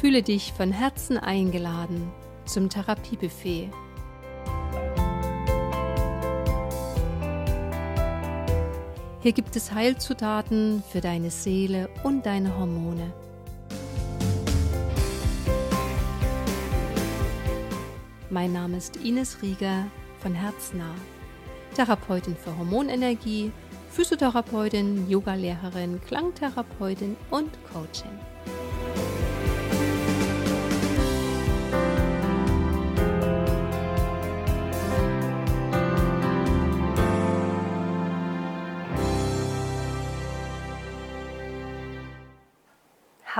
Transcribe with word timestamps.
Fühle 0.00 0.22
dich 0.22 0.52
von 0.52 0.70
Herzen 0.70 1.18
eingeladen 1.18 2.12
zum 2.44 2.68
Therapiebuffet. 2.68 3.68
Hier 9.20 9.32
gibt 9.32 9.56
es 9.56 9.72
Heilzutaten 9.72 10.84
für 10.88 11.00
deine 11.00 11.32
Seele 11.32 11.90
und 12.04 12.24
deine 12.26 12.56
Hormone. 12.56 13.12
Mein 18.30 18.52
Name 18.52 18.76
ist 18.76 18.98
Ines 18.98 19.42
Rieger 19.42 19.88
von 20.20 20.32
Herznah, 20.32 20.94
Therapeutin 21.74 22.36
für 22.36 22.56
Hormonenergie, 22.56 23.50
Physiotherapeutin, 23.90 25.10
Yogalehrerin, 25.10 26.00
Klangtherapeutin 26.06 27.16
und 27.30 27.50
Coaching. 27.72 28.12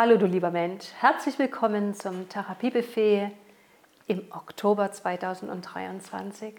Hallo 0.01 0.17
du 0.17 0.27
lieber 0.27 0.53
Mensch, 0.53 0.85
herzlich 1.01 1.41
willkommen 1.41 1.93
zum 1.93 2.29
Therapiebuffet 2.29 3.33
im 4.07 4.23
Oktober 4.31 4.93
2023. 4.93 6.55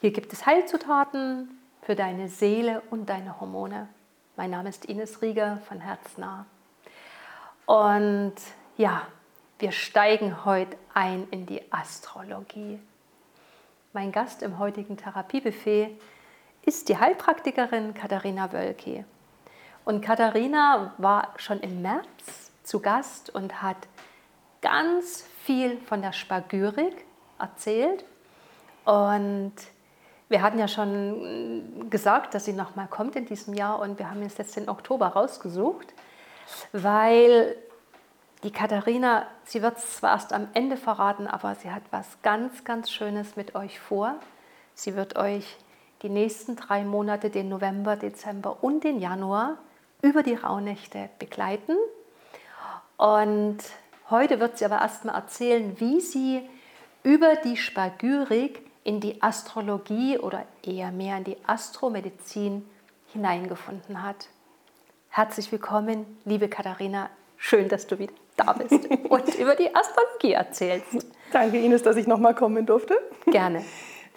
Hier 0.00 0.10
gibt 0.10 0.32
es 0.32 0.46
Heilzutaten 0.46 1.50
für 1.82 1.94
deine 1.94 2.30
Seele 2.30 2.80
und 2.88 3.10
deine 3.10 3.42
Hormone. 3.42 3.90
Mein 4.36 4.52
Name 4.52 4.70
ist 4.70 4.86
Ines 4.86 5.20
Rieger 5.20 5.58
von 5.68 5.82
Herznah. 5.82 6.46
Und 7.66 8.36
ja, 8.78 9.06
wir 9.58 9.72
steigen 9.72 10.46
heute 10.46 10.78
ein 10.94 11.28
in 11.30 11.44
die 11.44 11.60
Astrologie. 11.70 12.80
Mein 13.92 14.12
Gast 14.12 14.42
im 14.42 14.58
heutigen 14.58 14.96
Therapiebuffet 14.96 15.90
ist 16.62 16.88
die 16.88 16.96
Heilpraktikerin 16.96 17.92
Katharina 17.92 18.50
Wölki. 18.50 19.04
Und 19.84 20.02
Katharina 20.02 20.92
war 20.98 21.34
schon 21.36 21.60
im 21.60 21.82
März 21.82 22.52
zu 22.62 22.80
Gast 22.80 23.30
und 23.30 23.62
hat 23.62 23.76
ganz 24.60 25.24
viel 25.44 25.78
von 25.78 26.02
der 26.02 26.12
Spagyrik 26.12 27.04
erzählt. 27.38 28.04
Und 28.84 29.54
wir 30.28 30.42
hatten 30.42 30.58
ja 30.58 30.68
schon 30.68 31.88
gesagt, 31.90 32.34
dass 32.34 32.44
sie 32.44 32.52
nochmal 32.52 32.86
kommt 32.86 33.16
in 33.16 33.26
diesem 33.26 33.54
Jahr 33.54 33.80
und 33.80 33.98
wir 33.98 34.08
haben 34.10 34.22
jetzt 34.22 34.56
den 34.56 34.68
Oktober 34.68 35.08
rausgesucht, 35.08 35.88
weil 36.72 37.56
die 38.42 38.52
Katharina, 38.52 39.26
sie 39.44 39.60
wird 39.60 39.78
es 39.78 39.96
zwar 39.96 40.12
erst 40.12 40.32
am 40.32 40.48
Ende 40.54 40.76
verraten, 40.76 41.26
aber 41.26 41.54
sie 41.56 41.70
hat 41.70 41.82
was 41.90 42.22
ganz, 42.22 42.64
ganz 42.64 42.90
Schönes 42.90 43.36
mit 43.36 43.54
euch 43.54 43.80
vor. 43.80 44.14
Sie 44.74 44.94
wird 44.96 45.16
euch 45.16 45.58
die 46.02 46.08
nächsten 46.08 46.56
drei 46.56 46.84
Monate, 46.84 47.28
den 47.28 47.48
November, 47.48 47.96
Dezember 47.96 48.62
und 48.62 48.84
den 48.84 49.00
Januar, 49.00 49.58
über 50.02 50.22
die 50.22 50.34
Rauhnächte 50.34 51.10
begleiten. 51.18 51.76
Und 52.96 53.58
heute 54.10 54.40
wird 54.40 54.58
sie 54.58 54.64
aber 54.64 54.80
erstmal 54.80 55.14
erzählen, 55.14 55.78
wie 55.80 56.00
sie 56.00 56.42
über 57.02 57.36
die 57.36 57.56
Spagyrik 57.56 58.62
in 58.84 59.00
die 59.00 59.22
Astrologie 59.22 60.18
oder 60.18 60.44
eher 60.62 60.90
mehr 60.90 61.16
in 61.16 61.24
die 61.24 61.36
Astromedizin 61.46 62.68
hineingefunden 63.12 64.02
hat. 64.02 64.28
Herzlich 65.08 65.50
willkommen, 65.50 66.06
liebe 66.24 66.48
Katharina. 66.48 67.10
Schön, 67.36 67.68
dass 67.68 67.86
du 67.86 67.98
wieder 67.98 68.12
da 68.36 68.52
bist 68.52 68.86
und 69.08 69.34
über 69.34 69.54
die 69.56 69.74
Astrologie 69.74 70.32
erzählst. 70.32 71.06
Danke, 71.32 71.58
Ines, 71.58 71.82
dass 71.82 71.96
ich 71.96 72.06
nochmal 72.06 72.34
kommen 72.34 72.66
durfte. 72.66 72.98
Gerne. 73.26 73.64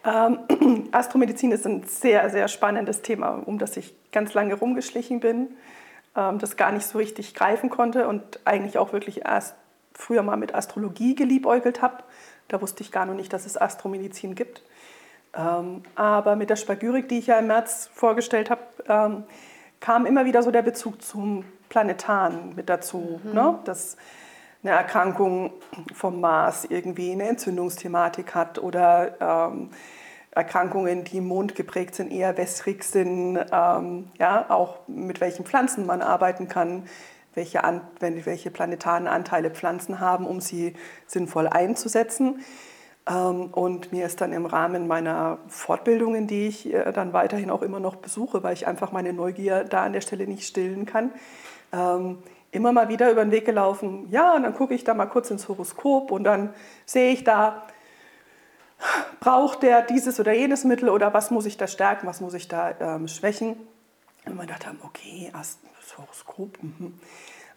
Ähm, 0.05 0.89
Astromedizin 0.91 1.51
ist 1.51 1.65
ein 1.65 1.83
sehr, 1.83 2.29
sehr 2.29 2.47
spannendes 2.47 3.01
Thema, 3.01 3.41
um 3.45 3.57
das 3.59 3.77
ich 3.77 3.95
ganz 4.11 4.33
lange 4.33 4.55
rumgeschlichen 4.55 5.19
bin, 5.19 5.49
ähm, 6.15 6.39
das 6.39 6.57
gar 6.57 6.71
nicht 6.71 6.85
so 6.85 6.97
richtig 6.97 7.33
greifen 7.33 7.69
konnte 7.69 8.07
und 8.07 8.39
eigentlich 8.45 8.77
auch 8.77 8.93
wirklich 8.93 9.25
erst 9.25 9.55
früher 9.93 10.23
mal 10.23 10.37
mit 10.37 10.55
Astrologie 10.55 11.15
geliebäugelt 11.15 11.81
habe. 11.81 12.03
Da 12.47 12.61
wusste 12.61 12.83
ich 12.83 12.91
gar 12.91 13.05
noch 13.05 13.13
nicht, 13.13 13.31
dass 13.31 13.45
es 13.45 13.59
Astromedizin 13.59 14.35
gibt. 14.35 14.63
Ähm, 15.35 15.83
aber 15.95 16.35
mit 16.35 16.49
der 16.49 16.55
Spagyrik, 16.55 17.09
die 17.09 17.19
ich 17.19 17.27
ja 17.27 17.39
im 17.39 17.47
März 17.47 17.89
vorgestellt 17.93 18.49
habe, 18.49 18.61
ähm, 18.87 19.23
kam 19.79 20.05
immer 20.05 20.25
wieder 20.25 20.43
so 20.43 20.51
der 20.51 20.61
Bezug 20.61 21.01
zum 21.01 21.45
Planetaren 21.69 22.55
mit 22.55 22.69
dazu. 22.69 23.19
Mhm. 23.23 23.33
Ne? 23.33 23.59
Dass 23.65 23.97
eine 24.63 24.71
Erkrankung 24.71 25.51
vom 25.93 26.21
Mars 26.21 26.65
irgendwie 26.65 27.11
eine 27.11 27.27
Entzündungsthematik 27.27 28.33
hat 28.33 28.59
oder 28.59 29.51
ähm, 29.51 29.69
Erkrankungen, 30.31 31.03
die 31.03 31.21
mondgeprägt 31.21 31.93
sind, 31.95 32.11
eher 32.11 32.37
wässrig 32.37 32.83
sind, 32.83 33.37
ähm, 33.51 34.07
ja, 34.17 34.45
auch 34.49 34.79
mit 34.87 35.21
welchen 35.21 35.45
Pflanzen 35.45 35.85
man 35.85 36.01
arbeiten 36.01 36.47
kann, 36.47 36.87
welche, 37.35 37.63
an, 37.63 37.81
welche 37.99 38.51
planetaren 38.51 39.07
Anteile 39.07 39.51
Pflanzen 39.51 39.99
haben, 39.99 40.25
um 40.25 40.39
sie 40.39 40.73
sinnvoll 41.07 41.47
einzusetzen. 41.47 42.43
Ähm, 43.07 43.49
und 43.51 43.91
mir 43.91 44.05
ist 44.05 44.21
dann 44.21 44.33
im 44.33 44.45
Rahmen 44.45 44.87
meiner 44.87 45.39
Fortbildungen, 45.47 46.25
die 46.25 46.47
ich 46.47 46.73
äh, 46.73 46.91
dann 46.93 47.13
weiterhin 47.13 47.49
auch 47.49 47.61
immer 47.61 47.79
noch 47.79 47.97
besuche, 47.97 48.43
weil 48.43 48.53
ich 48.53 48.65
einfach 48.65 48.91
meine 48.91 49.13
Neugier 49.13 49.65
da 49.65 49.83
an 49.83 49.93
der 49.93 50.01
Stelle 50.01 50.25
nicht 50.25 50.47
stillen 50.47 50.85
kann, 50.85 51.11
ähm, 51.73 52.19
immer 52.53 52.71
mal 52.71 52.89
wieder 52.89 53.11
über 53.11 53.23
den 53.23 53.31
Weg 53.31 53.45
gelaufen, 53.45 54.07
ja, 54.09 54.35
und 54.35 54.43
dann 54.43 54.53
gucke 54.53 54.73
ich 54.73 54.83
da 54.83 54.93
mal 54.93 55.07
kurz 55.07 55.29
ins 55.31 55.47
Horoskop 55.47 56.11
und 56.11 56.23
dann 56.23 56.53
sehe 56.85 57.11
ich 57.11 57.23
da, 57.23 57.63
braucht 59.19 59.63
der 59.63 59.81
dieses 59.81 60.19
oder 60.19 60.33
jenes 60.33 60.63
Mittel 60.63 60.89
oder 60.89 61.13
was 61.13 61.31
muss 61.31 61.45
ich 61.45 61.57
da 61.57 61.67
stärken, 61.67 62.07
was 62.07 62.21
muss 62.21 62.33
ich 62.33 62.47
da 62.47 62.73
ähm, 62.79 63.07
schwächen. 63.07 63.55
Und 64.25 64.35
man 64.35 64.47
dachte, 64.47 64.67
okay, 64.83 65.29
das 65.33 65.57
Horoskop. 65.97 66.57
Mhm. 66.61 66.99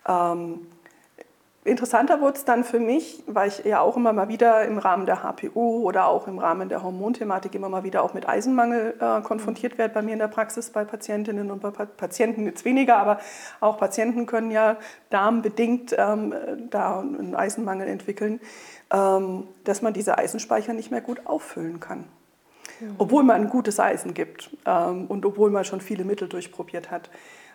Ähm, 0.09 0.67
Interessanter 1.67 2.21
wurde 2.21 2.39
es 2.39 2.45
dann 2.45 2.65
für 2.65 2.79
mich, 2.79 3.23
weil 3.27 3.49
ich 3.49 3.65
ja 3.65 3.81
auch 3.81 3.97
immer 3.97 4.13
mal 4.13 4.29
wieder 4.29 4.65
im 4.65 4.79
Rahmen 4.79 5.07
der 5.07 5.23
HPU 5.23 5.83
oder 5.83 6.07
auch 6.07 6.27
im 6.29 6.39
Rahmen 6.39 6.69
der 6.69 6.83
Hormonthematik 6.83 7.55
immer 7.55 7.69
mal 7.69 7.85
wieder 7.85 8.03
auch 8.03 8.15
mit 8.15 8.29
Eisenmangel 8.29 8.95
äh, 9.01 9.21
konfrontiert 9.23 9.77
werde 9.77 9.95
bei 9.95 10.03
mir 10.03 10.13
in 10.13 10.19
der 10.19 10.29
Praxis, 10.29 10.71
bei 10.71 10.85
Patientinnen 10.85 11.51
und 11.51 11.61
bei 11.61 11.71
Patienten 11.71 12.47
jetzt 12.47 12.65
weniger, 12.65 12.97
aber 12.97 13.19
auch 13.61 13.79
Patienten 13.79 14.27
können 14.27 14.51
ja 14.51 14.77
darmbedingt 15.11 15.95
ähm, 15.99 16.35
da 16.71 17.01
einen 17.01 17.35
Eisenmangel 17.35 17.89
entwickeln, 17.89 18.41
ähm, 18.93 19.45
dass 19.65 19.83
man 19.83 19.93
diese 19.93 20.17
Eisenspeicher 20.19 20.73
nicht 20.73 20.91
mehr 20.91 21.01
gut 21.01 21.27
auffüllen 21.27 21.81
kann. 21.81 22.05
Mhm. 22.81 22.95
Obwohl 22.99 23.23
man 23.23 23.43
ein 23.43 23.49
gutes 23.49 23.81
Eisen 23.81 24.15
gibt 24.15 24.51
ähm, 24.65 25.07
und 25.07 25.27
obwohl 25.27 25.51
man 25.51 25.65
schon 25.65 25.81
viele 25.81 26.05
Mittel 26.05 26.29
durchprobiert 26.29 26.91
hat. 26.91 27.11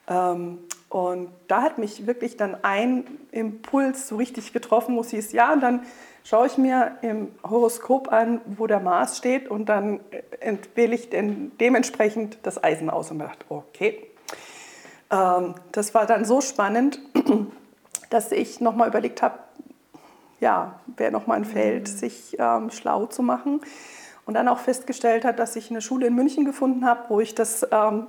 Ähm, 0.07 0.59
und 0.91 1.29
da 1.47 1.61
hat 1.61 1.77
mich 1.77 2.05
wirklich 2.05 2.35
dann 2.35 2.57
ein 2.63 3.05
Impuls 3.31 4.09
so 4.09 4.17
richtig 4.17 4.51
getroffen, 4.51 4.97
wo 4.97 4.99
es 4.99 5.11
hieß, 5.11 5.31
ja, 5.31 5.53
und 5.53 5.61
dann 5.61 5.85
schaue 6.25 6.47
ich 6.47 6.57
mir 6.57 6.97
im 7.01 7.29
Horoskop 7.49 8.11
an, 8.11 8.41
wo 8.45 8.67
der 8.67 8.81
Mars 8.81 9.17
steht 9.17 9.47
und 9.47 9.69
dann 9.69 10.01
wähle 10.75 10.93
ich 10.93 11.09
dementsprechend 11.09 12.39
das 12.43 12.61
Eisen 12.61 12.89
aus 12.89 13.09
und 13.09 13.19
dachte, 13.19 13.45
okay. 13.47 14.05
Ähm, 15.09 15.55
das 15.71 15.93
war 15.93 16.05
dann 16.05 16.25
so 16.25 16.41
spannend, 16.41 16.99
dass 18.09 18.33
ich 18.33 18.59
nochmal 18.59 18.89
überlegt 18.89 19.21
habe, 19.21 19.39
ja, 20.41 20.81
wäre 20.97 21.13
nochmal 21.13 21.37
ein 21.37 21.45
Feld, 21.45 21.83
mhm. 21.83 21.97
sich 21.97 22.35
ähm, 22.37 22.69
schlau 22.69 23.05
zu 23.05 23.23
machen. 23.23 23.61
Und 24.25 24.33
dann 24.33 24.49
auch 24.49 24.59
festgestellt 24.59 25.23
hat, 25.23 25.39
dass 25.39 25.55
ich 25.55 25.71
eine 25.71 25.81
Schule 25.81 26.07
in 26.07 26.15
München 26.15 26.43
gefunden 26.43 26.85
habe, 26.85 27.05
wo 27.07 27.21
ich 27.21 27.33
das 27.33 27.65
ähm, 27.71 28.07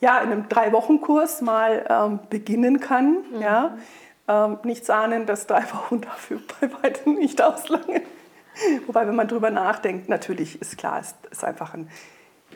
ja, 0.00 0.18
in 0.18 0.32
einem 0.32 0.48
Drei-Wochen-Kurs 0.48 1.40
mal 1.40 1.86
ähm, 1.88 2.20
beginnen 2.30 2.80
kann. 2.80 3.24
Mhm. 3.32 3.40
Ja. 3.40 3.78
Ähm, 4.26 4.58
nichts 4.64 4.88
ahnen, 4.90 5.26
dass 5.26 5.46
drei 5.46 5.62
Wochen 5.72 6.00
dafür 6.00 6.40
bei 6.60 6.70
weitem 6.82 7.14
nicht 7.14 7.42
auslangen. 7.42 8.02
Wobei, 8.86 9.06
wenn 9.06 9.16
man 9.16 9.28
darüber 9.28 9.50
nachdenkt, 9.50 10.08
natürlich 10.08 10.60
ist 10.60 10.78
klar, 10.78 11.00
es 11.00 11.14
ist 11.30 11.44
einfach 11.44 11.74
ein 11.74 11.88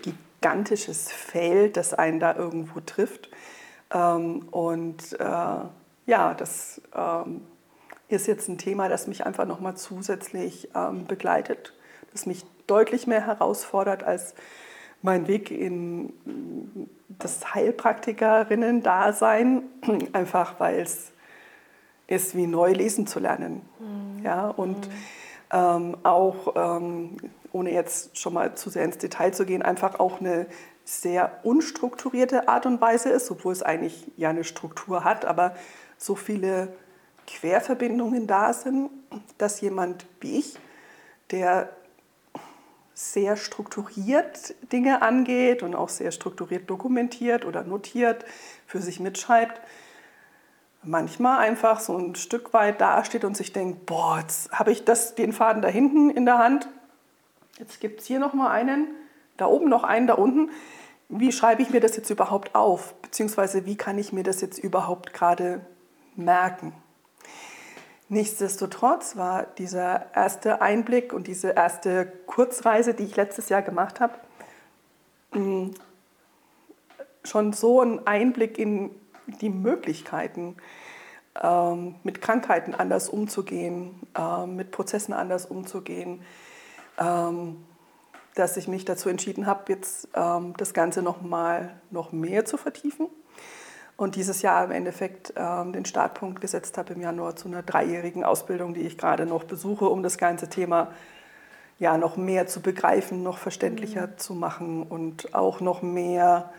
gigantisches 0.02 1.10
Feld, 1.10 1.76
das 1.76 1.94
einen 1.94 2.20
da 2.20 2.34
irgendwo 2.34 2.80
trifft. 2.80 3.28
Ähm, 3.92 4.48
und 4.50 5.18
äh, 5.20 5.24
ja, 6.06 6.34
das 6.34 6.80
ähm, 6.94 7.42
ist 8.08 8.26
jetzt 8.26 8.48
ein 8.48 8.58
Thema, 8.58 8.88
das 8.88 9.06
mich 9.06 9.26
einfach 9.26 9.44
nochmal 9.44 9.76
zusätzlich 9.76 10.70
ähm, 10.74 11.06
begleitet, 11.06 11.74
das 12.12 12.26
mich 12.26 12.44
deutlich 12.66 13.06
mehr 13.06 13.26
herausfordert 13.26 14.04
als 14.04 14.34
mein 15.02 15.28
Weg 15.28 15.50
in 15.50 16.12
das 17.08 17.54
Heilpraktikerinnen-Dasein, 17.54 19.62
einfach 20.12 20.60
weil 20.60 20.80
es 20.80 21.12
ist 22.06 22.36
wie 22.36 22.46
neu 22.46 22.72
lesen 22.72 23.06
zu 23.06 23.20
lernen. 23.20 23.62
Mhm. 23.78 24.24
Ja, 24.24 24.48
und 24.48 24.88
mhm. 24.88 24.92
ähm, 25.52 25.96
auch, 26.02 26.54
ähm, 26.56 27.18
ohne 27.52 27.72
jetzt 27.72 28.18
schon 28.18 28.34
mal 28.34 28.54
zu 28.54 28.68
sehr 28.70 28.84
ins 28.84 28.98
Detail 28.98 29.32
zu 29.32 29.46
gehen, 29.46 29.62
einfach 29.62 30.00
auch 30.00 30.20
eine 30.20 30.46
sehr 30.84 31.38
unstrukturierte 31.42 32.48
Art 32.48 32.66
und 32.66 32.80
Weise 32.80 33.10
ist, 33.10 33.30
obwohl 33.30 33.52
es 33.52 33.62
eigentlich 33.62 34.10
ja 34.16 34.30
eine 34.30 34.42
Struktur 34.44 35.04
hat, 35.04 35.26
aber 35.26 35.54
so 35.98 36.14
viele 36.14 36.72
Querverbindungen 37.26 38.26
da 38.26 38.54
sind, 38.54 38.88
dass 39.36 39.60
jemand 39.60 40.06
wie 40.20 40.38
ich, 40.38 40.58
der 41.30 41.68
sehr 42.98 43.36
strukturiert 43.36 44.56
Dinge 44.72 45.02
angeht 45.02 45.62
und 45.62 45.76
auch 45.76 45.88
sehr 45.88 46.10
strukturiert 46.10 46.68
dokumentiert 46.68 47.44
oder 47.44 47.62
notiert, 47.62 48.24
für 48.66 48.80
sich 48.80 48.98
mitschreibt, 48.98 49.60
manchmal 50.82 51.38
einfach 51.38 51.78
so 51.78 51.96
ein 51.96 52.16
Stück 52.16 52.52
weit 52.52 52.80
dasteht 52.80 53.24
und 53.24 53.36
sich 53.36 53.52
denkt, 53.52 53.86
boah, 53.86 54.18
jetzt 54.18 54.50
habe 54.50 54.72
ich 54.72 54.84
das, 54.84 55.14
den 55.14 55.32
Faden 55.32 55.62
da 55.62 55.68
hinten 55.68 56.10
in 56.10 56.24
der 56.24 56.38
Hand, 56.38 56.68
jetzt 57.60 57.80
gibt 57.80 58.00
es 58.00 58.06
hier 58.06 58.18
nochmal 58.18 58.50
einen, 58.50 58.88
da 59.36 59.46
oben 59.46 59.68
noch 59.68 59.84
einen, 59.84 60.08
da 60.08 60.14
unten. 60.14 60.50
Wie 61.08 61.30
schreibe 61.30 61.62
ich 61.62 61.70
mir 61.70 61.80
das 61.80 61.96
jetzt 61.96 62.10
überhaupt 62.10 62.56
auf? 62.56 62.94
Beziehungsweise 62.94 63.64
wie 63.64 63.76
kann 63.76 63.96
ich 63.96 64.12
mir 64.12 64.24
das 64.24 64.40
jetzt 64.40 64.58
überhaupt 64.58 65.14
gerade 65.14 65.64
merken? 66.16 66.72
Nichtsdestotrotz 68.10 69.16
war 69.16 69.44
dieser 69.58 70.14
erste 70.14 70.62
Einblick 70.62 71.12
und 71.12 71.26
diese 71.26 71.50
erste 71.50 72.06
Kurzreise, 72.26 72.94
die 72.94 73.04
ich 73.04 73.16
letztes 73.16 73.50
Jahr 73.50 73.60
gemacht 73.60 74.00
habe, 74.00 74.14
mm, 75.32 75.72
schon 77.24 77.52
so 77.52 77.82
ein 77.82 78.06
Einblick 78.06 78.58
in 78.58 78.90
die 79.42 79.50
Möglichkeiten, 79.50 80.56
ähm, 81.42 81.96
mit 82.02 82.22
Krankheiten 82.22 82.74
anders 82.74 83.10
umzugehen, 83.10 84.00
ähm, 84.16 84.56
mit 84.56 84.70
Prozessen 84.70 85.12
anders 85.12 85.44
umzugehen, 85.44 86.22
ähm, 86.98 87.62
dass 88.34 88.56
ich 88.56 88.68
mich 88.68 88.86
dazu 88.86 89.10
entschieden 89.10 89.46
habe, 89.46 89.64
jetzt 89.72 90.08
das 90.12 90.72
Ganze 90.72 91.02
noch 91.02 91.22
mal 91.22 91.80
noch 91.90 92.12
mehr 92.12 92.44
zu 92.44 92.56
vertiefen 92.56 93.08
und 93.98 94.14
dieses 94.14 94.42
Jahr 94.42 94.64
im 94.64 94.70
Endeffekt 94.70 95.34
ähm, 95.36 95.72
den 95.72 95.84
Startpunkt 95.84 96.40
gesetzt 96.40 96.78
habe 96.78 96.94
im 96.94 97.00
Januar 97.00 97.34
zu 97.34 97.48
einer 97.48 97.64
dreijährigen 97.64 98.22
Ausbildung, 98.22 98.72
die 98.72 98.82
ich 98.82 98.96
gerade 98.96 99.26
noch 99.26 99.42
besuche, 99.42 99.86
um 99.86 100.04
das 100.04 100.18
ganze 100.18 100.48
Thema 100.48 100.92
ja 101.80 101.98
noch 101.98 102.16
mehr 102.16 102.46
zu 102.46 102.60
begreifen, 102.60 103.24
noch 103.24 103.38
verständlicher 103.38 104.06
mhm. 104.06 104.18
zu 104.18 104.34
machen 104.34 104.84
und 104.84 105.34
auch 105.34 105.60
noch 105.60 105.82
mehr 105.82 106.50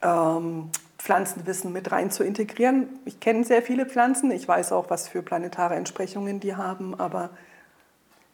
ähm, 0.00 0.70
Pflanzenwissen 0.96 1.74
mit 1.74 1.92
rein 1.92 2.10
zu 2.10 2.24
integrieren. 2.24 2.88
Ich 3.04 3.20
kenne 3.20 3.44
sehr 3.44 3.60
viele 3.60 3.84
Pflanzen, 3.84 4.30
ich 4.30 4.48
weiß 4.48 4.72
auch, 4.72 4.88
was 4.88 5.08
für 5.08 5.20
planetare 5.20 5.74
Entsprechungen 5.74 6.40
die 6.40 6.56
haben, 6.56 6.98
aber 6.98 7.28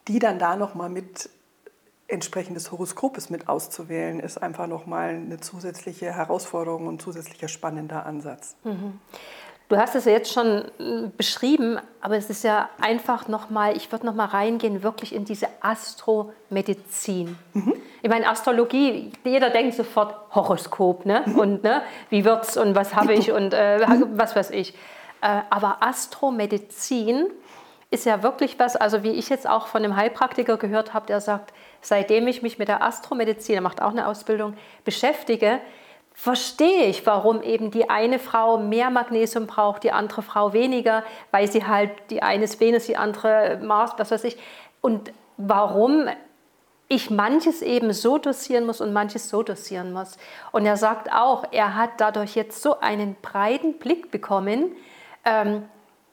die 0.07 0.21
dann 0.21 0.39
da 0.39 0.55
noch 0.55 0.77
mal 0.77 0.89
mit 0.89 1.29
entsprechendes 2.13 2.71
Horoskopes 2.71 3.31
mit 3.31 3.49
auszuwählen, 3.49 4.21
ist 4.21 4.39
einfach 4.43 4.67
nochmal 4.67 5.11
eine 5.11 5.41
zusätzliche 5.41 6.13
Herausforderung 6.13 6.87
und 6.87 7.01
zusätzlicher 7.01 7.49
spannender 7.49 8.07
Ansatz. 8.07 8.57
Mhm. 8.65 9.01
Du 9.69 9.79
hast 9.79 9.95
es 9.95 10.05
ja 10.05 10.13
jetzt 10.13 10.31
schon 10.31 10.67
äh, 10.79 11.09
beschrieben, 11.17 11.79
aber 12.03 12.17
es 12.19 12.29
ist 12.29 12.45
ja 12.45 12.69
einfach 12.79 13.27
nochmal, 13.29 13.75
ich 13.75 13.91
würde 13.91 14.05
nochmal 14.05 14.27
reingehen, 14.27 14.83
wirklich 14.83 15.15
in 15.15 15.25
diese 15.25 15.49
Astromedizin. 15.63 17.39
Mhm. 17.55 17.73
Ich 18.03 18.11
meine, 18.11 18.29
Astrologie, 18.29 19.13
jeder 19.25 19.49
denkt 19.49 19.75
sofort 19.75 20.15
Horoskop, 20.35 21.07
ne? 21.07 21.23
Mhm. 21.25 21.39
Und 21.39 21.63
ne? 21.63 21.83
wie 22.11 22.25
wird's 22.25 22.59
und 22.59 22.75
was 22.75 22.95
habe 22.95 23.15
ich 23.15 23.33
und 23.33 23.55
äh, 23.55 23.81
was 24.13 24.37
weiß 24.37 24.51
ich. 24.51 24.75
Äh, 25.23 25.41
aber 25.49 25.79
Astromedizin 25.83 27.29
ist 27.93 28.07
ja 28.07 28.23
wirklich 28.23 28.59
was, 28.59 28.75
also 28.75 29.03
wie 29.03 29.11
ich 29.11 29.29
jetzt 29.29 29.47
auch 29.49 29.67
von 29.67 29.85
einem 29.85 29.97
Heilpraktiker 29.97 30.57
gehört 30.57 30.95
habe, 30.95 31.07
der 31.07 31.21
sagt, 31.21 31.53
seitdem 31.83 32.27
ich 32.27 32.41
mich 32.41 32.59
mit 32.59 32.69
der 32.69 32.83
Astromedizin, 32.83 33.57
er 33.57 33.61
macht 33.61 33.83
auch 33.83 33.91
eine 33.91 34.09
Ausbildung, 34.09 34.55
beschäftige, 34.85 35.61
verstehe 36.15 36.87
ich, 36.87 37.05
warum 37.07 37.43
eben 37.43 37.71
die 37.71 37.91
eine 37.91 38.19
Frau 38.19 38.57
mehr 38.57 38.89
Magnesium 38.89 39.47
braucht, 39.47 39.85
die 39.85 39.93
andere 39.93 40.23
Frau 40.23 40.55
weniger, 40.55 41.05
weil 41.33 41.51
sie 41.51 41.67
halt 41.67 41.91
die 42.09 42.23
eine 42.23 42.45
ist 42.45 42.61
Venus, 42.61 42.87
die 42.87 42.97
andere 42.97 43.61
Mars, 43.63 43.93
was 43.99 44.11
weiß 44.11 44.25
ich. 44.25 44.39
Und 44.81 45.13
warum 45.37 46.09
ich 46.89 47.11
manches 47.11 47.61
eben 47.61 47.93
so 47.93 48.17
dosieren 48.17 48.65
muss 48.65 48.81
und 48.81 48.95
manches 48.95 49.29
so 49.29 49.43
dosieren 49.43 49.93
muss. 49.93 50.17
Und 50.51 50.65
er 50.65 50.79
sagt 50.79 51.13
auch, 51.13 51.45
er 51.51 51.75
hat 51.75 51.91
dadurch 51.99 52.37
jetzt 52.37 52.63
so 52.63 52.81
einen 52.81 53.17
breiten 53.21 53.79
Blick 53.79 54.11
bekommen, 54.11 54.75
ähm, 55.25 55.65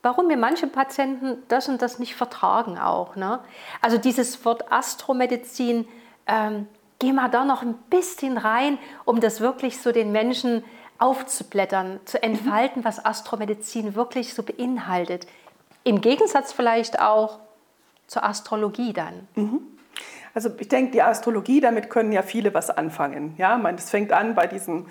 warum 0.01 0.27
mir 0.27 0.37
manche 0.37 0.67
Patienten 0.67 1.43
das 1.47 1.67
und 1.67 1.81
das 1.81 1.99
nicht 1.99 2.15
vertragen 2.15 2.77
auch. 2.77 3.15
Ne? 3.15 3.39
Also 3.81 3.97
dieses 3.97 4.43
Wort 4.45 4.71
Astromedizin, 4.71 5.87
ähm, 6.27 6.67
geh 6.99 7.11
mal 7.13 7.29
da 7.29 7.45
noch 7.45 7.61
ein 7.61 7.75
bisschen 7.89 8.37
rein, 8.37 8.77
um 9.05 9.19
das 9.19 9.41
wirklich 9.41 9.81
so 9.81 9.91
den 9.91 10.11
Menschen 10.11 10.63
aufzublättern, 10.97 11.99
zu 12.05 12.21
entfalten, 12.21 12.83
was 12.83 13.03
Astromedizin 13.03 13.95
wirklich 13.95 14.33
so 14.33 14.43
beinhaltet. 14.43 15.27
Im 15.83 16.01
Gegensatz 16.01 16.51
vielleicht 16.51 16.99
auch 16.99 17.39
zur 18.05 18.23
Astrologie 18.23 18.91
dann. 18.91 19.27
Mhm. 19.35 19.61
Also 20.33 20.49
ich 20.59 20.67
denke, 20.67 20.91
die 20.91 21.01
Astrologie, 21.01 21.61
damit 21.61 21.89
können 21.89 22.11
ja 22.11 22.21
viele 22.21 22.53
was 22.53 22.69
anfangen. 22.69 23.33
Ja, 23.37 23.57
man, 23.57 23.77
das 23.77 23.89
fängt 23.89 24.11
an 24.11 24.35
bei 24.35 24.47
diesem 24.47 24.87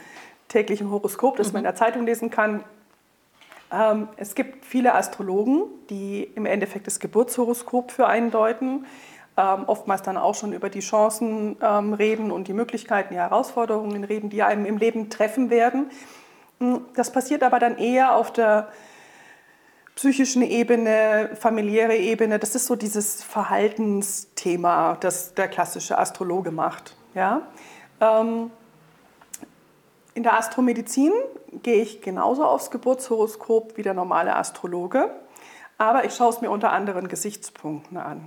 täglichen 0.49 0.91
Horoskop, 0.91 1.37
das 1.37 1.49
mhm. 1.49 1.53
man 1.55 1.61
in 1.61 1.65
der 1.65 1.75
Zeitung 1.75 2.07
lesen 2.07 2.31
kann. 2.31 2.65
Ähm, 3.73 4.09
es 4.17 4.35
gibt 4.35 4.65
viele 4.65 4.94
Astrologen, 4.94 5.65
die 5.91 6.25
im 6.35 6.47
Endeffekt 6.47 6.87
das 6.87 7.00
Geburtshoroskop 7.00 7.91
für 7.91 8.06
einen 8.06 8.31
deuten, 8.31 8.87
ähm, 9.37 9.65
oftmals 9.67 10.03
dann 10.03 10.17
auch 10.17 10.35
schon 10.35 10.53
über 10.53 10.70
die 10.70 10.81
Chancen 10.81 11.56
ähm, 11.62 11.93
reden 11.93 12.31
und 12.31 12.49
die 12.49 12.53
Möglichkeiten, 12.53 13.15
die 13.15 13.20
Herausforderungen 13.20 14.05
reden, 14.05 14.31
die 14.31 14.43
einem 14.43 14.67
im 14.67 14.79
Leben 14.79 15.11
treffen 15.11 15.50
werden. 15.50 15.91
Hm, 16.61 16.81
das 16.94 17.12
passiert 17.12 17.43
aber 17.43 17.59
dann 17.59 17.79
eher 17.79 18.15
auf 18.15 18.32
der 18.32 18.69
psychischen 19.94 20.43
Ebene, 20.43 21.31
familiäre 21.35 21.97
Ebene. 21.97 22.38
Das 22.38 22.55
ist 22.55 22.67
so 22.67 22.76
dieses 22.76 23.23
Verhaltensthema, 23.23 24.97
das 25.00 25.35
der 25.35 25.49
klassische 25.49 25.99
Astrologe 25.99 26.53
macht. 26.53 26.97
Ja? 27.14 27.43
In 30.19 30.25
der 30.25 30.37
Astromedizin 30.37 31.12
gehe 31.62 31.81
ich 31.81 32.03
genauso 32.03 32.44
aufs 32.44 32.73
Geburtshoroskop 32.73 33.76
wie 33.76 33.82
der 33.82 33.94
normale 33.94 34.35
Astrologe, 34.35 35.15
aber 35.79 36.05
ich 36.05 36.12
schaue 36.12 36.31
es 36.31 36.41
mir 36.41 36.50
unter 36.50 36.73
anderen 36.73 37.06
Gesichtspunkten 37.06 37.97
an. 37.97 38.26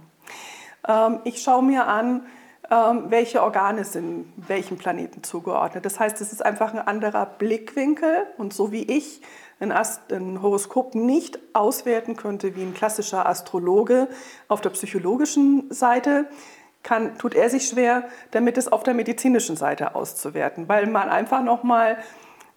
Ähm, 0.88 1.20
ich 1.26 1.44
schaue 1.44 1.62
mir 1.64 1.88
an, 1.88 2.26
ähm, 2.72 3.08
welche 3.10 3.44
Organe 3.44 3.84
sind 3.84 4.32
welchen 4.38 4.78
Planeten 4.78 5.22
zugeordnet. 5.22 5.84
Das 5.84 6.00
heißt, 6.00 6.22
es 6.22 6.32
ist 6.32 6.46
einfach 6.46 6.74
ein 6.74 6.80
anderer 6.80 7.26
Blickwinkel 7.26 8.26
und 8.38 8.54
so 8.54 8.72
wie 8.72 8.84
ich 8.84 9.22
ein, 9.60 9.74
Ast 9.74 10.14
ein 10.14 10.42
Horoskop 10.42 10.96
nicht 10.96 11.40
auswerten 11.52 12.16
könnte 12.16 12.56
wie 12.56 12.62
ein 12.62 12.74
klassischer 12.74 13.26
Astrologe 13.28 14.08
auf 14.48 14.62
der 14.62 14.70
psychologischen 14.70 15.70
Seite, 15.74 16.30
kann, 16.84 17.18
tut 17.18 17.36
er 17.36 17.50
sich 17.50 17.68
schwer, 17.68 18.04
damit 18.32 18.58
es 18.58 18.72
auf 18.72 18.84
der 18.84 18.94
medizinischen 18.94 19.56
Seite 19.56 19.96
auszuwerten, 19.96 20.68
weil 20.68 20.88
man 20.88 21.10
einfach 21.10 21.44
nochmal 21.44 21.98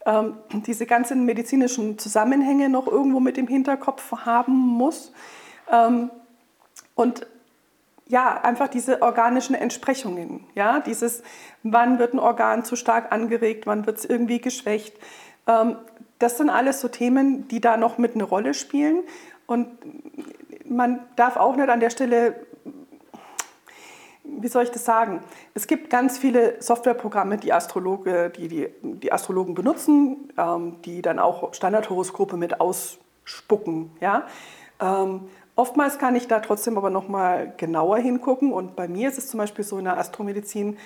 ähm, 0.07 0.37
diese 0.67 0.87
ganzen 0.87 1.25
medizinischen 1.25 1.99
Zusammenhänge 1.99 2.69
noch 2.69 2.87
irgendwo 2.87 3.21
mit 3.21 3.39
im 3.39 3.49
Hinterkopf 3.49 4.13
haben 4.25 4.55
muss. 4.55 5.13
Ähm, 5.71 6.11
und 6.95 7.27
ja, 8.07 8.41
einfach 8.43 8.69
diese 8.69 9.01
organischen 9.01 9.55
Entsprechungen, 9.55 10.47
ja, 10.55 10.81
dieses, 10.81 11.23
wann 11.63 11.99
wird 11.99 12.13
ein 12.13 12.19
Organ 12.19 12.65
zu 12.65 12.77
stark 12.77 13.13
angeregt, 13.13 13.67
wann 13.67 13.87
wird 13.87 13.99
es 13.99 14.05
irgendwie 14.05 14.41
geschwächt. 14.41 14.95
Ähm, 15.47 15.77
das 16.19 16.37
sind 16.39 16.51
alles 16.51 16.81
so 16.81 16.89
Themen, 16.89 17.49
die 17.49 17.61
da 17.61 17.77
noch 17.77 17.99
mit 17.99 18.15
eine 18.15 18.25
Rolle 18.25 18.55
spielen. 18.55 19.03
Und 19.47 19.69
man 20.65 21.01
darf 21.17 21.37
auch 21.37 21.57
nicht 21.57 21.69
an 21.69 21.81
der 21.81 21.91
Stelle 21.91 22.35
wie 24.25 24.49
soll 24.49 24.65
ich 24.65 24.71
das 24.71 24.85
sagen? 24.85 25.21
Es 25.53 25.67
gibt 25.67 25.91
ganz 25.91 26.19
viele 26.19 26.61
Softwareprogramme, 26.61 27.37
die, 27.37 27.53
Astrologe, 27.53 28.31
die, 28.31 28.49
die, 28.49 28.69
die 28.83 29.13
Astrologen 29.13 29.55
benutzen, 29.55 30.33
ähm, 30.39 30.77
die 30.85 31.03
dann 31.03 31.19
auch 31.19 31.53
Standardhoroskope 31.53 32.37
mit 32.37 32.61
ausspucken. 32.61 33.91
Ja? 34.01 34.27
Ähm, 34.81 35.29
oftmals 35.57 35.99
kann 35.99 36.17
ich 36.17 36.27
da 36.27 36.41
trotzdem 36.41 36.79
aber 36.79 36.91
noch 36.91 37.09
mal 37.09 37.53
genauer 37.57 37.99
hingucken. 37.99 38.53
Und 38.53 38.77
bei 38.77 38.89
mir 38.89 39.09
ist 39.09 39.19
es 39.19 39.29
zum 39.29 39.39
Beispiel 39.39 39.65
so 39.65 39.79
in 39.79 39.85
der 39.85 39.99
Astromedizin, 39.99 40.79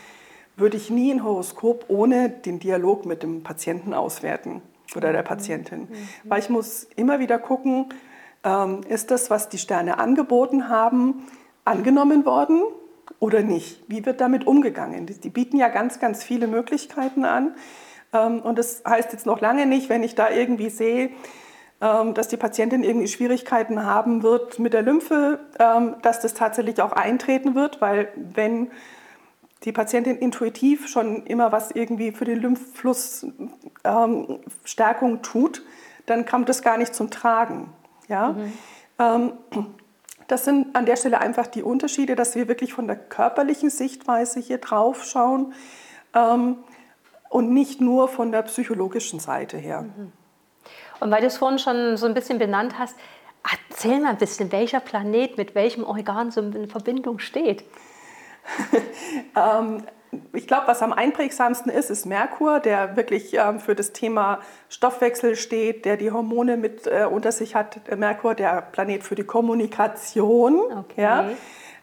würde 0.56 0.76
ich 0.76 0.90
nie 0.90 1.12
ein 1.12 1.22
Horoskop 1.22 1.84
ohne 1.86 2.30
den 2.30 2.58
Dialog 2.58 3.06
mit 3.06 3.22
dem 3.22 3.44
Patienten 3.44 3.94
auswerten 3.94 4.60
oder 4.96 5.12
der 5.12 5.22
Patientin. 5.22 5.82
Mhm. 5.82 5.88
Weil 6.24 6.40
ich 6.40 6.50
muss 6.50 6.88
immer 6.96 7.20
wieder 7.20 7.38
gucken, 7.38 7.86
ähm, 8.42 8.80
ist 8.88 9.12
das, 9.12 9.30
was 9.30 9.48
die 9.48 9.58
Sterne 9.58 9.98
angeboten 9.98 10.68
haben, 10.68 11.26
angenommen 11.64 12.24
worden? 12.24 12.62
Oder 13.20 13.42
nicht? 13.42 13.82
Wie 13.88 14.04
wird 14.06 14.20
damit 14.20 14.46
umgegangen? 14.46 15.06
Die 15.06 15.30
bieten 15.30 15.56
ja 15.56 15.68
ganz, 15.68 15.98
ganz 15.98 16.22
viele 16.22 16.46
Möglichkeiten 16.46 17.24
an. 17.24 17.54
Ähm, 18.12 18.40
und 18.40 18.58
das 18.58 18.82
heißt 18.86 19.12
jetzt 19.12 19.26
noch 19.26 19.40
lange 19.40 19.66
nicht, 19.66 19.88
wenn 19.88 20.02
ich 20.02 20.14
da 20.14 20.30
irgendwie 20.30 20.70
sehe, 20.70 21.10
ähm, 21.80 22.14
dass 22.14 22.28
die 22.28 22.36
Patientin 22.36 22.82
irgendwie 22.82 23.08
Schwierigkeiten 23.08 23.84
haben 23.84 24.22
wird 24.22 24.58
mit 24.58 24.72
der 24.72 24.82
Lymphe, 24.82 25.40
ähm, 25.58 25.96
dass 26.02 26.20
das 26.20 26.34
tatsächlich 26.34 26.80
auch 26.80 26.92
eintreten 26.92 27.54
wird, 27.54 27.80
weil 27.80 28.08
wenn 28.16 28.70
die 29.64 29.72
Patientin 29.72 30.16
intuitiv 30.18 30.88
schon 30.88 31.26
immer 31.26 31.50
was 31.50 31.72
irgendwie 31.72 32.12
für 32.12 32.24
den 32.24 32.40
Lymphfluss 32.40 33.26
Stärkung 34.64 35.22
tut, 35.22 35.62
dann 36.06 36.26
kommt 36.26 36.48
das 36.48 36.62
gar 36.62 36.78
nicht 36.78 36.94
zum 36.94 37.10
Tragen. 37.10 37.72
Ja? 38.06 38.32
Mhm. 38.32 38.52
Ähm, 38.98 39.32
das 40.28 40.44
sind 40.44 40.76
an 40.76 40.86
der 40.86 40.96
Stelle 40.96 41.20
einfach 41.20 41.46
die 41.46 41.62
Unterschiede, 41.62 42.14
dass 42.14 42.36
wir 42.36 42.48
wirklich 42.48 42.74
von 42.74 42.86
der 42.86 42.96
körperlichen 42.96 43.70
Sichtweise 43.70 44.40
hier 44.40 44.58
drauf 44.58 45.04
schauen 45.04 45.54
ähm, 46.14 46.58
und 47.30 47.52
nicht 47.52 47.80
nur 47.80 48.08
von 48.08 48.30
der 48.30 48.42
psychologischen 48.42 49.20
Seite 49.20 49.56
her. 49.56 49.82
Mhm. 49.82 50.12
Und 51.00 51.10
weil 51.10 51.22
du 51.22 51.26
es 51.26 51.38
vorhin 51.38 51.58
schon 51.58 51.96
so 51.96 52.06
ein 52.06 52.14
bisschen 52.14 52.38
benannt 52.38 52.78
hast, 52.78 52.94
erzähl 53.70 54.00
mal 54.00 54.10
ein 54.10 54.18
bisschen, 54.18 54.52
welcher 54.52 54.80
Planet 54.80 55.38
mit 55.38 55.54
welchem 55.54 55.84
Organ 55.84 56.30
so 56.30 56.40
in 56.40 56.68
Verbindung 56.68 57.18
steht. 57.18 57.64
ähm, 59.36 59.82
ich 60.32 60.46
glaube, 60.46 60.66
was 60.66 60.82
am 60.82 60.92
einprägsamsten 60.92 61.70
ist, 61.70 61.90
ist 61.90 62.06
Merkur, 62.06 62.60
der 62.60 62.96
wirklich 62.96 63.34
ähm, 63.34 63.60
für 63.60 63.74
das 63.74 63.92
Thema 63.92 64.40
Stoffwechsel 64.68 65.36
steht, 65.36 65.84
der 65.84 65.96
die 65.96 66.10
Hormone 66.10 66.56
mit 66.56 66.86
äh, 66.86 67.06
unter 67.10 67.32
sich 67.32 67.54
hat. 67.54 67.80
Merkur, 67.96 68.34
der 68.34 68.62
Planet 68.62 69.04
für 69.04 69.14
die 69.14 69.24
Kommunikation. 69.24 70.60
Okay. 70.60 71.02
Ja? 71.02 71.30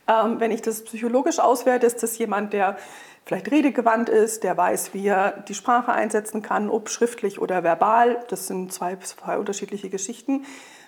Ähm, 0.07 0.39
wenn 0.39 0.51
ich 0.51 0.61
das 0.61 0.83
psychologisch 0.83 1.39
auswerte, 1.39 1.85
ist 1.85 2.01
das 2.03 2.17
jemand, 2.17 2.53
der 2.53 2.77
vielleicht 3.25 3.49
redegewandt 3.51 4.09
ist, 4.09 4.43
der 4.43 4.55
weiß, 4.55 4.93
wie 4.93 5.07
er 5.07 5.31
die 5.47 5.55
Sprache 5.55 5.91
einsetzen 5.91 6.41
kann, 6.41 6.69
ob 6.69 6.89
schriftlich 6.89 7.39
oder 7.39 7.63
verbal. 7.63 8.23
Das 8.29 8.47
sind 8.47 8.71
zwei, 8.71 8.95
zwei 8.97 9.37
unterschiedliche 9.37 9.89
Geschichten. 9.89 10.45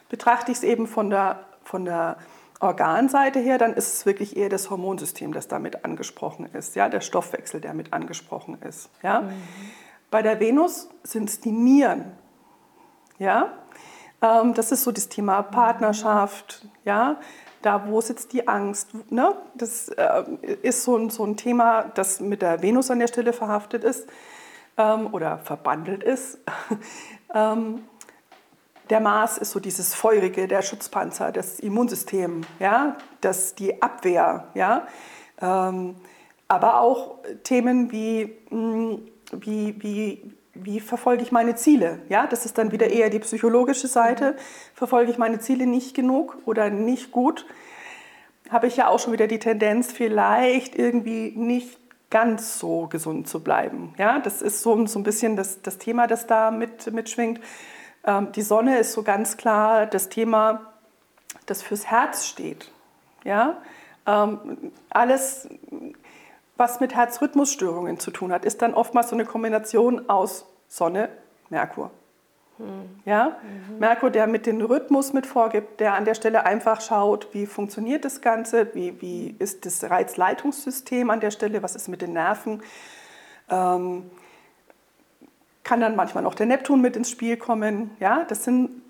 Betrachte 0.10 0.52
ich 0.52 0.60
es 0.60 0.64
eben 0.64 0.88
von 0.88 1.10
der, 1.10 1.40
von 1.64 1.86
der 1.86 2.18
Organseite 2.60 3.40
her, 3.40 3.58
dann 3.58 3.74
ist 3.74 3.94
es 3.94 4.06
wirklich 4.06 4.36
eher 4.36 4.50
das 4.50 4.70
Hormonsystem, 4.70 5.32
das 5.32 5.48
damit 5.48 5.86
angesprochen 5.86 6.50
ist, 6.54 6.76
ja, 6.76 6.90
der 6.90 7.02
Stoffwechsel, 7.02 7.62
der 7.62 7.74
mit 7.74 7.94
angesprochen 7.94 8.58
ist. 8.62 8.90
Ja. 9.04 9.22
Mhm. 9.22 9.32
Bei 10.10 10.22
der 10.22 10.40
Venus 10.40 10.90
sind 11.04 11.30
es 11.30 11.40
die 11.40 11.52
Nieren. 11.52 12.12
Ja. 13.20 13.52
Ähm, 14.22 14.54
das 14.54 14.72
ist 14.72 14.84
so 14.84 14.92
das 14.92 15.10
Thema 15.10 15.42
Partnerschaft, 15.44 16.68
ja, 16.86 17.20
da 17.62 17.88
wo 17.88 18.02
sitzt 18.02 18.34
die 18.34 18.48
Angst. 18.48 18.90
Ne? 19.12 19.36
Das 19.56 19.90
äh, 19.90 20.24
ist 20.62 20.84
so 20.84 20.96
ein, 20.96 21.10
so 21.10 21.26
ein 21.26 21.38
Thema, 21.38 21.84
das 21.84 22.20
mit 22.20 22.42
der 22.42 22.62
Venus 22.62 22.90
an 22.90 23.00
der 23.00 23.08
Stelle 23.08 23.34
verhaftet 23.34 23.84
ist 23.84 24.08
ähm, 24.78 25.14
oder 25.14 25.40
verbandelt 25.40 26.04
ist. 26.04 26.40
ähm, 27.34 27.84
der 28.90 29.00
Mars 29.00 29.38
ist 29.38 29.52
so 29.52 29.60
dieses 29.60 29.94
Feurige, 29.94 30.48
der 30.48 30.62
Schutzpanzer, 30.62 31.32
das 31.32 31.60
Immunsystem, 31.60 32.42
ja, 32.60 32.98
das, 33.22 33.56
die 33.56 33.82
Abwehr. 33.82 34.48
Ja, 34.54 34.88
ähm, 35.42 35.96
aber 36.48 36.80
auch 36.80 37.20
Themen 37.44 37.92
wie, 37.92 38.36
hm, 38.50 39.02
wie, 39.32 39.76
wie, 39.82 40.34
wie 40.54 40.80
verfolge 40.80 41.24
ich 41.24 41.32
meine 41.32 41.56
Ziele? 41.56 42.00
Ja, 42.10 42.28
das 42.28 42.46
ist 42.46 42.58
dann 42.58 42.72
wieder 42.72 42.90
eher 42.90 43.10
die 43.10 43.20
psychologische 43.20 43.88
Seite. 43.88 44.36
Verfolge 44.74 45.12
ich 45.12 45.18
meine 45.18 45.40
Ziele 45.40 45.68
nicht 45.68 45.96
genug 45.96 46.38
oder 46.46 46.70
nicht 46.70 47.12
gut? 47.12 47.46
Habe 48.50 48.68
ich 48.68 48.78
ja 48.78 48.88
auch 48.88 49.00
schon 49.00 49.14
wieder 49.14 49.28
die 49.28 49.40
Tendenz, 49.40 49.92
vielleicht 49.92 50.76
irgendwie 50.76 51.34
nicht 51.36 51.78
ganz 52.10 52.60
so 52.60 52.88
gesund 52.88 53.28
zu 53.28 53.44
bleiben. 53.44 53.94
Ja, 53.98 54.20
das 54.20 54.42
ist 54.42 54.62
so, 54.62 54.86
so 54.86 55.00
ein 55.00 55.04
bisschen 55.04 55.36
das, 55.36 55.62
das 55.62 55.78
Thema, 55.78 56.08
das 56.08 56.26
da 56.26 56.52
mit, 56.52 56.92
mitschwingt. 56.94 57.42
Ähm, 58.08 58.32
die 58.32 58.42
Sonne 58.42 58.80
ist 58.80 58.94
so 58.94 59.04
ganz 59.04 59.38
klar 59.38 59.86
das 59.86 60.10
Thema, 60.10 60.62
das 61.46 61.62
fürs 61.62 61.86
Herz 61.86 62.26
steht. 62.26 62.72
Ja? 63.24 63.58
Ähm, 64.08 64.72
alles, 64.90 65.50
was 66.56 66.80
mit 66.80 66.96
Herzrhythmusstörungen 66.96 68.00
zu 68.00 68.10
tun 68.10 68.32
hat, 68.32 68.46
ist 68.46 68.62
dann 68.62 68.74
oftmals 68.74 69.10
so 69.10 69.16
eine 69.16 69.26
Kombination 69.26 70.10
aus 70.10 70.46
Sonne, 70.70 71.10
Merkur. 71.50 71.92
Hm. 72.58 73.02
Ja? 73.06 73.38
Mhm. 73.70 73.80
Merkur, 73.80 74.10
der 74.10 74.26
mit 74.26 74.46
den 74.46 74.62
Rhythmus 74.62 75.12
mit 75.14 75.28
vorgibt, 75.28 75.80
der 75.82 75.94
an 75.94 76.06
der 76.06 76.16
Stelle 76.16 76.46
einfach 76.46 76.82
schaut, 76.82 77.28
wie 77.34 77.46
funktioniert 77.46 78.06
das 78.06 78.22
Ganze, 78.22 78.74
wie, 78.74 79.00
wie 79.02 79.36
ist 79.38 79.66
das 79.66 79.84
Reizleitungssystem 79.84 81.10
an 81.10 81.20
der 81.20 81.32
Stelle, 81.32 81.62
was 81.62 81.76
ist 81.76 81.90
mit 81.90 82.02
den 82.02 82.14
Nerven. 82.14 82.64
Ähm, 83.50 84.10
kann 85.68 85.82
dann 85.82 85.98
manchmal 85.98 86.24
noch 86.24 86.34
der 86.34 86.46
Neptun 86.46 86.80
mit 86.80 86.96
ins 86.96 87.12
Spiel 87.12 87.36
kommen. 87.36 87.92
Ja, 88.00 88.24
das 88.24 88.46
sind 88.46 88.82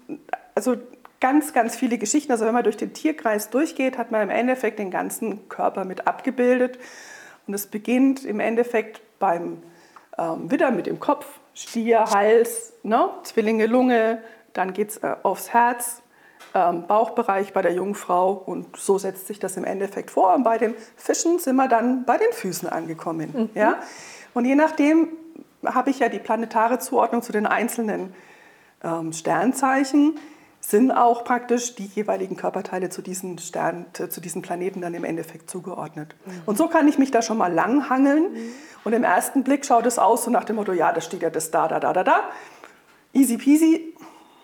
also 0.54 0.76
ganz, 1.20 1.52
ganz 1.52 1.76
viele 1.76 1.98
Geschichten. 1.98 2.32
Also 2.32 2.46
wenn 2.46 2.54
man 2.54 2.64
durch 2.64 2.78
den 2.78 2.94
Tierkreis 2.94 3.50
durchgeht, 3.50 3.98
hat 3.98 4.12
man 4.12 4.22
im 4.22 4.30
Endeffekt 4.30 4.78
den 4.78 4.92
ganzen 4.92 5.50
Körper 5.50 5.86
mit 5.86 6.06
abgebildet. 6.06 6.78
Und 7.48 7.56
es 7.56 7.66
beginnt 7.66 8.24
im 8.26 8.40
Endeffekt 8.40 9.02
beim 9.18 9.64
ähm, 10.20 10.52
Widder 10.52 10.70
mit 10.70 10.86
dem 10.86 11.00
Kopf, 11.00 11.26
Stier, 11.56 12.06
Hals, 12.12 12.74
ne? 12.84 13.10
Zwillinge, 13.24 13.66
Lunge, 13.66 14.22
dann 14.54 14.74
geht 14.74 14.90
es 14.90 14.98
äh, 14.98 15.16
aufs 15.24 15.54
Herz, 15.54 16.04
ähm, 16.54 16.86
Bauchbereich 16.86 17.54
bei 17.54 17.64
der 17.64 17.74
Jungfrau 17.74 18.34
und 18.34 18.78
so 18.78 19.00
setzt 19.00 19.26
sich 19.26 19.40
das 19.40 19.58
im 19.58 19.64
Endeffekt 19.64 20.12
vor. 20.12 20.36
Und 20.36 20.44
bei 20.44 20.60
den 20.60 20.76
Fischen 20.96 21.40
sind 21.40 21.56
wir 21.56 21.68
dann 21.68 22.06
bei 22.06 22.18
den 22.18 22.32
Füßen 22.34 22.70
angekommen. 22.70 23.32
Mhm. 23.34 23.50
Ja? 23.60 23.80
Und 24.36 24.46
je 24.46 24.54
nachdem, 24.54 25.10
habe 25.66 25.90
ich 25.90 26.00
ja 26.00 26.10
die 26.10 26.20
planetare 26.20 26.80
Zuordnung 26.80 27.22
zu 27.22 27.32
den 27.32 27.46
einzelnen 27.46 28.14
ähm, 28.84 29.14
Sternzeichen, 29.14 30.20
sind 30.60 30.92
auch 30.92 31.24
praktisch 31.24 31.76
die 31.76 31.86
jeweiligen 31.86 32.36
Körperteile 32.36 32.90
zu 32.90 33.02
diesen, 33.02 33.38
Stern, 33.38 33.86
zu 33.94 34.20
diesen 34.20 34.42
Planeten 34.42 34.82
dann 34.82 34.94
im 34.94 35.04
Endeffekt 35.04 35.50
zugeordnet. 35.50 36.16
Mhm. 36.26 36.32
Und 36.46 36.58
so 36.58 36.68
kann 36.68 36.88
ich 36.88 36.98
mich 36.98 37.12
da 37.12 37.22
schon 37.22 37.38
mal 37.38 37.54
langhangeln. 37.54 38.34
Mhm. 38.34 38.50
Und 38.84 38.94
im 38.94 39.04
ersten 39.04 39.44
Blick 39.44 39.66
schaut 39.66 39.86
es 39.86 40.00
aus 40.00 40.26
so 40.26 40.32
nach 40.32 40.44
dem 40.44 40.58
Motto, 40.58 40.74
ja, 40.74 40.92
da 40.92 41.02
steht 41.02 41.22
ja 41.22 41.30
das 41.30 41.52
da, 41.52 41.68
da, 41.68 41.80
da, 41.80 41.94
da, 41.94 42.04
da. 42.04 42.20
Easy 43.14 43.38
peasy. 43.38 43.94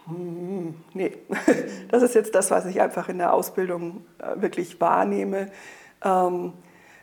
Hm, 0.06 0.76
nee, 0.94 1.18
das 1.90 2.04
ist 2.04 2.16
jetzt 2.16 2.36
das, 2.36 2.52
was 2.52 2.66
ich 2.66 2.82
einfach 2.82 3.10
in 3.10 3.18
der 3.18 3.34
Ausbildung 3.34 4.06
äh, 4.20 4.42
wirklich 4.42 4.80
wahrnehme. 4.80 5.52
Ähm, 6.04 6.54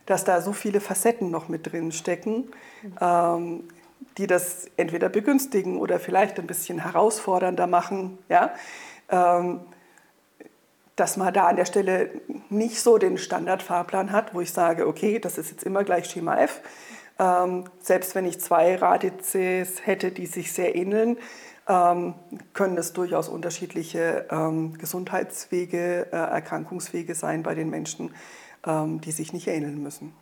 dass 0.06 0.24
da 0.24 0.40
so 0.40 0.52
viele 0.52 0.80
Facetten 0.80 1.30
noch 1.30 1.48
mit 1.48 1.70
drin 1.70 1.92
stecken. 1.92 2.50
Mhm. 2.82 2.94
Ähm, 3.00 3.64
die 4.18 4.26
das 4.26 4.66
entweder 4.76 5.08
begünstigen 5.08 5.78
oder 5.78 5.98
vielleicht 5.98 6.38
ein 6.38 6.46
bisschen 6.46 6.80
herausfordernder 6.80 7.66
machen. 7.66 8.18
Ja? 8.28 8.52
Ähm, 9.08 9.60
dass 10.96 11.16
man 11.16 11.32
da 11.32 11.46
an 11.46 11.56
der 11.56 11.64
Stelle 11.64 12.10
nicht 12.50 12.80
so 12.80 12.98
den 12.98 13.16
Standardfahrplan 13.16 14.12
hat, 14.12 14.34
wo 14.34 14.40
ich 14.40 14.52
sage, 14.52 14.86
okay, 14.86 15.18
das 15.18 15.38
ist 15.38 15.50
jetzt 15.50 15.64
immer 15.64 15.82
gleich 15.82 16.10
Schema 16.10 16.36
F. 16.36 16.60
Ähm, 17.18 17.64
selbst 17.80 18.14
wenn 18.14 18.26
ich 18.26 18.40
zwei 18.40 18.76
Radizes 18.76 19.86
hätte, 19.86 20.10
die 20.10 20.26
sich 20.26 20.52
sehr 20.52 20.74
ähneln, 20.74 21.16
ähm, 21.68 22.14
können 22.52 22.76
es 22.76 22.92
durchaus 22.92 23.28
unterschiedliche 23.28 24.26
ähm, 24.30 24.76
Gesundheitswege, 24.76 26.08
äh, 26.12 26.16
Erkrankungswege 26.16 27.14
sein 27.14 27.42
bei 27.42 27.54
den 27.54 27.70
Menschen, 27.70 28.14
ähm, 28.66 29.00
die 29.00 29.12
sich 29.12 29.32
nicht 29.32 29.46
ähneln 29.46 29.82
müssen. 29.82 30.12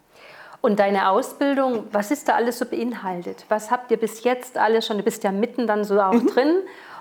Und 0.61 0.81
deine 0.81 1.09
Ausbildung, 1.09 1.85
was 1.93 2.11
ist 2.11 2.29
da 2.29 2.35
alles 2.35 2.59
so 2.59 2.67
beinhaltet? 2.67 3.45
Was 3.49 3.71
habt 3.71 3.91
ihr 3.91 3.97
bis 3.97 4.25
jetzt 4.25 4.59
alles 4.59 4.87
schon? 4.87 4.99
Du 4.99 5.05
bist 5.05 5.23
ja 5.23 5.31
mitten 5.31 5.67
dann 5.67 5.85
so 5.85 6.01
auch 6.01 6.13
mhm. 6.13 6.27
drin. 6.27 6.57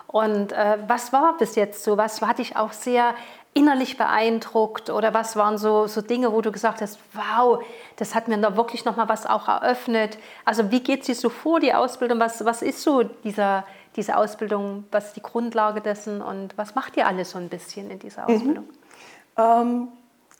Und 0.07 0.53
äh, 0.53 0.77
was 0.87 1.11
war 1.11 1.37
bis 1.37 1.55
jetzt 1.55 1.83
so? 1.83 1.97
Was 1.97 2.21
hat 2.21 2.37
dich 2.37 2.55
auch 2.55 2.71
sehr 2.71 3.15
innerlich 3.53 3.97
beeindruckt? 3.97 4.89
Oder 4.91 5.13
was 5.13 5.35
waren 5.35 5.57
so, 5.57 5.87
so 5.87 6.01
Dinge, 6.01 6.31
wo 6.31 6.41
du 6.41 6.51
gesagt 6.51 6.81
hast, 6.81 6.99
wow, 7.13 7.63
das 7.95 8.13
hat 8.13 8.27
mir 8.27 8.37
da 8.37 8.55
wirklich 8.55 8.85
nochmal 8.85 9.09
was 9.09 9.25
auch 9.25 9.47
eröffnet? 9.47 10.19
Also 10.45 10.69
wie 10.71 10.81
geht 10.81 11.03
sie 11.03 11.15
so 11.15 11.29
vor, 11.29 11.59
die 11.59 11.73
Ausbildung? 11.73 12.19
Was, 12.19 12.45
was 12.45 12.61
ist 12.61 12.83
so 12.83 13.03
dieser, 13.03 13.65
diese 13.95 14.17
Ausbildung? 14.17 14.85
Was 14.91 15.07
ist 15.07 15.15
die 15.15 15.23
Grundlage 15.23 15.81
dessen? 15.81 16.21
Und 16.21 16.55
was 16.57 16.75
macht 16.75 16.95
ihr 16.95 17.07
alles 17.07 17.31
so 17.31 17.39
ein 17.39 17.49
bisschen 17.49 17.89
in 17.89 17.97
dieser 17.97 18.29
mhm. 18.29 18.35
Ausbildung? 18.35 18.63
Mhm. 18.63 19.43
Ähm, 19.43 19.87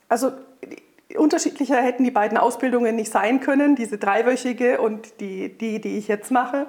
also 0.08 0.32
unterschiedlicher 1.16 1.82
hätten 1.82 2.04
die 2.04 2.12
beiden 2.12 2.38
Ausbildungen 2.38 2.96
nicht 2.96 3.12
sein 3.12 3.40
können, 3.40 3.76
diese 3.76 3.98
dreiwöchige 3.98 4.82
und 4.82 5.20
die, 5.20 5.58
die, 5.58 5.80
die 5.80 5.98
ich 5.98 6.08
jetzt 6.08 6.32
mache. 6.32 6.68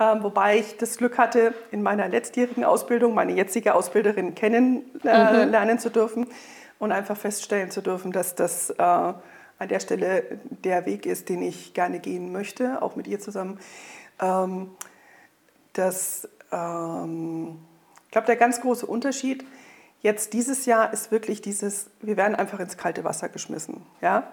Ähm, 0.00 0.22
wobei 0.22 0.58
ich 0.58 0.76
das 0.76 0.96
Glück 0.96 1.18
hatte, 1.18 1.54
in 1.70 1.82
meiner 1.82 2.08
letztjährigen 2.08 2.64
Ausbildung 2.64 3.14
meine 3.14 3.32
jetzige 3.32 3.74
Ausbilderin 3.74 4.34
kennenlernen 4.34 5.04
äh, 5.04 5.74
mhm. 5.74 5.78
zu 5.78 5.90
dürfen 5.90 6.26
und 6.78 6.92
einfach 6.92 7.16
feststellen 7.16 7.70
zu 7.70 7.80
dürfen, 7.80 8.12
dass 8.12 8.34
das 8.34 8.70
äh, 8.70 8.82
an 8.82 9.68
der 9.68 9.80
Stelle 9.80 10.38
der 10.50 10.86
Weg 10.86 11.04
ist, 11.04 11.28
den 11.28 11.42
ich 11.42 11.74
gerne 11.74 11.98
gehen 11.98 12.30
möchte, 12.32 12.80
auch 12.80 12.94
mit 12.94 13.08
ihr 13.08 13.18
zusammen. 13.18 13.58
Ähm, 14.20 14.70
das, 15.72 16.28
ähm, 16.52 17.58
ich 18.04 18.10
glaube, 18.12 18.26
der 18.26 18.36
ganz 18.36 18.60
große 18.60 18.86
Unterschied 18.86 19.42
ist, 19.42 19.57
Jetzt 20.00 20.32
dieses 20.32 20.66
Jahr 20.66 20.92
ist 20.92 21.10
wirklich 21.10 21.40
dieses, 21.40 21.90
wir 22.00 22.16
werden 22.16 22.34
einfach 22.36 22.60
ins 22.60 22.76
kalte 22.76 23.04
Wasser 23.04 23.28
geschmissen. 23.28 23.82
Ja? 24.00 24.30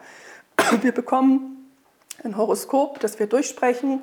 Wir 0.81 0.91
bekommen 0.91 1.55
ein 2.23 2.37
Horoskop, 2.37 2.99
das 2.99 3.19
wir 3.19 3.27
durchsprechen. 3.27 4.01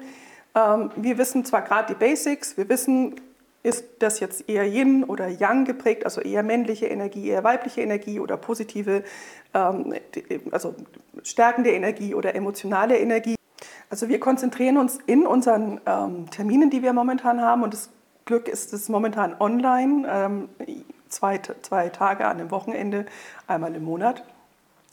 Ähm, 0.54 0.90
wir 0.96 1.16
wissen 1.16 1.44
zwar 1.44 1.62
gerade 1.62 1.94
die 1.94 1.98
Basics, 1.98 2.56
wir 2.58 2.68
wissen, 2.68 3.20
ist 3.62 3.84
das 4.00 4.20
jetzt 4.20 4.48
eher 4.48 4.64
Yin 4.66 5.04
oder 5.04 5.28
Yang 5.28 5.64
geprägt, 5.64 6.04
also 6.04 6.20
eher 6.20 6.42
männliche 6.42 6.86
Energie, 6.86 7.28
eher 7.28 7.44
weibliche 7.44 7.80
Energie 7.80 8.20
oder 8.20 8.36
positive, 8.36 9.04
ähm, 9.54 9.94
also 10.50 10.74
stärkende 11.22 11.70
Energie 11.70 12.14
oder 12.14 12.34
emotionale 12.34 12.98
Energie. 12.98 13.36
Also 13.88 14.08
wir 14.08 14.20
konzentrieren 14.20 14.78
uns 14.78 14.98
in 15.06 15.26
unseren 15.26 15.80
ähm, 15.86 16.28
Terminen, 16.30 16.70
die 16.70 16.82
wir 16.82 16.92
momentan 16.92 17.40
haben, 17.40 17.62
und 17.62 17.72
das 17.72 17.88
Glück 18.24 18.48
ist 18.48 18.72
es 18.72 18.88
momentan 18.88 19.36
online 19.40 20.48
zwei, 21.12 21.40
zwei 21.62 21.88
Tage 21.88 22.26
an 22.26 22.38
dem 22.38 22.50
Wochenende, 22.50 23.06
einmal 23.46 23.74
im 23.74 23.84
Monat, 23.84 24.24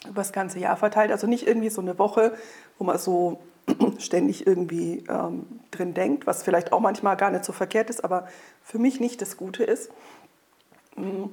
über 0.05 0.21
das 0.21 0.31
ganze 0.31 0.59
Jahr 0.59 0.77
verteilt. 0.77 1.11
Also 1.11 1.27
nicht 1.27 1.47
irgendwie 1.47 1.69
so 1.69 1.81
eine 1.81 1.97
Woche, 1.99 2.33
wo 2.77 2.83
man 2.83 2.97
so 2.97 3.39
ständig 3.99 4.47
irgendwie 4.47 5.03
ähm, 5.09 5.45
drin 5.71 5.93
denkt, 5.93 6.27
was 6.27 6.43
vielleicht 6.43 6.71
auch 6.71 6.79
manchmal 6.79 7.17
gar 7.17 7.31
nicht 7.31 7.45
so 7.45 7.53
verkehrt 7.53 7.89
ist, 7.89 8.03
aber 8.03 8.27
für 8.63 8.79
mich 8.79 8.99
nicht 8.99 9.21
das 9.21 9.37
Gute 9.37 9.63
ist. 9.63 9.91
Mm, 10.95 11.25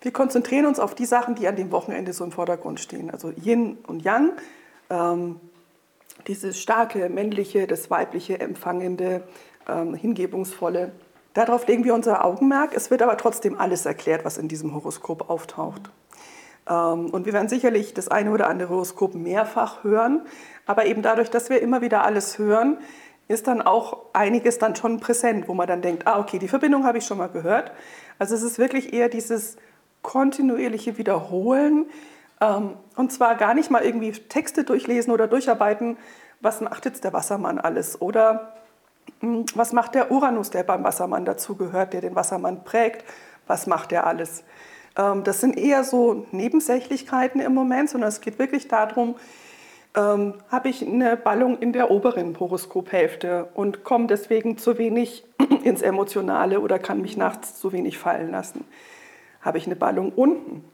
wir 0.00 0.12
konzentrieren 0.12 0.66
uns 0.66 0.78
auf 0.78 0.94
die 0.94 1.06
Sachen, 1.06 1.34
die 1.34 1.48
an 1.48 1.56
dem 1.56 1.70
Wochenende 1.70 2.12
so 2.12 2.24
im 2.24 2.32
Vordergrund 2.32 2.80
stehen. 2.80 3.10
Also 3.10 3.30
Yin 3.30 3.78
und 3.86 4.04
Yang, 4.04 4.32
ähm, 4.90 5.40
dieses 6.26 6.60
starke 6.60 7.08
männliche, 7.08 7.66
das 7.66 7.90
weibliche, 7.90 8.38
empfangende, 8.40 9.22
ähm, 9.68 9.94
hingebungsvolle. 9.94 10.92
Darauf 11.34 11.66
legen 11.66 11.84
wir 11.84 11.94
unser 11.94 12.24
Augenmerk. 12.24 12.74
Es 12.74 12.90
wird 12.90 13.02
aber 13.02 13.16
trotzdem 13.16 13.58
alles 13.58 13.86
erklärt, 13.86 14.24
was 14.24 14.38
in 14.38 14.48
diesem 14.48 14.74
Horoskop 14.74 15.28
auftaucht. 15.28 15.90
Ähm, 16.68 17.10
und 17.10 17.26
wir 17.26 17.32
werden 17.32 17.48
sicherlich 17.48 17.92
das 17.92 18.08
eine 18.08 18.30
oder 18.30 18.48
andere 18.48 18.70
Horoskop 18.70 19.14
mehrfach 19.14 19.84
hören. 19.84 20.22
Aber 20.66 20.86
eben 20.86 21.02
dadurch, 21.02 21.30
dass 21.30 21.50
wir 21.50 21.60
immer 21.60 21.80
wieder 21.80 22.04
alles 22.04 22.38
hören, 22.38 22.78
ist 23.28 23.46
dann 23.46 23.62
auch 23.62 23.98
einiges 24.12 24.58
dann 24.58 24.76
schon 24.76 25.00
präsent, 25.00 25.48
wo 25.48 25.54
man 25.54 25.66
dann 25.66 25.82
denkt, 25.82 26.06
ah, 26.06 26.18
okay, 26.18 26.38
die 26.38 26.48
Verbindung 26.48 26.84
habe 26.84 26.98
ich 26.98 27.06
schon 27.06 27.18
mal 27.18 27.28
gehört. 27.28 27.72
Also 28.18 28.34
es 28.34 28.42
ist 28.42 28.58
wirklich 28.58 28.92
eher 28.92 29.08
dieses 29.08 29.56
kontinuierliche 30.02 30.98
Wiederholen 30.98 31.86
ähm, 32.40 32.76
und 32.96 33.12
zwar 33.12 33.34
gar 33.36 33.54
nicht 33.54 33.70
mal 33.70 33.82
irgendwie 33.82 34.12
Texte 34.12 34.64
durchlesen 34.64 35.12
oder 35.12 35.26
durcharbeiten, 35.26 35.96
was 36.40 36.60
macht 36.60 36.84
jetzt 36.84 37.04
der 37.04 37.12
Wassermann 37.12 37.58
alles 37.58 38.00
oder 38.00 38.54
was 39.20 39.72
macht 39.72 39.94
der 39.94 40.10
Uranus, 40.10 40.50
der 40.50 40.62
beim 40.62 40.84
Wassermann 40.84 41.24
dazugehört, 41.24 41.92
der 41.92 42.00
den 42.00 42.14
Wassermann 42.14 42.64
prägt, 42.64 43.04
was 43.46 43.66
macht 43.66 43.90
der 43.90 44.06
alles. 44.06 44.44
Ähm, 44.96 45.24
das 45.24 45.40
sind 45.40 45.56
eher 45.58 45.84
so 45.84 46.26
Nebensächlichkeiten 46.30 47.40
im 47.40 47.54
Moment, 47.54 47.90
sondern 47.90 48.08
es 48.08 48.20
geht 48.20 48.38
wirklich 48.38 48.68
darum, 48.68 49.16
ähm, 49.96 50.34
habe 50.50 50.68
ich 50.68 50.86
eine 50.86 51.16
Ballung 51.16 51.58
in 51.58 51.72
der 51.72 51.90
oberen 51.90 52.38
Horoskophälfte 52.38 53.48
und 53.54 53.84
komme 53.84 54.06
deswegen 54.06 54.58
zu 54.58 54.78
wenig 54.78 55.24
ins 55.62 55.82
Emotionale 55.82 56.60
oder 56.60 56.78
kann 56.78 57.00
mich 57.00 57.16
nachts 57.16 57.58
zu 57.58 57.72
wenig 57.72 57.98
fallen 57.98 58.30
lassen. 58.30 58.64
Habe 59.40 59.58
ich 59.58 59.66
eine 59.66 59.76
Ballung 59.76 60.12
unten? 60.12 60.64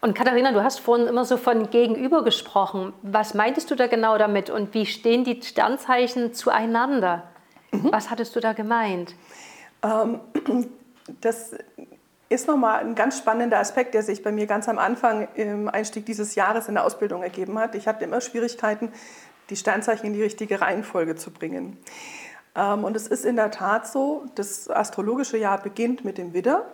Und 0.00 0.14
Katharina, 0.14 0.52
du 0.52 0.62
hast 0.62 0.80
vorhin 0.80 1.06
immer 1.06 1.24
so 1.24 1.36
von 1.36 1.70
Gegenüber 1.70 2.22
gesprochen. 2.22 2.92
Was 3.02 3.34
meintest 3.34 3.70
du 3.70 3.74
da 3.74 3.86
genau 3.86 4.18
damit 4.18 4.50
und 4.50 4.74
wie 4.74 4.86
stehen 4.86 5.24
die 5.24 5.40
Sternzeichen 5.42 6.34
zueinander? 6.34 7.24
Mhm. 7.82 7.92
Was 7.92 8.10
hattest 8.10 8.34
du 8.36 8.40
da 8.40 8.52
gemeint? 8.52 9.14
Ähm, 9.82 10.20
das 11.20 11.52
ist 12.28 12.48
nochmal 12.48 12.80
ein 12.80 12.94
ganz 12.94 13.18
spannender 13.18 13.58
Aspekt, 13.58 13.94
der 13.94 14.02
sich 14.02 14.22
bei 14.22 14.32
mir 14.32 14.46
ganz 14.46 14.68
am 14.68 14.78
Anfang 14.78 15.28
im 15.34 15.68
Einstieg 15.68 16.06
dieses 16.06 16.34
Jahres 16.34 16.68
in 16.68 16.74
der 16.74 16.84
Ausbildung 16.84 17.22
ergeben 17.22 17.58
hat. 17.58 17.74
Ich 17.74 17.86
hatte 17.86 18.04
immer 18.04 18.20
Schwierigkeiten, 18.20 18.90
die 19.50 19.56
Sternzeichen 19.56 20.06
in 20.06 20.12
die 20.12 20.22
richtige 20.22 20.60
Reihenfolge 20.60 21.14
zu 21.14 21.30
bringen. 21.30 21.78
Ähm, 22.56 22.84
und 22.84 22.96
es 22.96 23.06
ist 23.06 23.24
in 23.24 23.36
der 23.36 23.50
Tat 23.50 23.86
so, 23.86 24.24
das 24.34 24.68
astrologische 24.68 25.36
Jahr 25.36 25.62
beginnt 25.62 26.04
mit 26.04 26.18
dem 26.18 26.32
Widder, 26.32 26.66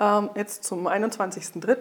ähm, 0.00 0.30
jetzt 0.34 0.64
zum 0.64 0.86
21.03. 0.86 1.76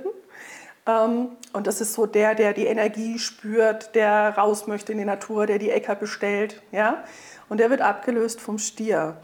Ähm, 0.88 1.30
und 1.54 1.68
das 1.68 1.80
ist 1.80 1.94
so 1.94 2.06
der, 2.06 2.36
der 2.36 2.54
die 2.54 2.66
Energie 2.66 3.20
spürt, 3.20 3.96
der 3.96 4.38
raus 4.38 4.68
möchte 4.68 4.92
in 4.92 4.98
die 4.98 5.06
Natur, 5.06 5.46
der 5.46 5.60
die 5.60 5.70
Äcker 5.70 5.96
bestellt. 5.96 6.62
Ja? 6.72 7.04
Und 7.52 7.58
der 7.58 7.70
wird 7.70 7.82
abgelöst 7.82 8.40
vom 8.40 8.58
Stier 8.58 9.18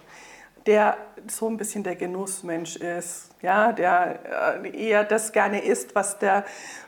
der 0.66 0.98
so 1.28 1.48
ein 1.48 1.56
bisschen 1.56 1.84
der 1.84 1.96
Genussmensch 1.96 2.76
ist, 2.76 3.30
ja, 3.42 3.72
der 3.72 4.20
äh, 4.62 4.88
eher 4.88 5.06
das 5.06 5.32
gerne 5.32 5.63
isst, 5.63 5.96
was 5.96 6.20
der 6.20 6.44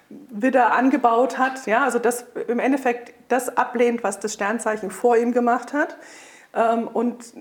Widder 0.09 0.73
angebaut 0.73 1.37
hat, 1.37 1.65
ja, 1.65 1.85
also 1.85 1.97
das 1.97 2.25
im 2.49 2.59
Endeffekt 2.59 3.13
das 3.29 3.55
ablehnt, 3.55 4.03
was 4.03 4.19
das 4.19 4.33
Sternzeichen 4.33 4.91
vor 4.91 5.15
ihm 5.15 5.31
gemacht 5.31 5.71
hat. 5.71 5.95
Ähm, 6.53 6.89
und 6.89 7.33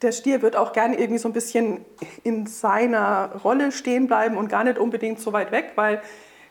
der 0.00 0.12
Stier 0.12 0.40
wird 0.40 0.56
auch 0.56 0.72
gerne 0.72 0.98
irgendwie 0.98 1.18
so 1.18 1.28
ein 1.28 1.34
bisschen 1.34 1.84
in 2.24 2.46
seiner 2.46 3.32
Rolle 3.44 3.70
stehen 3.70 4.06
bleiben 4.06 4.38
und 4.38 4.48
gar 4.48 4.64
nicht 4.64 4.78
unbedingt 4.78 5.20
so 5.20 5.34
weit 5.34 5.52
weg, 5.52 5.72
weil 5.74 6.00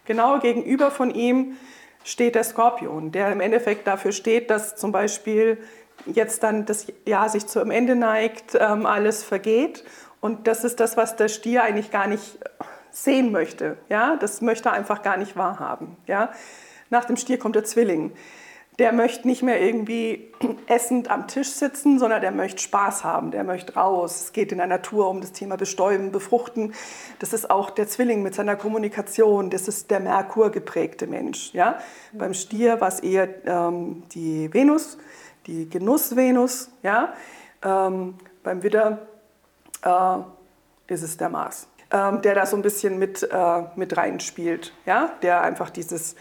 genau 0.06 0.38
gegenüber 0.38 0.92
von 0.92 1.10
ihm 1.10 1.58
steht 2.04 2.36
der 2.36 2.44
Skorpion, 2.44 3.12
der 3.12 3.32
im 3.32 3.42
Endeffekt 3.42 3.88
dafür 3.88 4.12
steht, 4.12 4.52
dass 4.52 4.76
zum 4.76 4.92
Beispiel 4.92 5.58
jetzt 6.06 6.44
dann 6.44 6.66
das 6.66 6.88
Jahr 7.06 7.30
sich 7.30 7.48
zu 7.48 7.60
einem 7.60 7.72
Ende 7.72 7.96
neigt, 7.96 8.56
ähm, 8.60 8.86
alles 8.86 9.24
vergeht. 9.24 9.84
Und 10.22 10.48
das 10.48 10.64
ist 10.64 10.80
das, 10.80 10.98
was 10.98 11.16
der 11.16 11.28
Stier 11.28 11.64
eigentlich 11.64 11.92
gar 11.92 12.08
nicht 12.08 12.40
sehen 12.92 13.32
möchte. 13.32 13.78
Ja? 13.90 14.16
Das 14.16 14.42
möchte 14.42 14.70
er 14.70 14.74
einfach 14.74 15.02
gar 15.02 15.18
nicht 15.18 15.36
wahrhaben. 15.36 15.98
Ja? 16.08 16.32
Nach 16.90 17.06
dem 17.06 17.18
Stier 17.18 17.38
kommt 17.38 17.56
der 17.56 17.64
Zwilling. 17.64 18.14
Der 18.78 18.92
möchte 18.92 19.28
nicht 19.28 19.42
mehr 19.42 19.62
irgendwie 19.62 20.34
essend 20.68 21.10
am 21.10 21.28
Tisch 21.28 21.50
sitzen, 21.50 21.98
sondern 21.98 22.22
der 22.22 22.32
möchte 22.32 22.62
Spaß 22.62 23.04
haben, 23.04 23.32
der 23.32 23.44
möchte 23.44 23.76
raus. 23.76 24.22
Es 24.22 24.34
geht 24.34 24.52
in 24.52 24.58
der 24.58 24.68
Natur 24.68 25.10
um 25.10 25.22
das 25.22 25.32
Thema 25.32 25.56
Bestäuben, 25.56 26.12
Befruchten. 26.12 26.74
Das 27.20 27.32
ist 27.32 27.50
auch 27.50 27.70
der 27.70 27.88
Zwilling 27.88 28.22
mit 28.22 28.36
seiner 28.36 28.56
Kommunikation. 28.56 29.50
Das 29.50 29.68
ist 29.68 29.92
der 29.92 30.00
Merkur 30.00 30.50
geprägte 30.50 31.08
Mensch. 31.08 31.54
Ja? 31.54 31.80
Beim 32.14 32.34
Stier 32.34 32.82
war 32.82 32.90
es 32.90 33.00
eher 33.00 33.30
ähm, 33.46 34.04
die 34.14 34.54
Venus, 34.54 34.98
die 35.48 35.70
Genussvenus. 35.70 36.70
Ja? 36.84 37.14
Ähm, 37.64 38.16
beim 38.44 38.64
Widder 38.64 39.08
äh, 39.84 40.94
ist 40.94 41.04
es 41.04 41.18
der 41.18 41.30
Mars, 41.30 41.68
ähm, 41.92 42.22
der 42.22 42.36
da 42.36 42.46
so 42.46 42.56
ein 42.56 42.62
bisschen 42.62 43.00
mit, 43.00 43.24
äh, 43.24 43.64
mit 43.76 43.96
reinspielt. 43.98 44.74
Ja? 44.86 45.12
Der 45.22 45.42
einfach 45.42 45.70
dieses, 45.70 46.16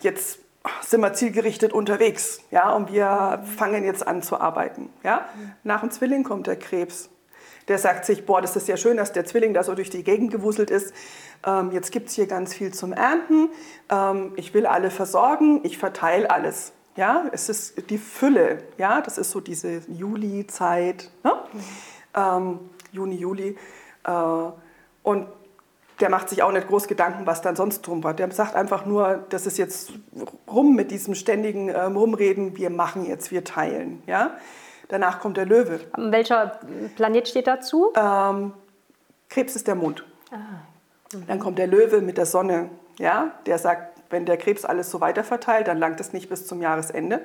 jetzt 0.00 0.40
sind 0.82 1.00
wir 1.00 1.12
zielgerichtet 1.14 1.72
unterwegs 1.72 2.40
ja? 2.50 2.72
und 2.72 2.92
wir 2.92 3.42
fangen 3.56 3.84
jetzt 3.84 4.06
an 4.06 4.22
zu 4.22 4.40
arbeiten. 4.40 4.90
Ja? 5.02 5.28
Nach 5.64 5.80
dem 5.80 5.90
Zwilling 5.90 6.24
kommt 6.24 6.46
der 6.46 6.56
Krebs. 6.56 7.10
Der 7.68 7.78
sagt 7.78 8.04
sich, 8.04 8.26
boah, 8.26 8.40
das 8.42 8.56
ist 8.56 8.66
ja 8.66 8.76
schön, 8.76 8.96
dass 8.96 9.12
der 9.12 9.24
Zwilling 9.24 9.54
da 9.54 9.62
so 9.62 9.74
durch 9.74 9.90
die 9.90 10.02
Gegend 10.02 10.32
gewuselt 10.32 10.70
ist. 10.70 10.92
Ähm, 11.46 11.70
jetzt 11.72 11.92
gibt 11.92 12.08
es 12.08 12.14
hier 12.14 12.26
ganz 12.26 12.52
viel 12.52 12.74
zum 12.74 12.92
Ernten. 12.92 13.48
Ähm, 13.90 14.32
ich 14.36 14.54
will 14.54 14.66
alle 14.66 14.90
versorgen, 14.90 15.60
ich 15.62 15.78
verteile 15.78 16.30
alles. 16.30 16.72
Ja, 17.00 17.24
es 17.32 17.48
ist 17.48 17.88
die 17.88 17.96
Fülle. 17.96 18.58
Ja, 18.76 19.00
das 19.00 19.16
ist 19.16 19.30
so 19.30 19.40
diese 19.40 19.80
Juli-Zeit, 19.88 21.10
ne? 21.24 21.32
ähm, 22.14 22.58
Juni, 22.92 23.14
Juli. 23.14 23.56
Äh, 24.04 24.10
und 25.02 25.26
der 26.00 26.10
macht 26.10 26.28
sich 26.28 26.42
auch 26.42 26.52
nicht 26.52 26.68
groß 26.68 26.88
Gedanken, 26.88 27.24
was 27.24 27.40
dann 27.40 27.56
sonst 27.56 27.80
drum 27.86 28.04
war. 28.04 28.12
Der 28.12 28.30
sagt 28.32 28.54
einfach 28.54 28.84
nur, 28.84 29.24
das 29.30 29.46
ist 29.46 29.56
jetzt 29.56 29.92
rum 30.46 30.76
mit 30.76 30.90
diesem 30.90 31.14
ständigen 31.14 31.70
ähm, 31.70 31.96
Rumreden, 31.96 32.58
wir 32.58 32.68
machen 32.68 33.06
jetzt, 33.06 33.30
wir 33.30 33.44
teilen. 33.44 34.02
Ja? 34.06 34.32
Danach 34.88 35.20
kommt 35.20 35.38
der 35.38 35.46
Löwe. 35.46 35.80
Welcher 35.96 36.60
Planet 36.96 37.28
steht 37.28 37.46
dazu? 37.46 37.94
Ähm, 37.96 38.52
Krebs 39.30 39.56
ist 39.56 39.66
der 39.66 39.74
Mond. 39.74 40.04
Ah. 40.30 40.36
Mhm. 41.16 41.26
Dann 41.28 41.38
kommt 41.38 41.58
der 41.58 41.66
Löwe 41.66 42.02
mit 42.02 42.18
der 42.18 42.26
Sonne. 42.26 42.68
Ja? 42.98 43.30
Der 43.46 43.56
sagt, 43.56 43.99
wenn 44.10 44.26
der 44.26 44.36
Krebs 44.36 44.64
alles 44.64 44.90
so 44.90 45.00
weiter 45.00 45.24
verteilt, 45.24 45.68
dann 45.68 45.78
langt 45.78 46.00
es 46.00 46.12
nicht 46.12 46.28
bis 46.28 46.46
zum 46.46 46.60
Jahresende. 46.60 47.20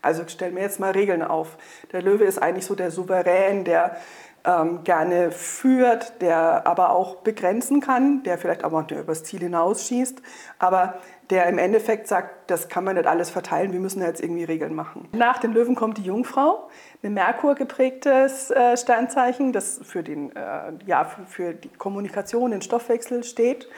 Also 0.00 0.26
stellen 0.28 0.54
wir 0.54 0.62
jetzt 0.62 0.80
mal 0.80 0.92
Regeln 0.92 1.22
auf. 1.22 1.58
Der 1.92 2.02
Löwe 2.02 2.24
ist 2.24 2.40
eigentlich 2.40 2.66
so 2.66 2.74
der 2.74 2.90
Souverän, 2.90 3.64
der 3.64 3.96
ähm, 4.44 4.84
gerne 4.84 5.30
führt, 5.32 6.20
der 6.22 6.66
aber 6.66 6.90
auch 6.90 7.16
begrenzen 7.16 7.80
kann, 7.80 8.22
der 8.22 8.38
vielleicht 8.38 8.64
auch 8.64 8.70
mal 8.70 8.86
übers 8.90 9.24
Ziel 9.24 9.40
hinausschießt, 9.40 10.22
aber 10.58 10.94
der 11.30 11.46
im 11.46 11.58
Endeffekt 11.58 12.08
sagt, 12.08 12.50
das 12.50 12.68
kann 12.68 12.84
man 12.84 12.96
nicht 12.96 13.06
alles 13.06 13.28
verteilen, 13.28 13.72
wir 13.72 13.80
müssen 13.80 14.00
jetzt 14.00 14.22
irgendwie 14.22 14.44
Regeln 14.44 14.74
machen. 14.74 15.08
Nach 15.12 15.38
dem 15.38 15.52
Löwen 15.52 15.74
kommt 15.74 15.98
die 15.98 16.02
Jungfrau, 16.02 16.68
ein 17.02 17.12
Merkur 17.12 17.54
geprägtes 17.54 18.50
äh, 18.50 18.76
Sternzeichen, 18.76 19.52
das 19.52 19.80
für, 19.82 20.02
den, 20.02 20.34
äh, 20.34 20.72
ja, 20.86 21.04
für 21.04 21.52
die 21.52 21.68
Kommunikation, 21.68 22.52
den 22.52 22.62
Stoffwechsel 22.62 23.24
steht. 23.24 23.68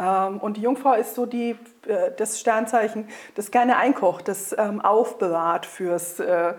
Ähm, 0.00 0.38
und 0.38 0.56
die 0.56 0.62
Jungfrau 0.62 0.94
ist 0.94 1.14
so 1.14 1.26
die, 1.26 1.50
äh, 1.86 2.10
das 2.16 2.40
Sternzeichen, 2.40 3.08
das 3.34 3.50
gerne 3.50 3.76
einkocht, 3.76 4.28
das 4.28 4.56
ähm, 4.56 4.80
aufbewahrt 4.80 5.66
fürs 5.66 6.18
äh, 6.20 6.54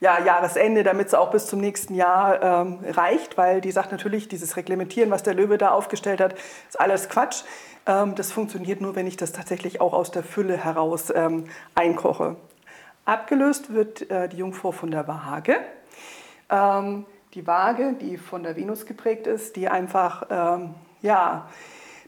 ja, 0.00 0.20
Jahresende, 0.24 0.84
damit 0.84 1.08
es 1.08 1.14
auch 1.14 1.30
bis 1.30 1.46
zum 1.46 1.60
nächsten 1.60 1.94
Jahr 1.94 2.40
ähm, 2.42 2.78
reicht, 2.88 3.36
weil 3.36 3.60
die 3.60 3.72
sagt 3.72 3.90
natürlich, 3.90 4.28
dieses 4.28 4.56
Reglementieren, 4.56 5.10
was 5.10 5.24
der 5.24 5.34
Löwe 5.34 5.58
da 5.58 5.70
aufgestellt 5.70 6.20
hat, 6.20 6.34
ist 6.68 6.80
alles 6.80 7.08
Quatsch. 7.08 7.42
Das 7.84 8.32
funktioniert 8.32 8.82
nur, 8.82 8.96
wenn 8.96 9.06
ich 9.06 9.16
das 9.16 9.32
tatsächlich 9.32 9.80
auch 9.80 9.94
aus 9.94 10.10
der 10.10 10.22
Fülle 10.22 10.58
heraus 10.58 11.10
einkoche. 11.74 12.36
Abgelöst 13.06 13.72
wird 13.72 14.10
äh, 14.10 14.28
die 14.28 14.36
Jungfrau 14.36 14.72
von 14.72 14.90
der 14.90 15.08
Waage. 15.08 15.56
Die 16.50 17.46
Waage, 17.46 17.94
die 17.98 18.18
von 18.18 18.42
der 18.42 18.56
Venus 18.56 18.84
geprägt 18.84 19.26
ist, 19.26 19.56
die 19.56 19.68
einfach, 19.68 20.68
ja, 21.00 21.48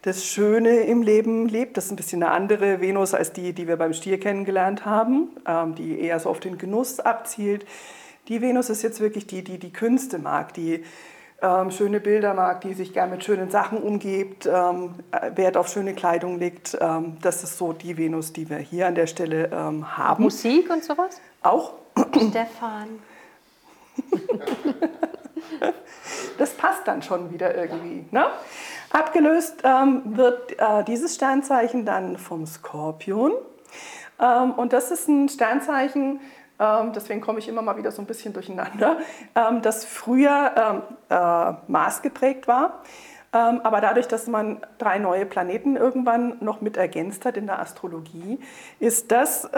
das 0.03 0.25
Schöne 0.25 0.81
im 0.81 1.03
Leben 1.03 1.49
lebt. 1.49 1.77
Das 1.77 1.87
ist 1.87 1.93
ein 1.93 1.97
bisschen 1.97 2.23
eine 2.23 2.33
andere 2.33 2.81
Venus 2.81 3.15
als 3.15 3.33
die, 3.33 3.53
die 3.53 3.69
wir 3.69 3.77
beim 3.77 3.93
Stier 3.93 4.19
kennengelernt 4.19 4.85
haben, 4.87 5.31
ähm, 5.47 5.75
die 5.75 6.01
eher 6.01 6.19
so 6.21 6.31
auf 6.31 6.41
den 6.41 6.59
Genuss 6.59 7.01
abzielt. 7.01 7.67
Die 8.29 8.41
Venus 8.41 8.71
ist 8.71 8.83
jetzt 8.83 9.01
wirklich 9.01 9.27
die, 9.27 9.43
die 9.43 9.59
die 9.59 9.73
Künste 9.73 10.19
mag, 10.19 10.55
die 10.55 10.85
ähm, 11.43 11.71
schöne 11.71 12.01
Bilder 12.01 12.35
mag, 12.35 12.61
die 12.61 12.75
sich 12.75 12.93
gern 12.93 13.11
mit 13.11 13.25
schönen 13.25 13.51
Sachen 13.51 13.79
umgibt, 13.79 14.47
ähm, 14.47 14.95
Wert 15.35 15.57
auf 15.57 15.69
schöne 15.69 15.95
Kleidung 15.95 16.39
legt. 16.39 16.77
Ähm, 16.81 17.17
das 17.23 17.43
ist 17.43 17.59
so 17.59 17.73
die 17.73 17.97
Venus, 17.97 18.33
die 18.33 18.49
wir 18.49 18.59
hier 18.59 18.87
an 18.87 18.95
der 18.95 19.07
Stelle 19.07 19.51
ähm, 19.53 19.97
haben. 19.97 20.23
Musik 20.23 20.71
und 20.71 20.85
sowas? 20.85 21.21
Auch. 21.43 21.75
Stefan. 22.31 23.01
das 26.39 26.51
passt 26.53 26.87
dann 26.87 27.03
schon 27.03 27.33
wieder 27.33 27.55
irgendwie. 27.55 28.05
Ne? 28.11 28.27
Abgelöst 28.91 29.63
ähm, 29.63 30.03
wird 30.17 30.59
äh, 30.59 30.85
dieses 30.85 31.15
Sternzeichen 31.15 31.85
dann 31.85 32.19
vom 32.19 32.47
Skorpion. 32.47 33.33
Ähm, 34.21 34.53
und 34.53 34.73
das 34.73 34.91
ist 34.91 35.09
ein 35.09 35.29
Sternzeichen, 35.29 36.21
ähm, 36.59 36.93
deswegen 36.93 37.21
komme 37.21 37.39
ich 37.39 37.49
immer 37.49 37.63
mal 37.63 37.77
wieder 37.77 37.91
so 37.91 38.03
ein 38.03 38.07
bisschen 38.07 38.33
durcheinander, 38.33 38.99
ähm, 39.35 39.63
das 39.63 39.85
früher 39.85 40.53
ähm, 40.57 40.83
äh, 41.09 41.53
maßgeprägt 41.71 42.49
war. 42.49 42.83
Ähm, 43.33 43.61
aber 43.63 43.81
dadurch, 43.81 44.09
dass 44.09 44.27
man 44.27 44.61
drei 44.79 44.99
neue 44.99 45.25
Planeten 45.25 45.77
irgendwann 45.77 46.37
noch 46.41 46.61
mit 46.61 46.77
ergänzt 46.77 47.25
hat 47.25 47.37
in 47.37 47.47
der 47.47 47.61
Astrologie, 47.61 48.41
ist 48.81 49.13
das 49.13 49.49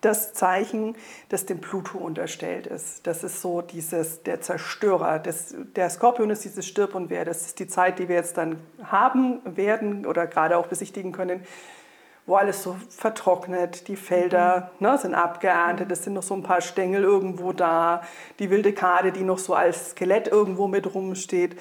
das 0.00 0.32
Zeichen, 0.32 0.96
das 1.28 1.46
dem 1.46 1.60
Pluto 1.60 1.98
unterstellt 1.98 2.66
ist. 2.66 3.06
Das 3.06 3.24
ist 3.24 3.40
so 3.40 3.62
dieses, 3.62 4.22
der 4.22 4.40
Zerstörer. 4.40 5.18
Das, 5.18 5.54
der 5.74 5.90
Skorpion 5.90 6.30
ist 6.30 6.44
dieses 6.44 6.66
Stirb 6.66 6.94
und 6.94 7.10
Wehr. 7.10 7.24
Das 7.24 7.46
ist 7.46 7.58
die 7.58 7.66
Zeit, 7.66 7.98
die 7.98 8.08
wir 8.08 8.16
jetzt 8.16 8.36
dann 8.36 8.60
haben 8.84 9.40
werden 9.44 10.06
oder 10.06 10.26
gerade 10.26 10.58
auch 10.58 10.66
besichtigen 10.66 11.12
können, 11.12 11.42
wo 12.26 12.34
alles 12.36 12.62
so 12.62 12.76
vertrocknet, 12.90 13.88
die 13.88 13.96
Felder 13.96 14.70
mhm. 14.78 14.86
ne, 14.86 14.98
sind 14.98 15.14
abgeerntet, 15.14 15.90
es 15.92 16.04
sind 16.04 16.14
noch 16.14 16.24
so 16.24 16.34
ein 16.34 16.42
paar 16.42 16.60
Stängel 16.60 17.02
irgendwo 17.02 17.52
da, 17.52 18.02
die 18.38 18.50
wilde 18.50 18.72
Kade, 18.72 19.12
die 19.12 19.22
noch 19.22 19.38
so 19.38 19.54
als 19.54 19.90
Skelett 19.90 20.28
irgendwo 20.28 20.66
mit 20.66 20.92
rumsteht. 20.92 21.56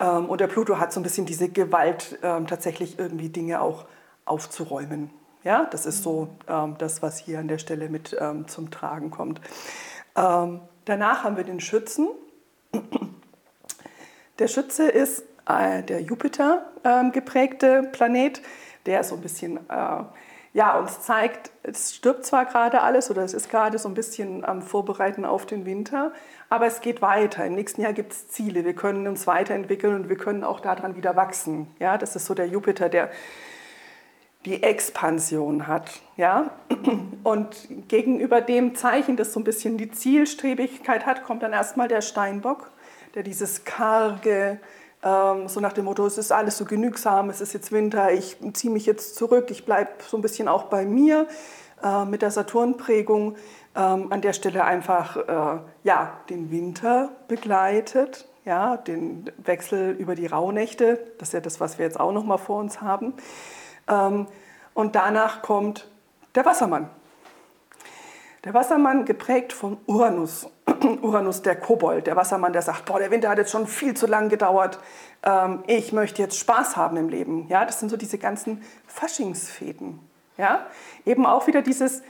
Ähm, 0.00 0.26
und 0.26 0.40
der 0.40 0.46
Pluto 0.46 0.78
hat 0.78 0.92
so 0.92 1.00
ein 1.00 1.02
bisschen 1.02 1.26
diese 1.26 1.48
Gewalt, 1.48 2.18
ähm, 2.22 2.46
tatsächlich 2.46 2.98
irgendwie 2.98 3.28
Dinge 3.28 3.60
auch 3.60 3.86
aufzuräumen. 4.24 5.10
Ja, 5.48 5.64
das 5.64 5.86
ist 5.86 6.02
so 6.02 6.28
ähm, 6.46 6.74
das, 6.76 7.00
was 7.00 7.16
hier 7.16 7.38
an 7.38 7.48
der 7.48 7.56
Stelle 7.56 7.88
mit 7.88 8.14
ähm, 8.20 8.46
zum 8.48 8.70
Tragen 8.70 9.10
kommt. 9.10 9.40
Ähm, 10.14 10.60
danach 10.84 11.24
haben 11.24 11.38
wir 11.38 11.44
den 11.44 11.58
Schützen. 11.58 12.06
Der 14.38 14.46
Schütze 14.46 14.90
ist 14.90 15.24
äh, 15.48 15.82
der 15.82 16.02
Jupiter 16.02 16.66
ähm, 16.84 17.12
geprägte 17.12 17.88
Planet, 17.92 18.42
der 18.84 19.02
so 19.04 19.14
ein 19.14 19.22
bisschen 19.22 19.56
äh, 19.70 20.02
ja, 20.52 20.78
uns 20.78 21.00
zeigt, 21.00 21.50
es 21.62 21.94
stirbt 21.94 22.26
zwar 22.26 22.44
gerade 22.44 22.82
alles 22.82 23.10
oder 23.10 23.22
es 23.22 23.32
ist 23.32 23.48
gerade 23.48 23.78
so 23.78 23.88
ein 23.88 23.94
bisschen 23.94 24.44
am 24.44 24.60
Vorbereiten 24.60 25.24
auf 25.24 25.46
den 25.46 25.64
Winter, 25.64 26.12
aber 26.50 26.66
es 26.66 26.82
geht 26.82 27.00
weiter. 27.00 27.46
Im 27.46 27.54
nächsten 27.54 27.80
Jahr 27.80 27.94
gibt 27.94 28.12
es 28.12 28.28
Ziele. 28.28 28.66
Wir 28.66 28.74
können 28.74 29.08
uns 29.08 29.26
weiterentwickeln 29.26 29.94
und 29.94 30.08
wir 30.10 30.16
können 30.16 30.44
auch 30.44 30.60
daran 30.60 30.94
wieder 30.94 31.16
wachsen. 31.16 31.68
Ja, 31.78 31.96
das 31.96 32.16
ist 32.16 32.26
so 32.26 32.34
der 32.34 32.48
Jupiter, 32.48 32.90
der 32.90 33.10
die 34.44 34.62
Expansion 34.62 35.66
hat. 35.66 35.90
Ja? 36.16 36.50
Und 37.24 37.68
gegenüber 37.88 38.40
dem 38.40 38.74
Zeichen, 38.74 39.16
das 39.16 39.32
so 39.32 39.40
ein 39.40 39.44
bisschen 39.44 39.78
die 39.78 39.90
Zielstrebigkeit 39.90 41.06
hat, 41.06 41.24
kommt 41.24 41.42
dann 41.42 41.52
erstmal 41.52 41.88
der 41.88 42.02
Steinbock, 42.02 42.70
der 43.14 43.22
dieses 43.22 43.64
karge, 43.64 44.60
ähm, 45.02 45.48
so 45.48 45.60
nach 45.60 45.72
dem 45.72 45.84
Motto, 45.84 46.06
es 46.06 46.18
ist 46.18 46.32
alles 46.32 46.58
so 46.58 46.64
genügsam, 46.64 47.30
es 47.30 47.40
ist 47.40 47.52
jetzt 47.52 47.72
Winter, 47.72 48.12
ich 48.12 48.36
ziehe 48.54 48.72
mich 48.72 48.86
jetzt 48.86 49.16
zurück, 49.16 49.50
ich 49.50 49.64
bleibe 49.64 49.90
so 50.06 50.16
ein 50.16 50.22
bisschen 50.22 50.48
auch 50.48 50.64
bei 50.64 50.84
mir 50.84 51.28
äh, 51.82 52.04
mit 52.04 52.22
der 52.22 52.30
Saturnprägung. 52.30 53.36
Ähm, 53.76 54.10
an 54.10 54.22
der 54.22 54.32
Stelle 54.32 54.64
einfach 54.64 55.16
äh, 55.16 55.60
ja, 55.84 56.20
den 56.30 56.50
Winter 56.50 57.10
begleitet, 57.28 58.26
ja, 58.44 58.76
den 58.76 59.30
Wechsel 59.36 59.92
über 59.92 60.14
die 60.14 60.26
Rauhnächte, 60.26 60.98
das 61.18 61.28
ist 61.28 61.32
ja 61.34 61.40
das, 61.40 61.60
was 61.60 61.78
wir 61.78 61.84
jetzt 61.84 62.00
auch 62.00 62.12
noch 62.12 62.24
mal 62.24 62.38
vor 62.38 62.58
uns 62.58 62.80
haben. 62.80 63.12
Ähm, 63.88 64.26
und 64.74 64.94
danach 64.94 65.42
kommt 65.42 65.88
der 66.34 66.44
Wassermann. 66.44 66.88
Der 68.44 68.54
Wassermann 68.54 69.04
geprägt 69.04 69.52
von 69.52 69.78
Uranus. 69.86 70.46
Uranus 71.02 71.42
der 71.42 71.56
Kobold, 71.56 72.06
der 72.06 72.14
Wassermann, 72.14 72.52
der 72.52 72.62
sagt, 72.62 72.84
boah, 72.84 72.98
der 72.98 73.10
Winter 73.10 73.28
hat 73.28 73.38
jetzt 73.38 73.50
schon 73.50 73.66
viel 73.66 73.94
zu 73.94 74.06
lang 74.06 74.28
gedauert. 74.28 74.78
Ähm, 75.24 75.64
ich 75.66 75.92
möchte 75.92 76.22
jetzt 76.22 76.38
Spaß 76.38 76.76
haben 76.76 76.96
im 76.96 77.08
Leben. 77.08 77.46
Ja, 77.48 77.64
das 77.64 77.80
sind 77.80 77.88
so 77.88 77.96
diese 77.96 78.18
ganzen 78.18 78.62
Faschingsfäden. 78.86 79.98
Ja, 80.36 80.66
eben 81.04 81.26
auch 81.26 81.48
wieder 81.48 81.62
dieses 81.62 82.02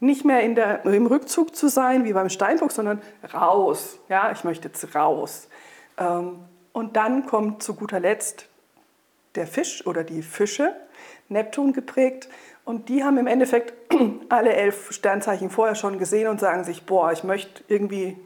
nicht 0.00 0.24
mehr 0.24 0.40
in 0.40 0.54
der, 0.54 0.84
im 0.86 1.06
Rückzug 1.06 1.54
zu 1.54 1.68
sein 1.68 2.04
wie 2.04 2.12
beim 2.12 2.30
Steinbock, 2.30 2.72
sondern 2.72 3.02
raus. 3.32 3.98
Ja, 4.08 4.32
ich 4.32 4.44
möchte 4.44 4.68
jetzt 4.68 4.94
raus. 4.94 5.48
Ähm, 5.98 6.38
und 6.72 6.96
dann 6.96 7.26
kommt 7.26 7.62
zu 7.62 7.74
guter 7.74 8.00
Letzt 8.00 8.46
der 9.34 9.46
Fisch 9.46 9.86
oder 9.86 10.02
die 10.02 10.22
Fische. 10.22 10.74
Neptun 11.28 11.72
geprägt. 11.72 12.28
Und 12.64 12.88
die 12.88 13.04
haben 13.04 13.18
im 13.18 13.26
Endeffekt 13.26 13.74
alle 14.28 14.54
elf 14.54 14.92
Sternzeichen 14.92 15.50
vorher 15.50 15.74
schon 15.74 15.98
gesehen 15.98 16.28
und 16.28 16.40
sagen 16.40 16.64
sich, 16.64 16.84
boah, 16.86 17.12
ich 17.12 17.24
möchte 17.24 17.62
irgendwie 17.68 18.16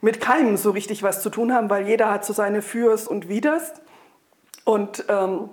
mit 0.00 0.20
keinem 0.20 0.56
so 0.56 0.70
richtig 0.70 1.02
was 1.02 1.22
zu 1.22 1.30
tun 1.30 1.52
haben, 1.52 1.70
weil 1.70 1.86
jeder 1.86 2.10
hat 2.10 2.24
so 2.24 2.32
seine 2.32 2.62
Fürs 2.62 3.06
und 3.06 3.28
Widers. 3.28 3.72
Und 4.64 5.04
ähm, 5.08 5.50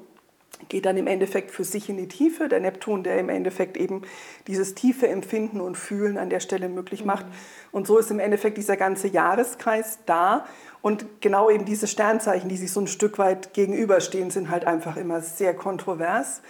geht 0.69 0.85
dann 0.85 0.97
im 0.97 1.07
Endeffekt 1.07 1.51
für 1.51 1.63
sich 1.63 1.89
in 1.89 1.97
die 1.97 2.07
Tiefe. 2.07 2.47
Der 2.47 2.59
Neptun, 2.59 3.03
der 3.03 3.19
im 3.19 3.29
Endeffekt 3.29 3.77
eben 3.77 4.03
dieses 4.47 4.75
tiefe 4.75 5.07
Empfinden 5.07 5.61
und 5.61 5.77
Fühlen 5.77 6.17
an 6.17 6.29
der 6.29 6.39
Stelle 6.39 6.69
möglich 6.69 7.05
macht. 7.05 7.25
Mhm. 7.25 7.31
Und 7.71 7.87
so 7.87 7.97
ist 7.97 8.11
im 8.11 8.19
Endeffekt 8.19 8.57
dieser 8.57 8.77
ganze 8.77 9.07
Jahreskreis 9.07 9.99
da. 10.05 10.45
Und 10.81 11.21
genau 11.21 11.49
eben 11.49 11.65
diese 11.65 11.87
Sternzeichen, 11.87 12.49
die 12.49 12.57
sich 12.57 12.71
so 12.71 12.79
ein 12.79 12.87
Stück 12.87 13.19
weit 13.19 13.53
gegenüberstehen, 13.53 14.31
sind 14.31 14.49
halt 14.49 14.65
einfach 14.65 14.97
immer 14.97 15.21
sehr 15.21 15.53
kontrovers 15.53 16.41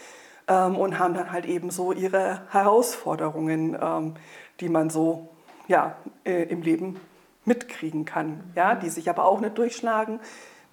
ähm, 0.48 0.78
und 0.78 1.00
haben 1.00 1.14
dann 1.14 1.32
halt 1.32 1.46
eben 1.46 1.70
so 1.70 1.92
ihre 1.92 2.42
Herausforderungen, 2.50 3.78
ähm, 3.80 4.14
die 4.60 4.70
man 4.70 4.90
so 4.90 5.30
ja, 5.68 5.96
äh, 6.24 6.44
im 6.44 6.62
Leben 6.62 7.00
mitkriegen 7.46 8.06
kann, 8.06 8.44
ja, 8.56 8.76
die 8.76 8.90
sich 8.90 9.10
aber 9.10 9.26
auch 9.26 9.40
nicht 9.42 9.58
durchschlagen 9.58 10.20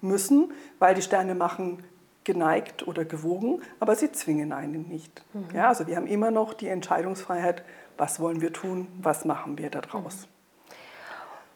müssen, 0.01 0.53
weil 0.77 0.95
die 0.95 1.01
Sterne 1.01 1.35
machen 1.35 1.83
geneigt 2.23 2.87
oder 2.87 3.05
gewogen, 3.05 3.61
aber 3.79 3.95
sie 3.95 4.11
zwingen 4.11 4.53
einen 4.53 4.87
nicht. 4.87 5.23
Mhm. 5.33 5.55
Ja, 5.55 5.69
also 5.69 5.87
wir 5.87 5.95
haben 5.95 6.07
immer 6.07 6.31
noch 6.31 6.53
die 6.53 6.67
Entscheidungsfreiheit, 6.67 7.63
was 7.97 8.19
wollen 8.19 8.41
wir 8.41 8.53
tun, 8.53 8.87
was 9.01 9.25
machen 9.25 9.57
wir 9.57 9.69
daraus. 9.69 10.27
Mhm. 10.27 10.38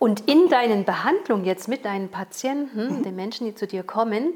Und 0.04 0.30
in 0.30 0.50
deinen 0.50 0.84
Behandlungen 0.84 1.46
jetzt 1.46 1.70
mit 1.70 1.86
deinen 1.86 2.10
Patienten, 2.10 2.98
mhm. 2.98 3.04
den 3.04 3.16
Menschen, 3.16 3.48
die 3.48 3.56
zu 3.56 3.68
dir 3.68 3.84
kommen, 3.84 4.34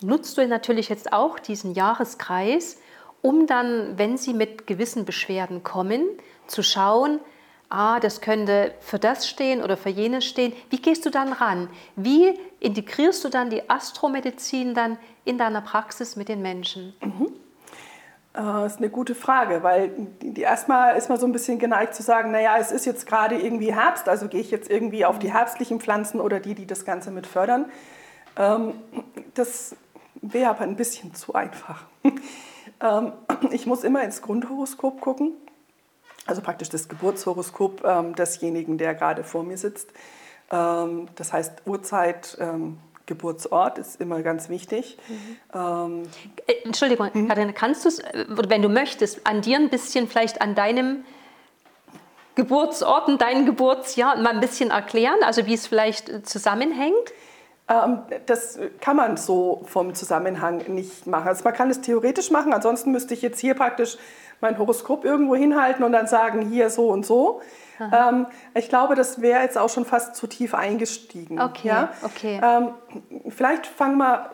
nutzt 0.00 0.38
du 0.38 0.48
natürlich 0.48 0.88
jetzt 0.88 1.12
auch 1.12 1.38
diesen 1.38 1.74
Jahreskreis, 1.74 2.78
um 3.20 3.46
dann, 3.46 3.98
wenn 3.98 4.16
sie 4.16 4.32
mit 4.32 4.66
gewissen 4.66 5.04
Beschwerden 5.04 5.62
kommen, 5.62 6.06
zu 6.46 6.62
schauen, 6.62 7.20
ah, 7.68 8.00
das 8.00 8.22
könnte 8.22 8.72
für 8.80 8.98
das 8.98 9.28
stehen 9.28 9.62
oder 9.62 9.76
für 9.76 9.90
jenes 9.90 10.24
stehen. 10.24 10.54
Wie 10.70 10.80
gehst 10.80 11.04
du 11.04 11.10
dann 11.10 11.34
ran? 11.34 11.68
Wie 11.96 12.38
integrierst 12.58 13.22
du 13.22 13.28
dann 13.28 13.50
die 13.50 13.68
Astromedizin 13.68 14.72
dann 14.72 14.96
in 15.26 15.36
deiner 15.36 15.60
Praxis 15.60 16.16
mit 16.16 16.30
den 16.30 16.40
Menschen? 16.40 16.94
Mhm. 17.02 17.26
Das 18.32 18.74
ist 18.74 18.78
eine 18.78 18.90
gute 18.90 19.16
Frage, 19.16 19.64
weil 19.64 19.90
die, 20.22 20.40
erstmal 20.40 20.96
ist 20.96 21.08
man 21.08 21.18
so 21.18 21.26
ein 21.26 21.32
bisschen 21.32 21.58
geneigt 21.58 21.96
zu 21.96 22.02
sagen, 22.02 22.30
naja, 22.30 22.56
es 22.58 22.70
ist 22.70 22.86
jetzt 22.86 23.06
gerade 23.06 23.36
irgendwie 23.36 23.74
Herbst, 23.74 24.08
also 24.08 24.28
gehe 24.28 24.40
ich 24.40 24.52
jetzt 24.52 24.70
irgendwie 24.70 25.04
auf 25.04 25.18
die 25.18 25.32
herbstlichen 25.32 25.80
Pflanzen 25.80 26.20
oder 26.20 26.38
die, 26.38 26.54
die 26.54 26.66
das 26.66 26.84
Ganze 26.84 27.10
mit 27.10 27.26
fördern. 27.26 27.66
Ähm, 28.36 28.74
das 29.34 29.74
wäre 30.22 30.50
aber 30.50 30.60
ein 30.60 30.76
bisschen 30.76 31.14
zu 31.14 31.34
einfach. 31.34 31.84
Ähm, 32.82 33.12
ich 33.50 33.66
muss 33.66 33.84
immer 33.84 34.02
ins 34.02 34.22
Grundhoroskop 34.22 35.02
gucken, 35.02 35.32
also 36.24 36.40
praktisch 36.40 36.70
das 36.70 36.88
Geburtshoroskop 36.88 37.84
ähm, 37.84 38.14
desjenigen, 38.14 38.78
der 38.78 38.94
gerade 38.94 39.22
vor 39.22 39.42
mir 39.42 39.58
sitzt. 39.58 39.92
Das 40.48 41.32
heißt 41.32 41.66
Uhrzeit, 41.66 42.38
Geburtsort 43.10 43.76
ist 43.78 44.00
immer 44.00 44.22
ganz 44.22 44.48
wichtig. 44.48 44.96
Mhm. 45.08 45.36
Ähm, 45.52 46.02
äh, 46.46 46.54
Entschuldigung, 46.64 47.10
mhm. 47.12 47.28
Katharina, 47.28 47.52
kannst 47.52 47.84
du 47.84 47.88
es, 47.88 47.98
äh, 47.98 48.24
wenn 48.28 48.62
du 48.62 48.68
möchtest, 48.68 49.26
an 49.26 49.42
dir 49.42 49.58
ein 49.58 49.68
bisschen, 49.68 50.08
vielleicht 50.08 50.40
an 50.40 50.54
deinem 50.54 51.04
Geburtsort 52.36 53.08
und 53.08 53.20
dein 53.20 53.46
Geburtsjahr 53.46 54.16
mal 54.16 54.30
ein 54.30 54.40
bisschen 54.40 54.70
erklären, 54.70 55.18
also 55.24 55.44
wie 55.46 55.54
es 55.54 55.66
vielleicht 55.66 56.08
äh, 56.08 56.22
zusammenhängt? 56.22 57.12
Ähm, 57.68 57.98
das 58.26 58.60
kann 58.80 58.94
man 58.96 59.16
so 59.16 59.62
vom 59.66 59.94
Zusammenhang 59.94 60.58
nicht 60.68 61.08
machen. 61.08 61.26
Also 61.26 61.42
man 61.42 61.52
kann 61.52 61.68
es 61.68 61.80
theoretisch 61.80 62.30
machen, 62.30 62.52
ansonsten 62.52 62.92
müsste 62.92 63.14
ich 63.14 63.22
jetzt 63.22 63.40
hier 63.40 63.54
praktisch 63.54 63.98
mein 64.40 64.58
Horoskop 64.58 65.04
irgendwo 65.04 65.34
hinhalten 65.34 65.84
und 65.84 65.92
dann 65.92 66.06
sagen, 66.06 66.42
hier 66.42 66.70
so 66.70 66.88
und 66.88 67.04
so. 67.04 67.40
Ähm, 67.80 68.26
ich 68.54 68.68
glaube, 68.68 68.94
das 68.94 69.22
wäre 69.22 69.42
jetzt 69.42 69.56
auch 69.56 69.70
schon 69.70 69.84
fast 69.84 70.14
zu 70.14 70.26
tief 70.26 70.54
eingestiegen. 70.54 71.40
Okay, 71.40 71.68
ja? 71.68 71.92
okay. 72.02 72.40
Ähm, 72.42 72.74
vielleicht 73.30 73.66
fangen 73.66 73.96
wir 73.96 74.30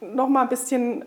noch 0.00 0.28
mal 0.28 0.42
ein 0.42 0.48
bisschen 0.48 1.04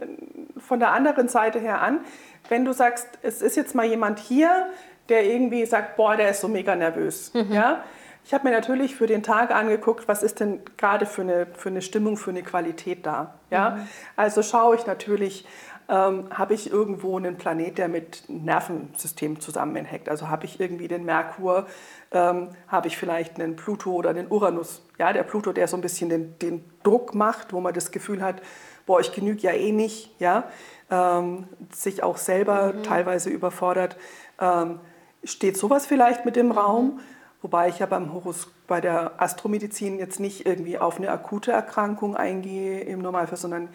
von 0.57 0.79
der 0.79 0.91
anderen 0.91 1.27
Seite 1.29 1.59
her 1.59 1.81
an. 1.81 2.01
Wenn 2.49 2.65
du 2.65 2.73
sagst, 2.73 3.07
es 3.21 3.41
ist 3.41 3.55
jetzt 3.55 3.75
mal 3.75 3.85
jemand 3.85 4.19
hier, 4.19 4.67
der 5.07 5.25
irgendwie 5.25 5.65
sagt, 5.65 5.95
boah, 5.95 6.15
der 6.15 6.29
ist 6.29 6.41
so 6.41 6.47
mega 6.47 6.75
nervös. 6.75 7.33
Mhm. 7.33 7.51
Ja? 7.51 7.83
Ich 8.25 8.33
habe 8.33 8.47
mir 8.47 8.53
natürlich 8.53 8.95
für 8.95 9.07
den 9.07 9.23
Tag 9.23 9.53
angeguckt, 9.55 10.07
was 10.07 10.23
ist 10.23 10.39
denn 10.39 10.61
gerade 10.77 11.05
für 11.05 11.21
eine, 11.21 11.47
für 11.53 11.69
eine 11.69 11.81
Stimmung, 11.81 12.17
für 12.17 12.29
eine 12.29 12.43
Qualität 12.43 13.05
da. 13.05 13.35
Ja? 13.49 13.71
Mhm. 13.71 13.87
Also 14.15 14.43
schaue 14.43 14.75
ich 14.75 14.85
natürlich, 14.85 15.47
ähm, 15.89 16.29
habe 16.29 16.53
ich 16.53 16.71
irgendwo 16.71 17.17
einen 17.17 17.37
Planet, 17.37 17.79
der 17.79 17.87
mit 17.87 18.23
Nervensystem 18.27 19.39
zusammenhängt. 19.39 20.07
Also 20.07 20.29
habe 20.29 20.45
ich 20.45 20.59
irgendwie 20.59 20.87
den 20.87 21.03
Merkur, 21.03 21.65
ähm, 22.11 22.49
habe 22.67 22.87
ich 22.87 22.97
vielleicht 22.97 23.39
einen 23.39 23.55
Pluto 23.55 23.91
oder 23.93 24.13
den 24.13 24.27
Uranus. 24.29 24.85
Ja, 24.99 25.11
der 25.11 25.23
Pluto, 25.23 25.51
der 25.51 25.67
so 25.67 25.75
ein 25.75 25.81
bisschen 25.81 26.09
den, 26.09 26.37
den 26.39 26.63
Druck 26.83 27.15
macht, 27.15 27.53
wo 27.53 27.59
man 27.59 27.73
das 27.73 27.89
Gefühl 27.91 28.21
hat, 28.21 28.41
boah, 28.85 28.99
ich 28.99 29.11
genüge 29.11 29.41
ja 29.41 29.51
eh 29.51 29.71
nicht, 29.71 30.15
ja, 30.19 30.43
ähm, 30.91 31.47
sich 31.73 32.03
auch 32.03 32.17
selber 32.17 32.73
mhm. 32.73 32.83
teilweise 32.83 33.31
überfordert. 33.31 33.97
Ähm, 34.39 34.79
steht 35.23 35.57
sowas 35.57 35.87
vielleicht 35.87 36.23
mit 36.23 36.37
im 36.37 36.51
Raum? 36.51 36.99
Wobei 37.41 37.69
ich 37.69 37.79
ja 37.79 37.85
beim 37.85 38.13
Horus, 38.13 38.51
bei 38.67 38.81
der 38.81 39.13
Astromedizin 39.21 39.97
jetzt 39.97 40.19
nicht 40.19 40.45
irgendwie 40.45 40.77
auf 40.77 40.97
eine 40.97 41.09
akute 41.09 41.51
Erkrankung 41.51 42.15
eingehe 42.15 42.81
im 42.81 42.99
Normalfall, 42.99 43.37
sondern 43.37 43.69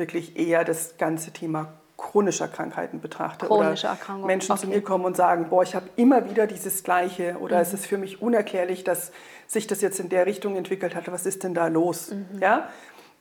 wirklich 0.00 0.36
eher 0.36 0.64
das 0.64 0.96
ganze 0.98 1.30
Thema 1.30 1.74
chronischer 2.00 2.48
Krankheiten 2.48 3.00
betrachte. 3.00 3.46
Chronische 3.46 3.86
Erkrankungen. 3.86 4.26
Menschen 4.26 4.52
okay. 4.52 4.62
zu 4.62 4.66
mir 4.68 4.80
kommen 4.80 5.04
und 5.04 5.16
sagen, 5.16 5.48
boah, 5.50 5.62
ich 5.62 5.74
habe 5.74 5.88
immer 5.96 6.28
wieder 6.28 6.46
dieses 6.46 6.82
Gleiche 6.82 7.36
oder 7.38 7.56
mhm. 7.56 7.62
es 7.62 7.74
ist 7.74 7.86
für 7.86 7.98
mich 7.98 8.22
unerklärlich, 8.22 8.82
dass 8.84 9.12
sich 9.46 9.66
das 9.66 9.82
jetzt 9.82 10.00
in 10.00 10.08
der 10.08 10.26
Richtung 10.26 10.56
entwickelt 10.56 10.94
hat. 10.94 11.12
Was 11.12 11.26
ist 11.26 11.44
denn 11.44 11.54
da 11.54 11.68
los? 11.68 12.10
Mhm. 12.10 12.40
Ja? 12.40 12.68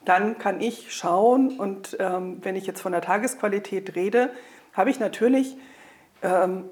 Dann 0.06 0.38
kann 0.39 0.62
ich 0.62 0.94
schauen 0.94 1.60
und 1.60 1.98
ähm, 2.00 2.38
wenn 2.42 2.56
ich 2.56 2.65
jetzt 2.65 2.82
von 2.82 2.94
der 2.94 3.02
Tagesqualität 3.02 3.96
rede, 3.96 4.32
habe 4.74 4.89
ich 4.89 5.00
natürlich 5.00 5.58
ähm, 6.24 6.63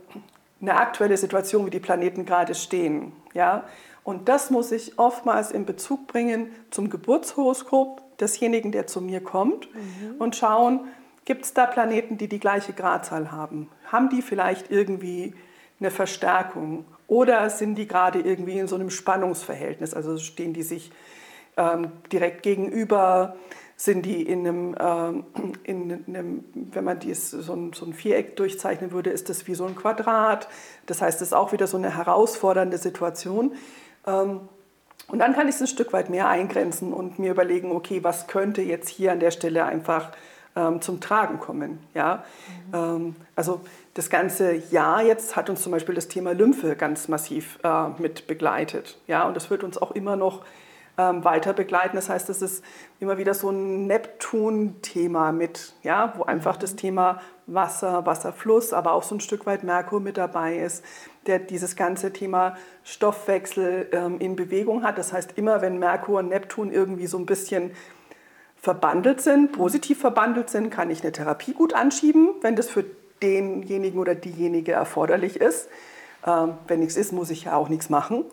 eine 0.61 0.77
aktuelle 0.77 1.17
Situation, 1.17 1.65
wie 1.65 1.71
die 1.71 1.79
Planeten 1.79 2.25
gerade 2.25 2.55
stehen. 2.55 3.11
Ja? 3.33 3.65
Und 4.03 4.29
das 4.29 4.49
muss 4.49 4.71
ich 4.71 4.97
oftmals 4.97 5.51
in 5.51 5.65
Bezug 5.65 6.07
bringen 6.07 6.51
zum 6.71 6.89
Geburtshoroskop 6.89 8.01
desjenigen, 8.19 8.71
der 8.71 8.87
zu 8.87 9.01
mir 9.01 9.21
kommt 9.21 9.73
mhm. 9.73 10.15
und 10.19 10.35
schauen, 10.35 10.81
gibt 11.25 11.45
es 11.45 11.53
da 11.53 11.65
Planeten, 11.65 12.17
die 12.17 12.27
die 12.27 12.39
gleiche 12.39 12.73
Gradzahl 12.73 13.31
haben? 13.31 13.69
Haben 13.91 14.09
die 14.09 14.21
vielleicht 14.21 14.71
irgendwie 14.71 15.33
eine 15.79 15.91
Verstärkung? 15.91 16.85
Oder 17.07 17.49
sind 17.49 17.75
die 17.75 17.87
gerade 17.87 18.19
irgendwie 18.19 18.57
in 18.57 18.67
so 18.67 18.75
einem 18.75 18.89
Spannungsverhältnis? 18.89 19.93
Also 19.93 20.17
stehen 20.17 20.53
die 20.53 20.63
sich 20.63 20.91
ähm, 21.55 21.91
direkt 22.11 22.43
gegenüber? 22.43 23.35
Sind 23.75 24.05
die 24.05 24.23
in 24.23 24.47
einem, 24.47 24.75
ähm, 24.79 25.23
in 25.63 26.03
einem 26.07 26.45
wenn 26.53 26.83
man 26.83 26.99
dies, 26.99 27.29
so, 27.29 27.53
ein, 27.53 27.73
so 27.73 27.85
ein 27.85 27.93
Viereck 27.93 28.35
durchzeichnen 28.35 28.91
würde, 28.91 29.11
ist 29.11 29.29
das 29.29 29.47
wie 29.47 29.53
so 29.53 29.65
ein 29.65 29.75
Quadrat. 29.75 30.47
Das 30.85 31.01
heißt, 31.01 31.21
es 31.21 31.29
ist 31.29 31.33
auch 31.33 31.51
wieder 31.51 31.67
so 31.67 31.77
eine 31.77 31.95
herausfordernde 31.95 32.77
Situation. 32.77 33.53
Ähm, 34.05 34.41
und 35.07 35.19
dann 35.19 35.33
kann 35.33 35.47
ich 35.47 35.55
es 35.55 35.61
ein 35.61 35.67
Stück 35.67 35.93
weit 35.93 36.09
mehr 36.09 36.27
eingrenzen 36.27 36.93
und 36.93 37.19
mir 37.19 37.31
überlegen, 37.31 37.71
okay, 37.71 38.03
was 38.03 38.27
könnte 38.27 38.61
jetzt 38.61 38.89
hier 38.89 39.11
an 39.11 39.19
der 39.19 39.31
Stelle 39.31 39.65
einfach 39.65 40.11
ähm, 40.57 40.81
zum 40.81 40.99
Tragen 40.99 41.39
kommen. 41.39 41.79
Ja? 41.93 42.23
Mhm. 42.71 42.73
Ähm, 42.73 43.15
also 43.35 43.61
das 43.93 44.09
ganze 44.09 44.53
Jahr 44.53 45.03
jetzt 45.03 45.35
hat 45.35 45.49
uns 45.49 45.61
zum 45.61 45.71
Beispiel 45.71 45.95
das 45.95 46.07
Thema 46.07 46.33
Lymphe 46.33 46.75
ganz 46.75 47.07
massiv 47.07 47.59
äh, 47.63 47.89
mit 47.99 48.27
begleitet. 48.27 48.97
Ja? 49.07 49.27
Und 49.27 49.35
das 49.35 49.49
wird 49.49 49.63
uns 49.63 49.77
auch 49.77 49.91
immer 49.91 50.15
noch 50.15 50.43
ähm, 50.97 51.23
weiter 51.23 51.53
begleiten. 51.53 51.95
Das 51.95 52.09
heißt, 52.09 52.29
es 52.29 52.41
ist 52.41 52.63
immer 52.99 53.17
wieder 53.17 53.35
so 53.35 53.51
ein 53.51 53.85
Neptun-Thema 53.85 55.31
mit, 55.31 55.73
ja? 55.83 56.13
wo 56.17 56.23
einfach 56.23 56.57
das 56.57 56.73
mhm. 56.73 56.77
Thema 56.77 57.21
Wasser, 57.45 58.05
Wasserfluss, 58.05 58.73
aber 58.73 58.93
auch 58.93 59.03
so 59.03 59.15
ein 59.15 59.19
Stück 59.21 59.45
weit 59.45 59.63
Merkur 59.63 60.01
mit 60.01 60.17
dabei 60.17 60.57
ist, 60.57 60.83
der 61.27 61.39
dieses 61.39 61.75
ganze 61.75 62.13
Thema 62.13 62.57
Stoffwechsel 62.83 63.89
ähm, 63.91 64.19
in 64.19 64.35
Bewegung 64.35 64.83
hat. 64.83 64.97
Das 64.97 65.13
heißt, 65.13 65.33
immer 65.35 65.61
wenn 65.61 65.77
Merkur 65.79 66.19
und 66.19 66.29
Neptun 66.29 66.71
irgendwie 66.71 67.07
so 67.07 67.17
ein 67.17 67.25
bisschen 67.25 67.71
verbandelt 68.55 69.21
sind, 69.21 69.51
positiv 69.51 69.99
verbandelt 69.99 70.49
sind, 70.49 70.69
kann 70.69 70.89
ich 70.89 71.01
eine 71.03 71.11
Therapie 71.11 71.53
gut 71.53 71.73
anschieben, 71.73 72.29
wenn 72.41 72.55
das 72.55 72.69
für 72.69 72.85
denjenigen 73.21 73.99
oder 73.99 74.15
diejenige 74.15 74.71
erforderlich 74.71 75.37
ist. 75.37 75.69
Ähm, 76.25 76.53
wenn 76.67 76.79
nichts 76.79 76.97
ist, 76.97 77.11
muss 77.11 77.29
ich 77.29 77.45
ja 77.45 77.55
auch 77.55 77.69
nichts 77.69 77.89
machen. 77.89 78.25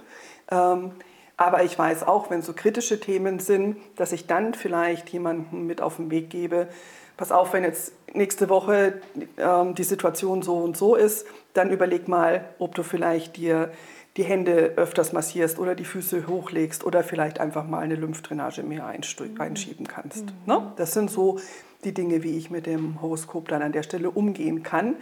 Ähm, 0.51 0.93
aber 1.37 1.65
ich 1.65 1.79
weiß 1.79 2.05
auch, 2.05 2.31
wenn 2.31 2.43
so 2.43 2.53
kritische 2.53 3.01
Themen 3.01 3.41
sind, 3.41 3.77
dass 3.97 4.13
ich 4.13 4.27
dann 4.27 4.55
vielleicht 4.55 5.09
jemanden 5.11 5.67
mit 5.67 5.81
auf 5.81 5.97
den 5.97 6.11
Weg 6.11 6.31
gebe, 6.31 6.69
pass 7.17 7.33
auf, 7.33 7.53
wenn 7.53 7.65
jetzt 7.65 7.93
nächste 8.13 8.49
Woche 8.49 8.95
ähm, 9.37 9.75
die 9.75 9.85
Situation 9.85 10.43
so 10.43 10.57
und 10.57 10.77
so 10.77 10.95
ist, 10.95 11.27
dann 11.53 11.71
überleg 11.71 12.09
mal, 12.09 12.45
ob 12.59 12.75
du 12.75 12.83
vielleicht 12.83 13.37
dir 13.37 13.71
die 14.17 14.25
Hände 14.25 14.75
öfters 14.77 15.13
massierst 15.13 15.59
oder 15.59 15.75
die 15.75 15.85
Füße 15.85 16.27
hochlegst 16.29 16.85
oder 16.85 17.03
vielleicht 17.03 17.41
einfach 17.41 17.67
mal 17.67 17.81
eine 17.81 17.97
Lymphdrainage 17.97 18.63
mehr 18.63 18.85
mhm. 18.85 19.41
einschieben 19.41 19.89
kannst. 19.89 20.27
Mhm. 20.27 20.33
Ne? 20.47 20.73
Das 20.77 20.93
sind 20.93 21.11
so 21.11 21.41
die 21.85 21.93
Dinge, 21.93 22.23
wie 22.23 22.37
ich 22.37 22.51
mit 22.51 22.67
dem 22.67 23.03
Horoskop 23.03 23.49
dann 23.49 23.63
an 23.63 23.73
der 23.73 23.83
Stelle 23.83 24.11
umgehen 24.11 24.63
kann, 24.63 24.97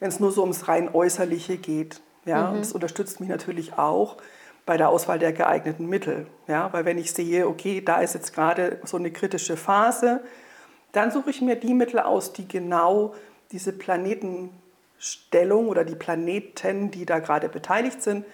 wenn 0.00 0.08
es 0.08 0.18
nur 0.18 0.32
so 0.32 0.40
ums 0.42 0.66
rein 0.66 0.92
Äußerliche 0.92 1.58
geht. 1.58 2.00
Ja? 2.24 2.52
Mhm. 2.52 2.58
Das 2.58 2.72
unterstützt 2.72 3.20
mich 3.20 3.28
natürlich 3.28 3.78
auch 3.78 4.16
bei 4.64 4.78
der 4.78 4.88
Auswahl 4.88 5.18
der 5.18 5.34
geeigneten 5.34 5.86
Mittel. 5.86 6.26
Ja? 6.48 6.72
Weil 6.72 6.86
wenn 6.86 6.96
ich 6.96 7.12
sehe, 7.12 7.46
okay, 7.46 7.82
da 7.84 8.00
ist 8.00 8.14
jetzt 8.14 8.32
gerade 8.32 8.80
so 8.84 8.96
eine 8.96 9.10
kritische 9.10 9.58
Phase, 9.58 10.22
dann 10.96 11.10
suche 11.10 11.30
ich 11.30 11.40
mir 11.40 11.56
die 11.56 11.74
Mittel 11.74 12.00
aus, 12.00 12.32
die 12.32 12.46
genau 12.48 13.14
diese 13.52 13.72
Planetenstellung 13.72 15.68
oder 15.68 15.84
die 15.84 15.94
Planeten, 15.94 16.90
die 16.90 17.06
da 17.06 17.18
gerade 17.18 17.48
beteiligt 17.48 18.02
sind, 18.02 18.24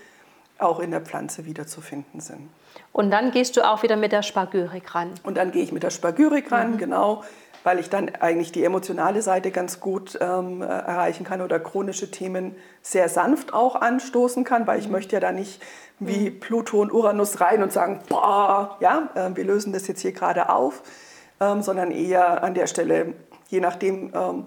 auch 0.59 0.81
in 0.81 0.91
der 0.91 1.01
Pflanze 1.01 1.47
wiederzufinden 1.47 2.21
sind. 2.21 2.49
Und 2.93 3.11
dann 3.11 3.31
gehst 3.31 3.57
du 3.57 3.67
auch 3.67 3.83
wieder 3.83 3.97
mit 3.97 4.13
der 4.13 4.23
Spagyrik 4.23 4.95
ran. 4.95 5.13
Und 5.23 5.37
dann 5.37 5.53
gehe 5.53 5.63
ich 5.63 5.73
mit 5.73 5.83
der 5.83 5.91
Spagyrik 5.91 6.53
ran, 6.53 6.73
mhm. 6.73 6.79
genau, 6.79 7.25
weil 7.63 7.79
ich 7.79 7.91
dann 7.91 8.09
eigentlich 8.21 8.53
die 8.53 8.65
emotionale 8.65 9.23
Seite 9.23 9.51
ganz 9.51 9.81
gut 9.81 10.19
ähm, 10.21 10.63
erreichen 10.63 11.25
kann 11.25 11.41
oder 11.41 11.59
chronische 11.59 12.11
Themen 12.11 12.55
sehr 12.83 13.09
sanft 13.09 13.53
auch 13.53 13.77
anstoßen 13.77 14.45
kann, 14.45 14.67
weil 14.67 14.79
ich 14.79 14.87
mhm. 14.87 14.93
möchte 14.93 15.17
ja 15.17 15.21
da 15.21 15.33
nicht 15.33 15.63
wie 15.99 16.31
mhm. 16.31 16.41
Pluto 16.41 16.81
und 16.81 16.93
Uranus 16.93 17.41
rein 17.41 17.63
und 17.63 17.73
sagen, 17.73 18.01
boah, 18.09 18.77
ja, 18.81 19.11
äh, 19.15 19.31
wir 19.35 19.45
lösen 19.45 19.73
das 19.73 19.87
jetzt 19.87 20.01
hier 20.01 20.13
gerade 20.13 20.49
auf, 20.49 20.83
ähm, 21.41 21.63
sondern 21.63 21.91
eher 21.91 22.43
an 22.45 22.55
der 22.55 22.67
Stelle, 22.67 23.15
je 23.49 23.61
nachdem, 23.61 24.13
ähm, 24.15 24.47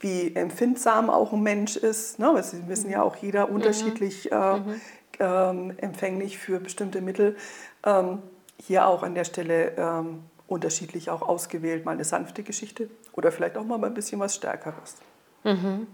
wie 0.00 0.34
empfindsam 0.36 1.08
auch 1.08 1.32
ein 1.32 1.42
Mensch 1.42 1.76
ist. 1.76 2.18
Ne? 2.18 2.34
Wir 2.34 2.68
wissen 2.68 2.90
ja 2.90 3.02
auch 3.02 3.16
jeder 3.16 3.46
mhm. 3.48 3.54
unterschiedlich 3.54 4.30
äh, 4.30 4.56
mhm 4.56 4.80
ähm, 5.20 5.74
empfänglich 5.78 6.38
für 6.38 6.60
bestimmte 6.60 7.00
Mittel. 7.00 7.36
Ähm, 7.84 8.22
hier 8.60 8.86
auch 8.86 9.02
an 9.02 9.14
der 9.14 9.24
Stelle 9.24 9.72
ähm, 9.76 10.22
unterschiedlich 10.46 11.10
auch 11.10 11.22
ausgewählt, 11.22 11.84
mal 11.84 11.92
eine 11.92 12.04
sanfte 12.04 12.42
Geschichte 12.42 12.88
oder 13.12 13.32
vielleicht 13.32 13.56
auch 13.56 13.64
mal 13.64 13.82
ein 13.82 13.94
bisschen 13.94 14.20
was 14.20 14.34
Stärkeres. 14.34 14.96
Mhm. 15.42 15.86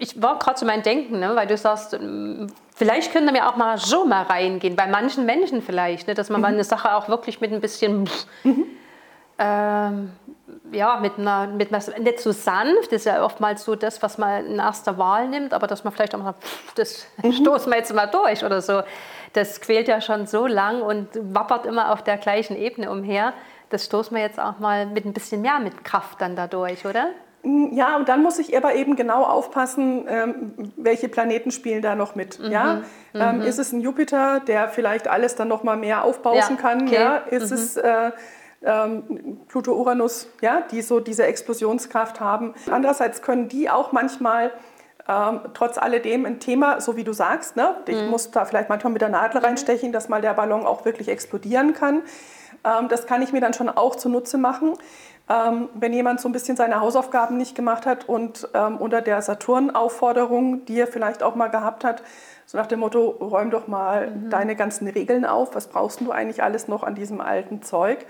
Ich 0.00 0.20
war 0.20 0.38
gerade 0.38 0.58
zu 0.58 0.64
meinem 0.64 0.82
Denken, 0.82 1.20
ne, 1.20 1.36
weil 1.36 1.46
du 1.46 1.56
sagst, 1.56 1.94
ähm, 1.94 2.48
vielleicht 2.74 3.12
könnte 3.12 3.32
wir 3.32 3.48
auch 3.48 3.56
mal 3.56 3.78
so 3.78 4.04
mal 4.04 4.22
reingehen, 4.22 4.74
bei 4.74 4.88
manchen 4.88 5.26
Menschen 5.26 5.62
vielleicht, 5.62 6.08
ne, 6.08 6.14
dass 6.14 6.28
man 6.28 6.40
mhm. 6.40 6.42
mal 6.42 6.52
eine 6.52 6.64
Sache 6.64 6.94
auch 6.94 7.08
wirklich 7.08 7.40
mit 7.40 7.52
ein 7.52 7.60
bisschen 7.60 8.08
mhm. 8.42 8.64
Ähm, 9.40 10.10
ja, 10.70 10.98
mit 11.00 11.18
einer, 11.18 11.46
mit 11.46 11.72
einer, 11.72 11.98
nicht 11.98 12.20
so 12.20 12.32
sanft, 12.32 12.92
das 12.92 13.00
ist 13.00 13.04
ja 13.06 13.24
oftmals 13.24 13.64
so 13.64 13.74
das, 13.74 14.02
was 14.02 14.18
man 14.18 14.44
in 14.44 14.58
erster 14.58 14.98
Wahl 14.98 15.28
nimmt, 15.28 15.54
aber 15.54 15.66
dass 15.66 15.82
man 15.82 15.92
vielleicht 15.92 16.14
auch 16.14 16.22
mal, 16.22 16.34
pff, 16.34 16.74
das 16.74 17.06
mhm. 17.22 17.32
stoßen 17.32 17.72
wir 17.72 17.78
jetzt 17.78 17.94
mal 17.94 18.06
durch 18.06 18.44
oder 18.44 18.60
so. 18.60 18.82
Das 19.32 19.60
quält 19.60 19.88
ja 19.88 20.00
schon 20.00 20.26
so 20.26 20.46
lang 20.46 20.82
und 20.82 21.08
wappert 21.14 21.64
immer 21.64 21.92
auf 21.92 22.02
der 22.02 22.18
gleichen 22.18 22.56
Ebene 22.56 22.90
umher. 22.90 23.32
Das 23.70 23.86
stoßen 23.86 24.14
wir 24.14 24.22
jetzt 24.22 24.40
auch 24.40 24.58
mal 24.58 24.86
mit 24.86 25.04
ein 25.04 25.12
bisschen 25.12 25.40
mehr 25.40 25.60
mit 25.60 25.84
Kraft 25.84 26.20
dann 26.20 26.36
da 26.36 26.46
durch, 26.46 26.84
oder? 26.84 27.10
Mm, 27.42 27.72
ja, 27.72 27.96
und 27.96 28.08
dann 28.08 28.22
muss 28.22 28.38
ich 28.40 28.56
aber 28.56 28.74
eben 28.74 28.96
genau 28.96 29.22
aufpassen, 29.22 30.04
ähm, 30.08 30.72
welche 30.76 31.08
Planeten 31.08 31.52
spielen 31.52 31.80
da 31.80 31.94
noch 31.94 32.16
mit. 32.16 32.40
Mhm, 32.40 32.50
ja? 32.50 32.82
Ähm, 33.14 33.36
mhm. 33.36 33.42
ist 33.42 33.58
es 33.58 33.72
ein 33.72 33.80
Jupiter, 33.80 34.40
der 34.40 34.68
vielleicht 34.68 35.08
alles 35.08 35.36
dann 35.36 35.48
noch 35.48 35.62
mal 35.62 35.76
mehr 35.76 36.04
aufbauschen 36.04 36.56
ja, 36.56 36.60
kann? 36.62 36.82
Okay. 36.82 36.94
Ja? 36.96 37.16
Ist 37.16 37.50
mhm. 37.50 37.56
es 37.56 37.76
äh, 37.76 38.10
Pluto, 39.48 39.72
Uranus, 39.72 40.28
ja, 40.42 40.62
die 40.70 40.82
so 40.82 41.00
diese 41.00 41.24
Explosionskraft 41.24 42.20
haben. 42.20 42.54
Andererseits 42.70 43.22
können 43.22 43.48
die 43.48 43.70
auch 43.70 43.92
manchmal 43.92 44.52
ähm, 45.08 45.40
trotz 45.54 45.78
alledem 45.78 46.26
ein 46.26 46.40
Thema, 46.40 46.80
so 46.80 46.96
wie 46.96 47.04
du 47.04 47.12
sagst, 47.12 47.56
ne? 47.56 47.76
ich 47.86 47.96
mhm. 47.96 48.10
muss 48.10 48.30
da 48.30 48.44
vielleicht 48.44 48.68
manchmal 48.68 48.92
mit 48.92 49.02
der 49.02 49.08
Nadel 49.08 49.40
reinstechen, 49.40 49.92
dass 49.92 50.08
mal 50.08 50.20
der 50.20 50.34
Ballon 50.34 50.66
auch 50.66 50.84
wirklich 50.84 51.08
explodieren 51.08 51.72
kann. 51.72 52.02
Ähm, 52.64 52.88
das 52.88 53.06
kann 53.06 53.22
ich 53.22 53.32
mir 53.32 53.40
dann 53.40 53.54
schon 53.54 53.68
auch 53.68 53.96
zunutze 53.96 54.38
machen. 54.38 54.74
Ähm, 55.28 55.68
wenn 55.74 55.92
jemand 55.92 56.20
so 56.20 56.28
ein 56.28 56.32
bisschen 56.32 56.56
seine 56.56 56.80
Hausaufgaben 56.80 57.36
nicht 57.36 57.54
gemacht 57.54 57.86
hat 57.86 58.08
und 58.08 58.48
ähm, 58.52 58.76
unter 58.76 59.00
der 59.00 59.22
Saturn-Aufforderung, 59.22 60.64
die 60.66 60.78
er 60.78 60.86
vielleicht 60.86 61.22
auch 61.22 61.34
mal 61.34 61.48
gehabt 61.48 61.84
hat, 61.84 62.02
so 62.46 62.58
nach 62.58 62.66
dem 62.66 62.80
Motto, 62.80 63.08
räum 63.08 63.50
doch 63.50 63.68
mal 63.68 64.10
mhm. 64.10 64.30
deine 64.30 64.56
ganzen 64.56 64.88
Regeln 64.88 65.24
auf, 65.24 65.54
was 65.54 65.68
brauchst 65.68 66.00
du 66.00 66.10
eigentlich 66.10 66.42
alles 66.42 66.68
noch 66.68 66.82
an 66.82 66.94
diesem 66.94 67.20
alten 67.20 67.62
Zeug? 67.62 68.06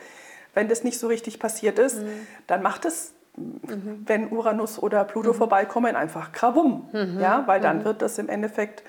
Wenn 0.54 0.68
das 0.68 0.84
nicht 0.84 0.98
so 0.98 1.06
richtig 1.06 1.38
passiert 1.38 1.78
ist, 1.78 1.98
mhm. 1.98 2.26
dann 2.46 2.62
macht 2.62 2.84
es, 2.84 3.12
mhm. 3.36 4.02
wenn 4.06 4.30
Uranus 4.30 4.78
oder 4.78 5.04
Pluto 5.04 5.32
mhm. 5.32 5.36
vorbeikommen, 5.36 5.96
einfach 5.96 6.32
Krawum. 6.32 6.88
Mhm. 6.92 7.20
Ja, 7.20 7.44
weil 7.46 7.60
dann 7.60 7.78
mhm. 7.78 7.84
wird 7.84 8.02
das 8.02 8.18
im 8.18 8.28
Endeffekt 8.28 8.82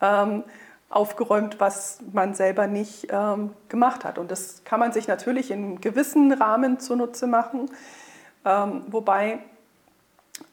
ähm, 0.00 0.44
aufgeräumt, 0.90 1.60
was 1.60 1.98
man 2.12 2.34
selber 2.34 2.66
nicht 2.66 3.08
ähm, 3.10 3.50
gemacht 3.68 4.04
hat. 4.04 4.18
Und 4.18 4.30
das 4.30 4.62
kann 4.64 4.80
man 4.80 4.92
sich 4.92 5.08
natürlich 5.08 5.50
in 5.50 5.80
gewissen 5.80 6.32
Rahmen 6.32 6.80
zunutze 6.80 7.26
machen, 7.26 7.70
ähm, 8.44 8.82
wobei 8.86 9.40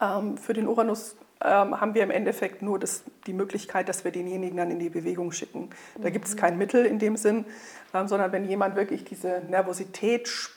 ähm, 0.02 0.38
für 0.38 0.54
den 0.54 0.68
Uranus 0.68 1.16
ähm, 1.42 1.80
haben 1.80 1.94
wir 1.94 2.04
im 2.04 2.12
Endeffekt 2.12 2.62
nur 2.62 2.80
das, 2.80 3.04
die 3.28 3.34
Möglichkeit, 3.34 3.88
dass 3.88 4.04
wir 4.04 4.12
denjenigen 4.12 4.58
dann 4.58 4.72
in 4.72 4.80
die 4.80 4.90
Bewegung 4.90 5.32
schicken. 5.32 5.70
Da 6.02 6.10
gibt 6.10 6.26
es 6.26 6.36
kein 6.36 6.58
Mittel 6.58 6.86
in 6.86 7.00
dem 7.00 7.18
Sinn, 7.18 7.46
ähm, 7.94 8.08
sondern 8.08 8.32
wenn 8.32 8.46
jemand 8.46 8.76
wirklich 8.76 9.06
diese 9.06 9.42
Nervosität 9.50 10.28
spürt, 10.28 10.55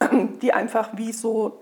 die 0.42 0.52
einfach 0.52 0.90
wie 0.96 1.12
so 1.12 1.60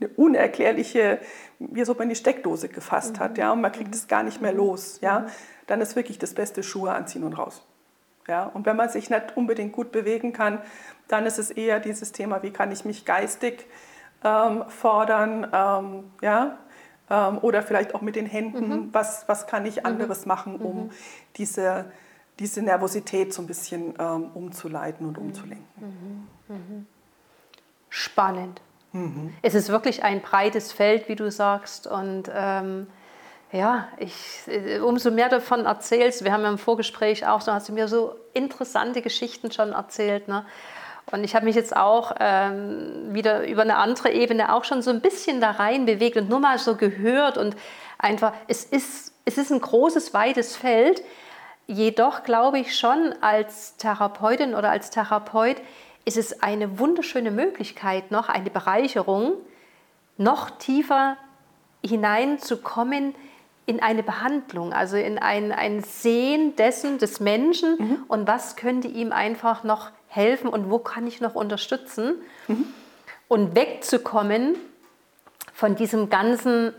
eine 0.00 0.08
unerklärliche, 0.10 1.20
wie 1.58 1.84
so 1.84 1.94
man 1.94 2.08
die 2.08 2.16
Steckdose 2.16 2.68
gefasst 2.68 3.20
hat, 3.20 3.38
ja, 3.38 3.52
und 3.52 3.60
man 3.60 3.72
kriegt 3.72 3.94
es 3.94 4.08
gar 4.08 4.22
nicht 4.22 4.40
mehr 4.40 4.52
los, 4.52 4.98
ja, 5.00 5.26
dann 5.66 5.80
ist 5.80 5.96
wirklich 5.96 6.18
das 6.18 6.34
Beste 6.34 6.62
Schuhe 6.62 6.92
anziehen 6.92 7.24
und 7.24 7.34
raus. 7.34 7.62
Ja, 8.28 8.44
und 8.44 8.66
wenn 8.66 8.76
man 8.76 8.88
sich 8.88 9.10
nicht 9.10 9.36
unbedingt 9.36 9.72
gut 9.72 9.90
bewegen 9.90 10.32
kann, 10.32 10.60
dann 11.08 11.26
ist 11.26 11.38
es 11.38 11.50
eher 11.50 11.80
dieses 11.80 12.12
Thema, 12.12 12.42
wie 12.42 12.52
kann 12.52 12.70
ich 12.70 12.84
mich 12.84 13.04
geistig 13.04 13.66
ähm, 14.24 14.64
fordern, 14.68 15.48
ähm, 15.52 16.04
ja, 16.20 16.58
ähm, 17.10 17.38
oder 17.38 17.62
vielleicht 17.62 17.94
auch 17.94 18.00
mit 18.00 18.14
den 18.14 18.26
Händen, 18.26 18.68
mhm. 18.68 18.88
was, 18.92 19.28
was 19.28 19.48
kann 19.48 19.66
ich 19.66 19.78
mhm. 19.78 19.86
anderes 19.86 20.24
machen, 20.24 20.56
um 20.56 20.84
mhm. 20.84 20.90
diese, 21.36 21.86
diese 22.38 22.62
Nervosität 22.62 23.32
so 23.32 23.42
ein 23.42 23.46
bisschen 23.46 23.94
ähm, 23.98 24.30
umzuleiten 24.34 25.06
und 25.06 25.18
umzulenken. 25.18 26.28
Mhm. 26.48 26.86
Spannend. 27.88 28.60
Es 29.42 29.54
ist 29.54 29.68
wirklich 29.68 30.02
ein 30.04 30.20
breites 30.20 30.72
Feld, 30.72 31.08
wie 31.08 31.16
du 31.16 31.30
sagst, 31.30 31.86
und 31.86 32.30
ähm, 32.34 32.86
ja, 33.52 33.88
ich, 33.98 34.40
äh, 34.46 34.80
umso 34.80 35.10
mehr 35.10 35.28
davon 35.28 35.66
erzählst, 35.66 36.24
wir 36.24 36.32
haben 36.32 36.42
ja 36.42 36.50
im 36.50 36.58
Vorgespräch 36.58 37.26
auch, 37.26 37.42
so 37.42 37.52
hast 37.52 37.68
du 37.68 37.72
mir 37.72 37.86
so 37.86 38.16
interessante 38.32 39.02
Geschichten 39.02 39.52
schon 39.52 39.72
erzählt. 39.72 40.26
Ne? 40.26 40.44
Und 41.10 41.24
ich 41.24 41.34
habe 41.34 41.44
mich 41.44 41.54
jetzt 41.54 41.76
auch 41.76 42.14
ähm, 42.18 43.12
wieder 43.12 43.46
über 43.46 43.62
eine 43.62 43.76
andere 43.76 44.10
Ebene 44.10 44.54
auch 44.54 44.64
schon 44.64 44.80
so 44.80 44.90
ein 44.90 45.00
bisschen 45.00 45.40
da 45.40 45.50
rein 45.50 45.84
bewegt 45.84 46.16
und 46.16 46.30
nur 46.30 46.40
mal 46.40 46.58
so 46.58 46.76
gehört 46.76 47.36
und 47.36 47.56
einfach, 47.98 48.32
es 48.48 48.64
ist, 48.64 49.12
es 49.26 49.36
ist 49.36 49.52
ein 49.52 49.60
großes, 49.60 50.14
weites 50.14 50.56
Feld. 50.56 51.02
Jedoch 51.66 52.24
glaube 52.24 52.58
ich 52.58 52.76
schon, 52.76 53.14
als 53.20 53.76
Therapeutin 53.76 54.54
oder 54.54 54.70
als 54.70 54.90
Therapeut 54.90 55.56
ist 56.04 56.16
es 56.16 56.42
eine 56.42 56.78
wunderschöne 56.78 57.30
Möglichkeit, 57.30 58.10
noch 58.10 58.28
eine 58.28 58.50
Bereicherung, 58.50 59.34
noch 60.16 60.50
tiefer 60.50 61.16
hineinzukommen 61.84 63.14
in 63.66 63.80
eine 63.80 64.02
Behandlung, 64.02 64.72
also 64.72 64.96
in 64.96 65.18
ein, 65.18 65.52
ein 65.52 65.82
Sehen 65.82 66.56
dessen, 66.56 66.98
des 66.98 67.20
Menschen 67.20 67.76
mhm. 67.78 68.04
und 68.08 68.26
was 68.26 68.56
könnte 68.56 68.88
ihm 68.88 69.12
einfach 69.12 69.62
noch 69.62 69.90
helfen 70.08 70.48
und 70.48 70.70
wo 70.70 70.78
kann 70.78 71.06
ich 71.06 71.20
noch 71.20 71.34
unterstützen 71.34 72.16
mhm. 72.48 72.66
und 73.28 73.54
wegzukommen 73.54 74.56
von 75.54 75.76
diesem 75.76 76.10
ganzen, 76.10 76.74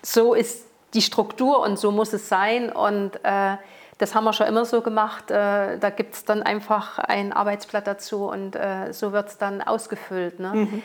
so 0.00 0.32
ist 0.32 0.66
die 0.94 1.02
Struktur 1.02 1.60
und 1.60 1.78
so 1.78 1.90
muss 1.90 2.12
es 2.12 2.28
sein 2.28 2.72
und 2.72 3.12
äh, 3.24 3.56
das 4.02 4.14
haben 4.14 4.24
wir 4.24 4.32
schon 4.32 4.46
immer 4.46 4.64
so 4.64 4.80
gemacht. 4.80 5.30
Äh, 5.30 5.78
da 5.78 5.90
gibt 5.90 6.14
es 6.14 6.24
dann 6.24 6.42
einfach 6.42 6.98
ein 6.98 7.32
Arbeitsblatt 7.32 7.86
dazu 7.86 8.26
und 8.26 8.56
äh, 8.56 8.92
so 8.92 9.12
wird 9.12 9.28
es 9.28 9.38
dann 9.38 9.62
ausgefüllt. 9.62 10.40
Ne? 10.40 10.52
Mhm. 10.54 10.82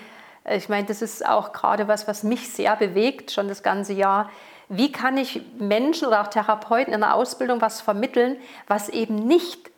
Ich 0.50 0.70
meine, 0.70 0.88
das 0.88 1.02
ist 1.02 1.28
auch 1.28 1.52
gerade 1.52 1.88
was, 1.88 2.08
was 2.08 2.24
mich 2.24 2.50
sehr 2.50 2.76
bewegt, 2.76 3.32
schon 3.32 3.48
das 3.48 3.64
ganze 3.64 3.94
Jahr 3.94 4.30
wie 4.70 4.92
kann 4.92 5.18
ich 5.18 5.42
Menschen 5.58 6.08
oder 6.08 6.22
auch 6.22 6.28
Therapeuten 6.28 6.94
in 6.94 7.00
der 7.00 7.16
Ausbildung 7.16 7.62
was 7.62 7.82
vermitteln, 7.82 8.38
was 8.68 8.90
eben 8.90 9.16
nicht 9.16 9.72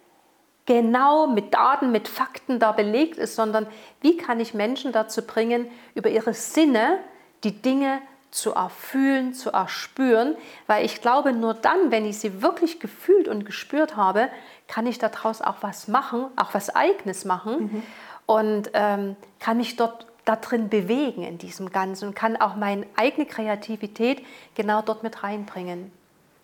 genau 0.65 1.27
mit 1.27 1.53
Daten, 1.53 1.91
mit 1.91 2.07
Fakten 2.07 2.59
da 2.59 2.71
belegt 2.71 3.17
ist, 3.17 3.35
sondern 3.35 3.67
wie 4.01 4.17
kann 4.17 4.39
ich 4.39 4.53
Menschen 4.53 4.91
dazu 4.91 5.21
bringen, 5.21 5.67
über 5.95 6.09
ihre 6.09 6.33
Sinne 6.33 6.99
die 7.43 7.61
Dinge 7.61 8.01
zu 8.31 8.53
erfühlen, 8.53 9.33
zu 9.33 9.51
erspüren, 9.51 10.35
weil 10.67 10.85
ich 10.85 11.01
glaube, 11.01 11.33
nur 11.33 11.53
dann, 11.53 11.91
wenn 11.91 12.05
ich 12.05 12.19
sie 12.19 12.41
wirklich 12.41 12.79
gefühlt 12.79 13.27
und 13.27 13.45
gespürt 13.45 13.95
habe, 13.95 14.29
kann 14.67 14.85
ich 14.85 14.99
daraus 14.99 15.41
auch 15.41 15.57
was 15.61 15.87
machen, 15.87 16.25
auch 16.35 16.53
was 16.53 16.75
Eigenes 16.75 17.25
machen 17.25 17.59
mhm. 17.59 17.83
und 18.25 18.71
ähm, 18.73 19.15
kann 19.39 19.57
mich 19.57 19.75
dort 19.75 20.05
da 20.25 20.35
drin 20.35 20.69
bewegen 20.69 21.23
in 21.23 21.39
diesem 21.39 21.71
Ganzen 21.71 22.09
und 22.09 22.15
kann 22.15 22.37
auch 22.37 22.55
meine 22.55 22.85
eigene 22.95 23.25
Kreativität 23.25 24.23
genau 24.53 24.83
dort 24.83 25.01
mit 25.01 25.23
reinbringen. 25.23 25.91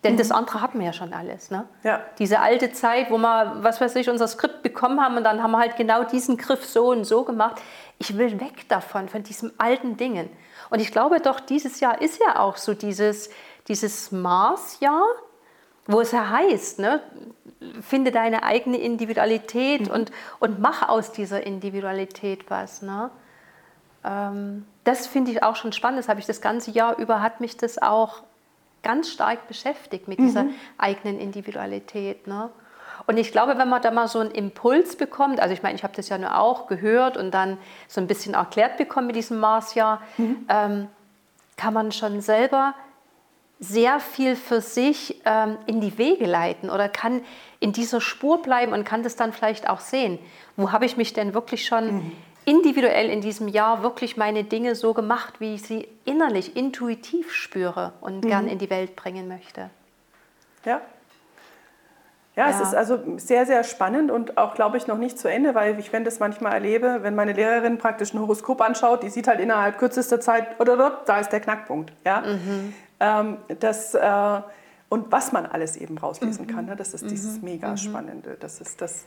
Denn 0.06 0.14
mhm. 0.14 0.18
das 0.18 0.30
andere 0.30 0.60
hatten 0.62 0.78
wir 0.78 0.86
ja 0.86 0.92
schon 0.92 1.12
alles. 1.12 1.50
Ne? 1.50 1.66
Ja. 1.82 2.00
Diese 2.20 2.38
alte 2.38 2.70
Zeit, 2.70 3.10
wo 3.10 3.18
wir, 3.18 3.56
was 3.56 3.80
weiß 3.80 3.96
ich, 3.96 4.08
unser 4.08 4.28
Skript 4.28 4.62
bekommen 4.62 5.00
haben 5.00 5.16
und 5.16 5.24
dann 5.24 5.42
haben 5.42 5.50
wir 5.50 5.58
halt 5.58 5.76
genau 5.76 6.04
diesen 6.04 6.36
Griff 6.36 6.64
so 6.64 6.90
und 6.90 7.04
so 7.04 7.24
gemacht. 7.24 7.60
Ich 7.98 8.16
will 8.16 8.40
weg 8.40 8.68
davon, 8.68 9.08
von 9.08 9.24
diesen 9.24 9.58
alten 9.58 9.96
Dingen. 9.96 10.30
Und 10.70 10.80
ich 10.80 10.92
glaube 10.92 11.20
doch, 11.20 11.40
dieses 11.40 11.80
Jahr 11.80 12.00
ist 12.00 12.20
ja 12.20 12.38
auch 12.38 12.56
so 12.56 12.72
dieses, 12.74 13.30
dieses 13.66 14.12
Mars-Jahr, 14.12 15.04
wo 15.88 16.00
es 16.00 16.12
ja 16.12 16.30
heißt, 16.30 16.78
ne, 16.78 17.00
finde 17.80 18.12
deine 18.12 18.44
eigene 18.44 18.76
Individualität 18.76 19.88
mhm. 19.88 19.92
und, 19.92 20.12
und 20.38 20.60
mach 20.60 20.88
aus 20.88 21.10
dieser 21.10 21.44
Individualität 21.44 22.48
was. 22.48 22.80
Ne? 22.80 23.10
Ähm, 24.04 24.66
das 24.84 25.08
finde 25.08 25.32
ich 25.32 25.42
auch 25.42 25.56
schon 25.56 25.72
spannend. 25.72 25.98
Das 25.98 26.08
habe 26.08 26.20
ich 26.20 26.26
das 26.26 26.40
ganze 26.40 26.70
Jahr 26.70 26.96
über, 26.96 27.22
hat 27.22 27.40
mich 27.40 27.56
das 27.56 27.82
auch 27.82 28.22
ganz 28.86 29.10
stark 29.10 29.48
beschäftigt 29.48 30.06
mit 30.06 30.20
dieser 30.20 30.44
mhm. 30.44 30.54
eigenen 30.78 31.18
Individualität. 31.18 32.28
Ne? 32.28 32.50
Und 33.08 33.16
ich 33.16 33.32
glaube, 33.32 33.58
wenn 33.58 33.68
man 33.68 33.82
da 33.82 33.90
mal 33.90 34.06
so 34.06 34.20
einen 34.20 34.30
Impuls 34.30 34.94
bekommt, 34.94 35.40
also 35.40 35.52
ich 35.52 35.62
meine, 35.62 35.74
ich 35.74 35.82
habe 35.82 35.94
das 35.96 36.08
ja 36.08 36.18
nur 36.18 36.38
auch 36.38 36.68
gehört 36.68 37.16
und 37.16 37.32
dann 37.32 37.58
so 37.88 38.00
ein 38.00 38.06
bisschen 38.06 38.34
erklärt 38.34 38.76
bekommen 38.76 39.08
mit 39.08 39.16
diesem 39.16 39.40
Marsjahr, 39.40 40.00
mhm. 40.18 40.46
ähm, 40.48 40.88
kann 41.56 41.74
man 41.74 41.90
schon 41.90 42.20
selber 42.20 42.74
sehr 43.58 43.98
viel 43.98 44.36
für 44.36 44.60
sich 44.60 45.20
ähm, 45.24 45.56
in 45.66 45.80
die 45.80 45.98
Wege 45.98 46.26
leiten 46.26 46.70
oder 46.70 46.88
kann 46.88 47.22
in 47.58 47.72
dieser 47.72 48.00
Spur 48.00 48.40
bleiben 48.40 48.72
und 48.72 48.84
kann 48.84 49.02
das 49.02 49.16
dann 49.16 49.32
vielleicht 49.32 49.68
auch 49.68 49.80
sehen. 49.80 50.20
Wo 50.56 50.70
habe 50.70 50.84
ich 50.84 50.96
mich 50.96 51.12
denn 51.12 51.34
wirklich 51.34 51.66
schon 51.66 51.96
mhm 51.96 52.12
individuell 52.46 53.10
in 53.10 53.20
diesem 53.20 53.48
Jahr 53.48 53.82
wirklich 53.82 54.16
meine 54.16 54.44
Dinge 54.44 54.74
so 54.74 54.94
gemacht, 54.94 55.40
wie 55.40 55.56
ich 55.56 55.62
sie 55.62 55.86
innerlich, 56.06 56.56
intuitiv 56.56 57.32
spüre 57.32 57.92
und 58.00 58.24
mhm. 58.24 58.28
gern 58.28 58.48
in 58.48 58.58
die 58.58 58.70
Welt 58.70 58.96
bringen 58.96 59.28
möchte. 59.28 59.68
Ja. 60.64 60.80
Ja, 62.36 62.50
ja, 62.50 62.54
es 62.54 62.60
ist 62.60 62.74
also 62.74 62.98
sehr, 63.16 63.46
sehr 63.46 63.64
spannend 63.64 64.10
und 64.10 64.36
auch, 64.36 64.54
glaube 64.54 64.76
ich, 64.76 64.86
noch 64.86 64.98
nicht 64.98 65.18
zu 65.18 65.26
Ende, 65.26 65.54
weil 65.54 65.78
ich, 65.80 65.90
wenn 65.94 66.04
das 66.04 66.20
manchmal 66.20 66.52
erlebe, 66.52 66.98
wenn 67.00 67.14
meine 67.14 67.32
Lehrerin 67.32 67.78
praktisch 67.78 68.12
ein 68.12 68.20
Horoskop 68.20 68.60
anschaut, 68.60 69.02
die 69.02 69.08
sieht 69.08 69.26
halt 69.26 69.40
innerhalb 69.40 69.78
kürzester 69.78 70.20
Zeit, 70.20 70.60
oder, 70.60 71.00
da 71.06 71.18
ist 71.18 71.30
der 71.32 71.40
Knackpunkt. 71.40 71.94
Ja? 72.04 72.20
Mhm. 72.20 72.74
Ähm, 73.00 73.36
das, 73.58 73.94
äh, 73.94 74.40
und 74.90 75.10
was 75.10 75.32
man 75.32 75.46
alles 75.46 75.76
eben 75.76 75.96
rauslesen 75.96 76.46
mhm. 76.46 76.54
kann, 76.54 76.66
ne? 76.66 76.76
das 76.76 76.92
ist 76.92 77.04
mhm. 77.04 77.08
dieses 77.08 77.40
mega 77.40 77.70
mhm. 77.70 77.76
Spannende. 77.78 78.36
Das 78.38 78.60
ist 78.60 78.82
das, 78.82 79.06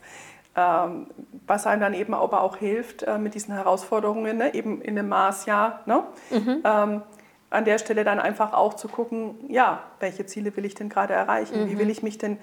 was 0.56 1.68
einem 1.68 1.82
dann 1.82 1.94
eben 1.94 2.14
aber 2.14 2.42
auch 2.42 2.58
hilft 2.58 3.04
äh, 3.04 3.18
mit 3.18 3.34
diesen 3.36 3.54
Herausforderungen, 3.54 4.38
ne? 4.38 4.54
eben 4.54 4.82
in 4.82 4.98
einem 4.98 5.10
Maßjahr. 5.10 5.82
Ne? 5.86 6.04
Mhm. 6.32 6.64
Ähm, 6.64 7.02
an 7.50 7.66
der 7.66 7.80
Stelle 7.80 8.04
dann 8.04 8.20
einfach 8.20 8.54
auch 8.54 8.76
zu 8.76 8.88
gucken, 8.88 9.36
ja, 9.48 9.84
welche 10.00 10.26
Ziele 10.26 10.56
will 10.56 10.66
ich 10.66 10.76
denn 10.76 10.90
gerade 10.90 11.14
erreichen? 11.14 11.64
Mhm. 11.64 11.70
Wie 11.70 11.80
will 11.80 11.90
ich 11.90 12.04
mich 12.04 12.18
denn 12.18 12.38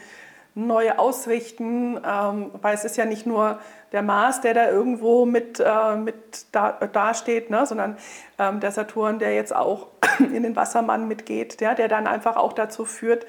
neu 0.54 0.92
ausrichten? 0.92 2.00
Ähm, 2.04 2.50
weil 2.60 2.74
es 2.74 2.84
ist 2.84 2.96
ja 2.96 3.04
nicht 3.04 3.26
nur 3.26 3.60
der 3.92 4.02
Mars, 4.02 4.40
der 4.40 4.54
da 4.54 4.68
irgendwo 4.68 5.24
mit, 5.24 5.60
äh, 5.60 5.96
mit 5.96 6.46
da, 6.52 6.72
dasteht, 6.72 7.50
ne? 7.50 7.66
sondern 7.66 7.96
ähm, 8.38 8.58
der 8.60 8.72
Saturn, 8.72 9.18
der 9.18 9.34
jetzt 9.34 9.54
auch 9.54 9.88
in 10.18 10.42
den 10.42 10.56
Wassermann 10.56 11.06
mitgeht, 11.06 11.60
der, 11.60 11.74
der 11.74 11.88
dann 11.88 12.06
einfach 12.06 12.36
auch 12.36 12.52
dazu 12.52 12.84
führt, 12.84 13.26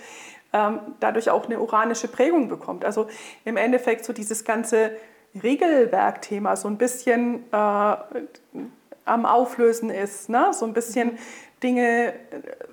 ähm, 0.53 0.79
dadurch 0.99 1.29
auch 1.29 1.45
eine 1.45 1.59
uranische 1.59 2.07
Prägung 2.07 2.47
bekommt. 2.47 2.85
Also 2.85 3.07
im 3.45 3.57
Endeffekt 3.57 4.05
so 4.05 4.13
dieses 4.13 4.45
ganze 4.45 4.91
Regelwerkthema 5.41 6.55
so 6.55 6.67
ein 6.67 6.77
bisschen 6.77 7.43
äh, 7.51 7.95
am 9.05 9.25
Auflösen 9.25 9.89
ist, 9.89 10.29
ne? 10.29 10.47
so 10.51 10.65
ein 10.65 10.73
bisschen 10.73 11.13
mhm. 11.13 11.17
Dinge 11.63 12.13
äh, 12.13 12.13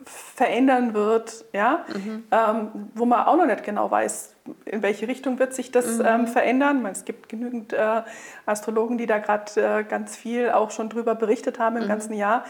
verändern 0.05 0.93
wird, 0.93 1.45
ja? 1.53 1.85
Mhm. 1.89 2.25
Ähm, 2.31 2.91
wo 2.95 3.07
man 3.07 3.27
auch 3.27 3.37
noch 3.37 3.47
nicht 3.47 3.65
genau 3.65 3.91
weiß, 3.91 4.35
in 4.67 4.83
welche 4.83 5.09
Richtung 5.09 5.39
wird 5.39 5.55
sich 5.55 5.71
das 5.71 5.99
mhm. 5.99 6.05
ähm, 6.07 6.27
verändern. 6.27 6.83
Meine, 6.83 6.95
es 6.95 7.05
gibt 7.05 7.29
genügend 7.29 7.73
äh, 7.73 8.03
Astrologen, 8.45 8.99
die 8.99 9.07
da 9.07 9.19
gerade 9.19 9.61
äh, 9.61 9.85
ganz 9.85 10.17
viel 10.17 10.51
auch 10.51 10.71
schon 10.71 10.91
drüber 10.91 11.15
berichtet 11.15 11.59
haben 11.59 11.77
im 11.77 11.85
mhm. 11.85 11.89
ganzen 11.89 12.15
Jahr. 12.15 12.45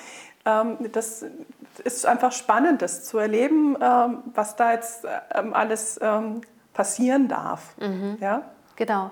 Ähm, 0.45 0.77
das 0.93 1.25
ist 1.83 2.07
einfach 2.07 2.33
spannend, 2.33 2.83
das 2.83 3.05
zu 3.05 3.19
erleben, 3.19 3.77
ähm, 3.81 4.23
was 4.35 4.57
da 4.57 4.73
jetzt 4.73 5.07
ähm, 5.35 5.55
alles 5.55 5.99
passieren 6.73 7.29
darf. 7.29 7.77
Mhm. 7.79 8.19
Ja? 8.21 8.43
Genau. 8.77 9.11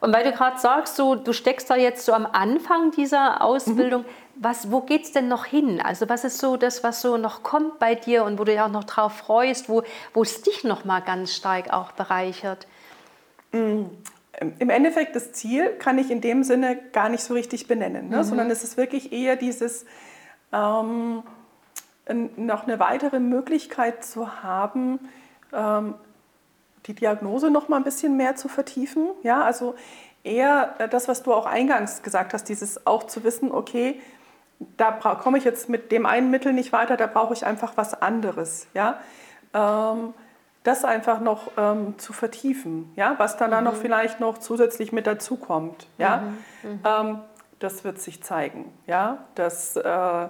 Und 0.00 0.14
weil 0.14 0.24
du 0.24 0.32
gerade 0.32 0.58
sagst, 0.58 0.96
so, 0.96 1.14
du 1.14 1.32
steckst 1.32 1.68
da 1.68 1.76
jetzt 1.76 2.04
so 2.04 2.12
am 2.12 2.26
Anfang 2.26 2.90
dieser 2.90 3.42
Ausbildung, 3.42 4.02
mhm. 4.02 4.06
was, 4.36 4.70
wo 4.70 4.80
geht 4.80 5.04
es 5.04 5.12
denn 5.12 5.28
noch 5.28 5.44
hin? 5.44 5.80
Also 5.80 6.08
was 6.08 6.24
ist 6.24 6.38
so 6.38 6.56
das, 6.56 6.82
was 6.82 7.02
so 7.02 7.18
noch 7.18 7.42
kommt 7.42 7.78
bei 7.78 7.94
dir 7.94 8.24
und 8.24 8.38
wo 8.38 8.44
du 8.44 8.52
dich 8.52 8.60
auch 8.60 8.70
noch 8.70 8.84
drauf 8.84 9.12
freust, 9.18 9.68
wo, 9.68 9.82
wo 10.14 10.22
es 10.22 10.42
dich 10.42 10.64
noch 10.64 10.84
mal 10.84 11.00
ganz 11.00 11.34
stark 11.34 11.72
auch 11.72 11.92
bereichert? 11.92 12.66
Mm, 13.52 13.84
Im 14.58 14.70
Endeffekt 14.70 15.16
das 15.16 15.32
Ziel 15.32 15.68
kann 15.78 15.98
ich 15.98 16.10
in 16.10 16.22
dem 16.22 16.44
Sinne 16.44 16.76
gar 16.92 17.10
nicht 17.10 17.22
so 17.22 17.34
richtig 17.34 17.68
benennen, 17.68 18.08
ne? 18.08 18.18
Mhm. 18.18 18.24
sondern 18.24 18.50
es 18.50 18.64
ist 18.64 18.78
wirklich 18.78 19.12
eher 19.12 19.36
dieses 19.36 19.84
ähm, 20.52 21.22
noch 22.36 22.64
eine 22.64 22.80
weitere 22.80 23.20
Möglichkeit 23.20 24.04
zu 24.04 24.42
haben, 24.42 24.98
ähm, 25.52 25.94
die 26.86 26.94
Diagnose 26.94 27.50
noch 27.50 27.68
mal 27.68 27.76
ein 27.76 27.84
bisschen 27.84 28.16
mehr 28.16 28.36
zu 28.36 28.48
vertiefen. 28.48 29.08
Ja, 29.22 29.42
also 29.42 29.74
eher 30.24 30.74
das, 30.90 31.08
was 31.08 31.22
du 31.22 31.32
auch 31.32 31.46
eingangs 31.46 32.02
gesagt 32.02 32.34
hast, 32.34 32.44
dieses 32.44 32.86
auch 32.86 33.04
zu 33.04 33.24
wissen, 33.24 33.52
okay, 33.52 34.00
da 34.76 34.92
komme 34.92 35.38
ich 35.38 35.44
jetzt 35.44 35.68
mit 35.68 35.90
dem 35.90 36.06
einen 36.06 36.30
Mittel 36.30 36.52
nicht 36.52 36.72
weiter, 36.72 36.96
da 36.96 37.06
brauche 37.06 37.32
ich 37.32 37.46
einfach 37.46 37.76
was 37.76 38.00
anderes. 38.00 38.66
Ja? 38.74 39.00
Ähm, 39.54 40.14
das 40.62 40.84
einfach 40.84 41.20
noch 41.20 41.52
ähm, 41.56 41.98
zu 41.98 42.12
vertiefen, 42.12 42.92
ja? 42.96 43.14
was 43.16 43.38
dann, 43.38 43.48
mhm. 43.48 43.54
dann 43.54 43.64
noch 43.64 43.76
vielleicht 43.76 44.20
noch 44.20 44.38
zusätzlich 44.38 44.92
mit 44.92 45.06
dazukommt. 45.06 45.86
Ja? 45.96 46.18
Mhm. 46.62 46.70
Mhm. 46.70 46.80
Ähm, 46.84 47.18
das 47.60 47.84
wird 47.84 48.00
sich 48.00 48.22
zeigen. 48.22 48.72
Ja? 48.86 49.26
Das 49.36 49.76
äh, 49.76 50.28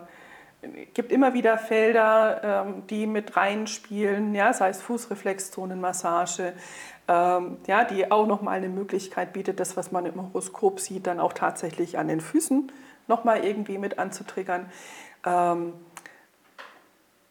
gibt 0.92 1.10
immer 1.10 1.32
wieder 1.32 1.56
Felder, 1.56 2.66
ähm, 2.66 2.86
die 2.88 3.06
mit 3.06 3.36
reinspielen, 3.36 4.34
ja? 4.34 4.52
sei 4.52 4.68
es 4.68 4.82
Fußreflexzonenmassage, 4.82 6.52
ähm, 7.08 7.56
ja? 7.66 7.84
die 7.84 8.10
auch 8.10 8.26
nochmal 8.26 8.58
eine 8.58 8.68
Möglichkeit 8.68 9.32
bietet, 9.32 9.58
das, 9.58 9.76
was 9.76 9.90
man 9.92 10.04
im 10.04 10.20
Horoskop 10.20 10.80
sieht, 10.80 11.06
dann 11.06 11.18
auch 11.18 11.32
tatsächlich 11.32 11.98
an 11.98 12.08
den 12.08 12.20
Füßen 12.20 12.70
nochmal 13.06 13.44
irgendwie 13.44 13.78
mit 13.78 13.98
anzutriggern. 13.98 14.70
Ähm, 15.24 15.72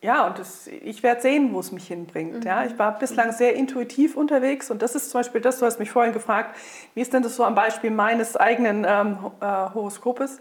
ja, 0.01 0.27
und 0.27 0.39
das, 0.39 0.67
ich 0.67 1.03
werde 1.03 1.21
sehen, 1.21 1.53
wo 1.53 1.59
es 1.59 1.73
mich 1.73 1.87
hinbringt. 1.87 2.35
Mhm. 2.35 2.41
Ja, 2.43 2.63
ich 2.63 2.79
war 2.79 2.97
bislang 2.97 3.33
sehr 3.33 3.55
intuitiv 3.55 4.15
unterwegs 4.15 4.71
und 4.71 4.81
das 4.81 4.95
ist 4.95 5.09
zum 5.11 5.19
Beispiel 5.19 5.41
das, 5.41 5.59
du 5.59 5.65
hast 5.65 5.79
mich 5.79 5.91
vorhin 5.91 6.13
gefragt, 6.13 6.55
wie 6.93 7.01
ist 7.01 7.13
denn 7.13 7.21
das 7.21 7.35
so 7.35 7.43
am 7.43 7.55
Beispiel 7.55 7.91
meines 7.91 8.37
eigenen 8.37 8.85
ähm, 8.87 9.17
äh, 9.41 9.45
Horoskopes? 9.45 10.39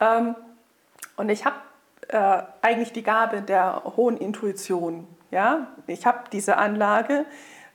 Ähm, 0.00 0.34
und 1.16 1.28
ich 1.28 1.44
habe 1.44 1.56
äh, 2.08 2.42
eigentlich 2.62 2.92
die 2.92 3.02
Gabe 3.02 3.42
der 3.42 3.82
hohen 3.96 4.16
Intuition. 4.16 5.06
Ja? 5.30 5.68
Ich 5.86 6.06
habe 6.06 6.20
diese 6.32 6.56
Anlage, 6.56 7.26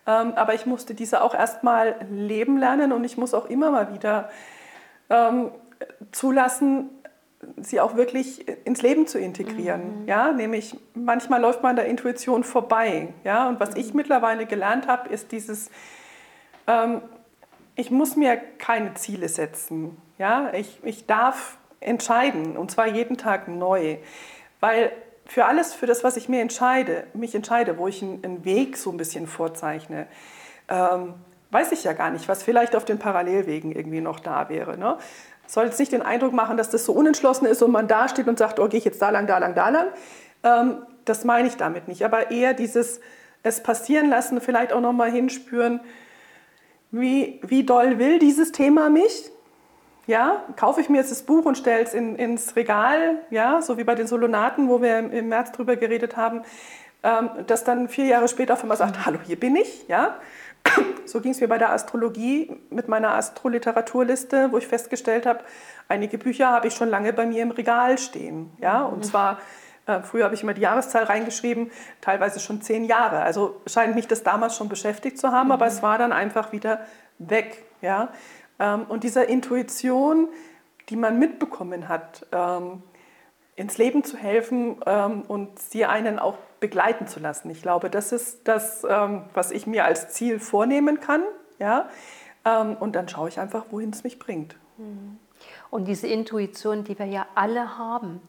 ähm, 0.08 0.34
aber 0.36 0.56
ich 0.56 0.66
musste 0.66 0.96
diese 0.96 1.22
auch 1.22 1.36
erstmal 1.36 1.96
leben 2.10 2.58
lernen 2.58 2.92
und 2.92 3.04
ich 3.04 3.18
muss 3.18 3.36
auch 3.36 3.46
immer 3.46 3.70
mal 3.70 3.94
wieder 3.94 4.30
ähm, 5.12 5.52
zulassen, 6.12 6.90
sie 7.58 7.80
auch 7.80 7.96
wirklich 7.96 8.48
ins 8.66 8.82
Leben 8.82 9.08
zu 9.08 9.18
integrieren. 9.18 10.02
Mhm. 10.02 10.08
Ja, 10.08 10.32
nämlich 10.32 10.78
manchmal 10.94 11.42
läuft 11.42 11.64
man 11.64 11.76
der 11.76 11.86
Intuition 11.86 12.44
vorbei. 12.44 13.14
Ja, 13.24 13.48
und 13.48 13.60
was 13.60 13.72
mhm. 13.72 13.78
ich 13.78 13.94
mittlerweile 13.94 14.46
gelernt 14.46 14.88
habe, 14.88 15.10
ist 15.10 15.32
dieses, 15.32 15.70
ähm, 16.68 17.02
ich 17.76 17.92
muss 17.92 18.16
mir 18.16 18.38
keine 18.58 18.94
Ziele 18.96 19.30
setzen. 19.30 19.98
Ja, 20.18 20.52
ich, 20.54 20.80
ich 20.84 21.06
darf 21.06 21.58
entscheiden 21.80 22.58
und 22.58 22.72
zwar 22.72 22.88
jeden 22.88 23.18
Tag 23.18 23.48
neu, 23.48 23.98
weil 24.60 24.92
für 25.26 25.46
alles, 25.46 25.74
für 25.74 25.86
das, 25.86 26.04
was 26.04 26.18
ich 26.18 26.28
mir 26.28 26.42
entscheide, 26.42 27.06
mich 27.14 27.36
entscheide, 27.36 27.78
wo 27.78 27.88
ich 27.88 28.02
einen, 28.02 28.24
einen 28.24 28.46
Weg 28.46 28.76
so 28.76 28.92
ein 28.92 28.98
bisschen 28.98 29.28
vorzeichne, 29.28 30.08
ähm, 30.68 31.14
weiß 31.52 31.72
ich 31.72 31.84
ja 31.84 31.94
gar 31.94 32.10
nicht, 32.10 32.28
was 32.28 32.44
vielleicht 32.44 32.76
auf 32.76 32.84
den 32.84 33.00
Parallelwegen 33.00 33.72
irgendwie 33.72 34.02
noch 34.02 34.20
da 34.20 34.50
wäre. 34.50 34.78
Ne? 34.78 34.98
Soll 35.54 35.66
jetzt 35.66 35.80
nicht 35.80 35.92
den 35.92 36.02
Eindruck 36.02 36.34
machen, 36.34 36.58
dass 36.58 36.70
das 36.70 36.86
so 36.86 36.94
unentschlossen 36.94 37.46
ist 37.46 37.62
und 37.62 37.72
man 37.72 37.88
da 37.88 38.08
steht 38.08 38.28
und 38.28 38.38
sagt, 38.38 38.60
oh, 38.60 38.68
gehe 38.68 38.78
ich 38.78 38.86
jetzt 38.86 39.02
da 39.02 39.10
lang, 39.10 39.28
da 39.28 39.38
lang, 39.38 39.56
da 39.56 39.70
lang. 39.70 39.88
Ähm, 40.44 40.78
das 41.06 41.26
meine 41.26 41.48
ich 41.48 41.58
damit 41.58 41.88
nicht, 41.88 42.04
aber 42.04 42.32
eher 42.32 42.54
dieses 42.54 43.00
es 43.44 43.64
passieren 43.64 44.10
lassen, 44.10 44.42
vielleicht 44.42 44.74
auch 44.74 44.82
nochmal 44.82 45.12
hinspüren, 45.12 45.80
wie, 46.92 47.40
wie 47.44 47.64
doll 47.64 48.00
will 48.00 48.20
dieses 48.20 48.52
Thema 48.52 48.90
mich? 48.90 49.32
Ja, 50.08 50.44
kaufe 50.56 50.82
ich 50.82 50.90
mir 50.90 50.98
jetzt 50.98 51.12
das 51.12 51.22
Buch 51.22 51.46
und 51.46 51.58
stelle 51.58 51.84
es 51.84 51.94
in, 51.94 52.16
ins 52.16 52.56
Regal, 52.56 53.20
ja, 53.30 53.62
so 53.62 53.78
wie 53.78 53.84
bei 53.84 53.94
den 53.94 54.08
Solonaten, 54.08 54.68
wo 54.68 54.82
wir 54.82 54.98
im, 54.98 55.12
im 55.12 55.30
März 55.30 55.52
drüber 55.52 55.76
geredet 55.76 56.18
haben, 56.18 56.42
ähm, 57.04 57.30
dass 57.46 57.64
dann 57.64 57.88
vier 57.90 58.06
Jahre 58.06 58.28
später 58.28 58.54
auf 58.54 58.64
einmal 58.64 58.78
sagt, 58.78 59.06
hallo, 59.06 59.20
hier 59.24 59.40
bin 59.40 59.56
ich, 59.56 59.88
ja. 59.88 60.18
So 61.10 61.22
ging 61.22 61.32
es 61.32 61.42
mir 61.42 61.48
bei 61.48 61.58
der 61.58 61.72
Astrologie 61.72 62.56
mit 62.70 62.88
meiner 62.88 63.16
Astroliteraturliste, 63.16 64.52
wo 64.52 64.58
ich 64.58 64.68
festgestellt 64.68 65.26
habe, 65.26 65.40
einige 65.88 66.18
Bücher 66.18 66.50
habe 66.52 66.68
ich 66.68 66.76
schon 66.76 66.90
lange 66.90 67.14
bei 67.14 67.26
mir 67.26 67.42
im 67.42 67.52
Regal 67.52 67.98
stehen. 67.98 68.52
Ja? 68.62 68.84
Und 68.84 69.00
mhm. 69.00 69.04
zwar, 69.04 69.40
äh, 69.88 70.02
früher 70.02 70.26
habe 70.26 70.36
ich 70.36 70.44
immer 70.44 70.54
die 70.54 70.62
Jahreszahl 70.62 71.06
reingeschrieben, 71.06 71.72
teilweise 72.00 72.40
schon 72.40 72.62
zehn 72.62 72.86
Jahre. 72.86 73.22
Also 73.22 73.60
scheint 73.66 73.96
mich 73.96 74.08
das 74.08 74.24
damals 74.24 74.56
schon 74.56 74.70
beschäftigt 74.70 75.18
zu 75.18 75.32
haben, 75.32 75.48
mhm. 75.48 75.54
aber 75.54 75.66
es 75.66 75.82
war 75.82 75.98
dann 75.98 76.14
einfach 76.14 76.52
wieder 76.52 76.82
weg. 77.18 77.64
Ja? 77.82 78.10
Ähm, 78.60 78.86
und 78.88 79.04
dieser 79.04 79.28
Intuition, 79.28 80.28
die 80.90 80.96
man 80.96 81.18
mitbekommen 81.18 81.90
hat, 81.90 82.28
ähm, 82.32 82.84
ins 83.56 83.78
Leben 83.78 84.04
zu 84.04 84.16
helfen 84.16 84.78
ähm, 84.86 85.24
und 85.28 85.60
sie 85.60 85.86
einen 85.86 86.20
auch 86.20 86.38
begleiten 86.60 87.08
zu 87.08 87.20
lassen. 87.20 87.50
Ich 87.50 87.62
glaube, 87.62 87.90
das 87.90 88.12
ist 88.12 88.48
das, 88.48 88.84
ähm, 88.88 89.24
was 89.34 89.52
ich 89.52 89.68
mir 89.68 89.86
als 89.86 90.10
Ziel 90.10 90.40
vornehmen 90.40 91.00
kann. 91.00 91.24
Ja? 91.58 91.90
Ähm, 92.46 92.76
und 92.80 92.96
dann 92.96 93.08
schaue 93.08 93.30
ich 93.30 93.40
einfach, 93.40 93.66
wohin 93.72 93.92
es 93.92 94.04
mich 94.04 94.20
bringt. 94.20 94.56
Mhm. 94.78 95.18
Und 95.70 95.88
diese 95.88 96.08
Intuition, 96.08 96.84
die 96.84 96.98
wir 96.98 97.06
ja 97.06 97.26
alle 97.36 97.78
haben. 97.78 98.22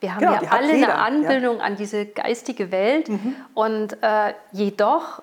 Wir 0.00 0.14
haben 0.14 0.20
genau, 0.20 0.32
ja 0.34 0.50
alle 0.50 0.74
jeder, 0.74 0.94
eine 0.94 0.98
Anbindung 0.98 1.58
ja. 1.58 1.62
an 1.62 1.76
diese 1.76 2.04
geistige 2.04 2.70
Welt 2.70 3.08
mhm. 3.08 3.36
und 3.54 3.96
äh, 4.02 4.34
jedoch 4.52 5.22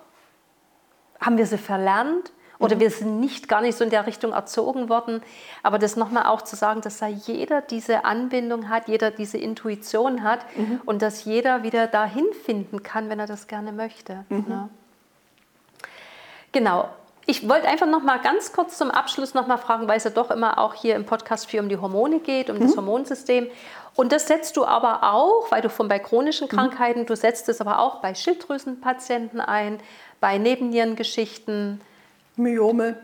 haben 1.20 1.38
wir 1.38 1.46
sie 1.46 1.60
verlernt 1.60 2.32
oder 2.62 2.76
mhm. 2.76 2.80
wir 2.80 2.92
sind 2.92 3.20
nicht 3.20 3.50
gar 3.50 3.62
nicht 3.62 3.78
so 3.78 3.84
in 3.84 3.90
der 3.90 4.08
Richtung 4.08 4.32
erzogen 4.32 4.88
worden. 4.88 5.22
Aber 5.64 5.80
das 5.80 5.96
nochmal 5.96 6.28
auch 6.28 6.44
zu 6.44 6.56
sagen, 6.56 6.82
dass 6.82 7.00
da 7.00 7.08
jeder 7.08 7.62
diese 7.62 8.06
Anbindung 8.06 8.70
hat, 8.70 8.88
jeder 8.88 9.12
diese 9.12 9.38
Intuition 9.38 10.24
hat 10.24 10.40
mhm. 10.56 10.80
und 10.86 11.02
dass 11.02 11.26
jeder 11.26 11.64
wieder 11.64 11.88
dahin 11.88 12.26
finden 12.46 12.84
kann, 12.84 13.10
wenn 13.10 13.20
er 13.20 13.28
das 13.28 13.48
gerne 13.48 13.72
möchte. 13.72 14.26
Mhm. 14.30 14.46
Ja. 14.48 14.70
Genau. 16.52 16.90
Ich 17.26 17.48
wollte 17.48 17.68
einfach 17.68 17.88
noch 17.88 18.02
mal 18.02 18.20
ganz 18.20 18.52
kurz 18.52 18.78
zum 18.78 18.92
Abschluss 18.92 19.34
noch 19.34 19.48
mal 19.48 19.58
fragen, 19.58 19.88
weil 19.88 19.98
es 19.98 20.04
ja 20.04 20.10
doch 20.10 20.32
immer 20.32 20.58
auch 20.58 20.74
hier 20.74 20.96
im 20.96 21.06
Podcast 21.06 21.48
viel 21.50 21.60
um 21.60 21.70
die 21.70 21.78
Hormone 21.78 22.20
geht, 22.20 22.50
um 22.50 22.60
das 22.60 22.72
mhm. 22.72 22.78
Hormonsystem. 22.78 23.48
Und 23.96 24.12
das 24.12 24.28
setzt 24.28 24.58
du 24.58 24.66
aber 24.66 25.14
auch, 25.14 25.52
weil 25.52 25.62
du 25.62 25.70
von 25.70 25.88
bei 25.88 26.00
chronischen 26.00 26.48
mhm. 26.48 26.56
Krankheiten, 26.56 27.06
du 27.06 27.16
setzt 27.16 27.50
es 27.50 27.62
aber 27.62 27.80
auch 27.80 28.02
bei 28.02 28.16
Schilddrüsenpatienten 28.16 29.40
ein, 29.40 29.80
bei 30.20 30.38
Nebennierengeschichten, 30.38 31.82
Myome, 32.36 32.96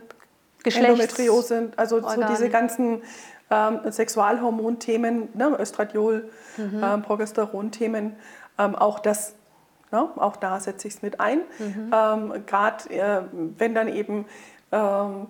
Endometriose, 0.64 1.72
also 1.76 2.02
so 2.02 2.24
diese 2.24 2.50
ganzen 2.50 3.02
ähm, 3.50 3.80
Sexualhormonthemen, 3.90 5.30
ne, 5.34 5.58
Östradiol, 5.60 6.30
mhm. 6.58 6.82
ähm, 6.84 7.02
Progesteron-Themen, 7.02 8.16
ähm, 8.58 8.76
auch 8.76 9.00
das, 9.00 9.36
ne, 9.92 10.10
auch 10.18 10.36
da 10.36 10.60
setze 10.60 10.88
ich 10.88 10.96
es 10.96 11.02
mit 11.02 11.20
ein. 11.20 11.40
Mhm. 11.60 11.92
Ähm, 11.94 12.34
Gerade 12.46 12.90
äh, 12.90 13.22
wenn 13.58 13.74
dann 13.74 13.88
eben 13.88 14.26
ähm, 14.72 15.28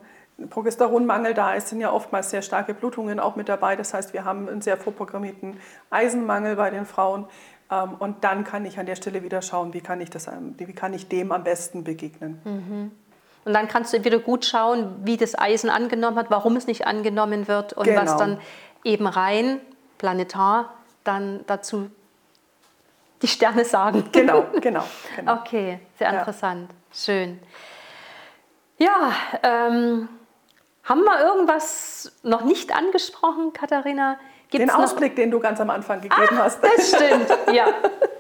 Progesteronmangel 0.49 1.33
da 1.33 1.53
ist, 1.53 1.69
sind 1.69 1.81
ja 1.81 1.91
oftmals 1.91 2.29
sehr 2.29 2.41
starke 2.41 2.73
Blutungen 2.73 3.19
auch 3.19 3.35
mit 3.35 3.49
dabei. 3.49 3.75
Das 3.75 3.93
heißt, 3.93 4.13
wir 4.13 4.23
haben 4.23 4.47
einen 4.47 4.61
sehr 4.61 4.77
vorprogrammierten 4.77 5.57
Eisenmangel 5.89 6.55
bei 6.55 6.69
den 6.69 6.85
Frauen. 6.85 7.25
Ähm, 7.71 7.95
und 7.99 8.23
dann 8.23 8.43
kann 8.43 8.65
ich 8.65 8.79
an 8.79 8.85
der 8.85 8.95
Stelle 8.95 9.23
wieder 9.23 9.41
schauen, 9.41 9.73
wie 9.73 9.81
kann 9.81 10.01
ich, 10.01 10.09
das, 10.09 10.29
wie 10.57 10.73
kann 10.73 10.93
ich 10.93 11.07
dem 11.07 11.31
am 11.31 11.43
besten 11.43 11.83
begegnen. 11.83 12.41
Mhm. 12.43 12.91
Und 13.47 13.53
dann 13.53 13.69
kannst 13.69 13.93
du 13.93 14.03
wieder 14.03 14.19
gut 14.19 14.43
schauen, 14.43 14.93
wie 15.05 15.15
das 15.15 15.39
Eisen 15.39 15.69
angenommen 15.69 16.17
hat, 16.17 16.29
warum 16.29 16.57
es 16.57 16.67
nicht 16.67 16.85
angenommen 16.85 17.47
wird 17.47 17.71
und 17.71 17.85
genau. 17.85 18.01
was 18.01 18.17
dann 18.17 18.41
eben 18.83 19.07
rein 19.07 19.61
planetar 19.97 20.73
dann 21.05 21.45
dazu 21.47 21.89
die 23.21 23.27
Sterne 23.29 23.63
sagen. 23.63 24.03
Genau, 24.11 24.47
genau. 24.61 24.83
genau. 25.15 25.33
Okay, 25.35 25.79
sehr 25.97 26.09
interessant. 26.09 26.69
Ja. 26.69 26.75
Schön. 26.91 27.39
Ja, 28.79 29.13
ähm, 29.43 30.09
haben 30.83 31.03
wir 31.05 31.21
irgendwas 31.21 32.11
noch 32.23 32.43
nicht 32.43 32.75
angesprochen, 32.75 33.53
Katharina? 33.53 34.19
Gibt's 34.49 34.67
den 34.67 34.75
Ausblick, 34.75 35.15
den 35.15 35.31
du 35.31 35.39
ganz 35.39 35.61
am 35.61 35.69
Anfang 35.69 36.01
gegeben 36.01 36.37
ah, 36.37 36.43
hast. 36.43 36.61
Das 36.61 36.89
stimmt, 36.89 37.29
ja. 37.53 37.67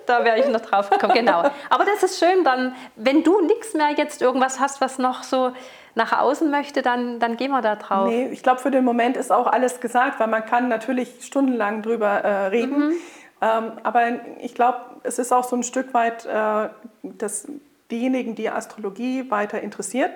Da 0.07 0.25
wäre 0.25 0.39
ich 0.39 0.47
noch 0.47 0.61
drauf 0.61 0.89
gekommen, 0.89 1.13
genau. 1.13 1.43
Aber 1.69 1.85
das 1.85 2.01
ist 2.01 2.17
schön, 2.17 2.43
dann, 2.43 2.75
wenn 2.95 3.23
du 3.23 3.41
nichts 3.41 3.73
mehr 3.73 3.91
jetzt 3.95 4.21
irgendwas 4.21 4.59
hast, 4.59 4.81
was 4.81 4.97
noch 4.97 5.23
so 5.23 5.51
nach 5.95 6.17
außen 6.17 6.49
möchte, 6.49 6.81
dann, 6.81 7.19
dann 7.19 7.37
gehen 7.37 7.51
wir 7.51 7.61
da 7.61 7.75
drauf. 7.75 8.07
Nee, 8.07 8.27
ich 8.27 8.41
glaube, 8.41 8.61
für 8.61 8.71
den 8.71 8.85
Moment 8.85 9.17
ist 9.17 9.31
auch 9.31 9.47
alles 9.47 9.79
gesagt, 9.81 10.19
weil 10.19 10.27
man 10.27 10.45
kann 10.45 10.69
natürlich 10.69 11.09
stundenlang 11.21 11.81
drüber 11.81 12.07
äh, 12.07 12.47
reden. 12.47 12.89
Mhm. 12.89 12.93
Ähm, 13.41 13.71
aber 13.83 14.03
ich 14.39 14.55
glaube, 14.55 14.79
es 15.03 15.19
ist 15.19 15.31
auch 15.31 15.43
so 15.43 15.55
ein 15.55 15.63
Stück 15.63 15.93
weit 15.93 16.25
äh, 16.25 16.69
das 17.03 17.47
diejenigen, 17.91 18.35
die 18.35 18.49
Astrologie 18.49 19.29
weiter 19.29 19.61
interessiert, 19.61 20.11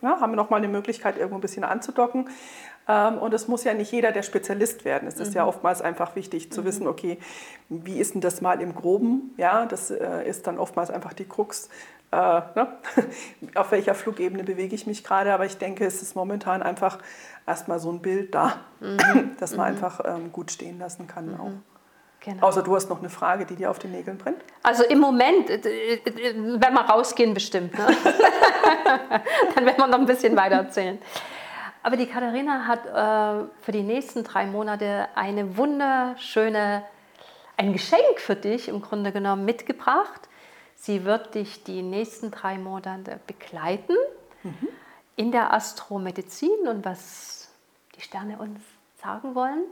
ja, 0.00 0.20
haben 0.20 0.34
nochmal 0.34 0.58
eine 0.58 0.68
Möglichkeit, 0.68 1.16
irgendwo 1.16 1.36
ein 1.36 1.40
bisschen 1.40 1.64
anzudocken. 1.64 2.28
Ähm, 2.88 3.18
und 3.18 3.32
es 3.34 3.48
muss 3.48 3.64
ja 3.64 3.74
nicht 3.74 3.92
jeder 3.92 4.12
der 4.12 4.22
Spezialist 4.22 4.84
werden. 4.84 5.06
Es 5.06 5.18
ist 5.18 5.30
mhm. 5.30 5.36
ja 5.36 5.46
oftmals 5.46 5.82
einfach 5.82 6.16
wichtig 6.16 6.52
zu 6.52 6.62
mhm. 6.62 6.64
wissen, 6.64 6.86
okay, 6.86 7.18
wie 7.68 7.98
ist 7.98 8.14
denn 8.14 8.20
das 8.20 8.40
mal 8.40 8.60
im 8.60 8.74
Groben? 8.74 9.34
Ja, 9.36 9.66
das 9.66 9.90
äh, 9.90 10.28
ist 10.28 10.46
dann 10.46 10.58
oftmals 10.58 10.90
einfach 10.90 11.12
die 11.12 11.24
Krux. 11.24 11.68
Äh, 12.10 12.16
ne? 12.16 12.68
Auf 13.54 13.70
welcher 13.70 13.94
Flugebene 13.94 14.44
bewege 14.44 14.74
ich 14.74 14.86
mich 14.86 15.04
gerade? 15.04 15.32
Aber 15.32 15.46
ich 15.46 15.58
denke, 15.58 15.86
es 15.86 16.02
ist 16.02 16.16
momentan 16.16 16.62
einfach 16.62 16.98
erstmal 17.46 17.78
so 17.78 17.90
ein 17.90 18.02
Bild 18.02 18.34
da, 18.34 18.60
mhm. 18.80 19.36
das 19.40 19.56
man 19.56 19.70
mhm. 19.70 19.76
einfach 19.76 20.00
ähm, 20.04 20.32
gut 20.32 20.50
stehen 20.50 20.78
lassen 20.78 21.06
kann 21.06 21.26
mhm. 21.32 21.40
auch. 21.40 21.52
Genau. 22.24 22.46
Außer 22.46 22.62
du 22.62 22.76
hast 22.76 22.88
noch 22.88 23.00
eine 23.00 23.10
Frage, 23.10 23.46
die 23.46 23.56
dir 23.56 23.68
auf 23.68 23.80
den 23.80 23.90
Nägeln 23.90 24.16
brennt. 24.16 24.38
Also 24.62 24.84
im 24.84 25.00
Moment, 25.00 25.50
äh, 25.50 25.94
äh, 25.94 26.00
wenn 26.04 26.72
wir 26.72 26.82
rausgehen, 26.82 27.34
bestimmt. 27.34 27.76
Ne? 27.76 27.84
Dann 29.54 29.66
werden 29.66 29.78
wir 29.78 29.86
noch 29.88 29.98
ein 29.98 30.06
bisschen 30.06 30.36
weiter 30.36 30.56
erzählen. 30.56 30.98
Aber 31.82 31.96
die 31.96 32.06
Katharina 32.06 32.66
hat 32.66 32.86
äh, 32.86 33.48
für 33.60 33.72
die 33.72 33.82
nächsten 33.82 34.24
drei 34.24 34.46
Monate 34.46 35.08
eine 35.14 35.56
wunderschöne, 35.56 36.84
ein 37.56 37.72
Geschenk 37.72 38.18
für 38.18 38.36
dich 38.36 38.68
im 38.68 38.80
Grunde 38.82 39.12
genommen 39.12 39.44
mitgebracht. 39.44 40.28
Sie 40.76 41.04
wird 41.04 41.34
dich 41.34 41.64
die 41.64 41.82
nächsten 41.82 42.30
drei 42.30 42.58
Monate 42.58 43.20
begleiten 43.26 43.96
mhm. 44.42 44.68
in 45.16 45.32
der 45.32 45.52
Astromedizin 45.52 46.68
und 46.68 46.84
was 46.84 47.50
die 47.96 48.00
Sterne 48.00 48.38
uns 48.38 48.60
sagen 49.02 49.34
wollen. 49.34 49.64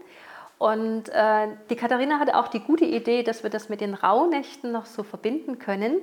Und 0.59 1.09
äh, 1.09 1.49
die 1.71 1.77
Katharina 1.77 2.19
hatte 2.19 2.37
auch 2.37 2.49
die 2.49 2.61
gute 2.61 2.85
Idee, 2.85 3.23
dass 3.23 3.43
wir 3.43 3.51
das 3.51 3.69
mit 3.69 3.81
den 3.81 3.95
Rauhnächten 3.95 4.73
noch 4.73 4.85
so 4.85 5.03
verbinden 5.03 5.59
können. 5.59 5.97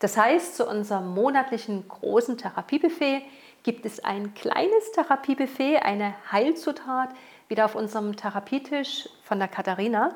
Das 0.00 0.16
heißt, 0.16 0.56
zu 0.56 0.68
unserem 0.68 1.14
monatlichen 1.14 1.88
großen 1.88 2.36
Therapiebuffet 2.36 3.22
gibt 3.64 3.86
es 3.86 3.98
ein 4.04 4.34
kleines 4.34 4.92
Therapiebuffet, 4.92 5.78
eine 5.78 6.14
Heilzutat, 6.30 7.08
wieder 7.48 7.64
auf 7.64 7.74
unserem 7.74 8.14
Therapietisch 8.14 9.08
von 9.24 9.38
der 9.38 9.48
Katharina. 9.48 10.14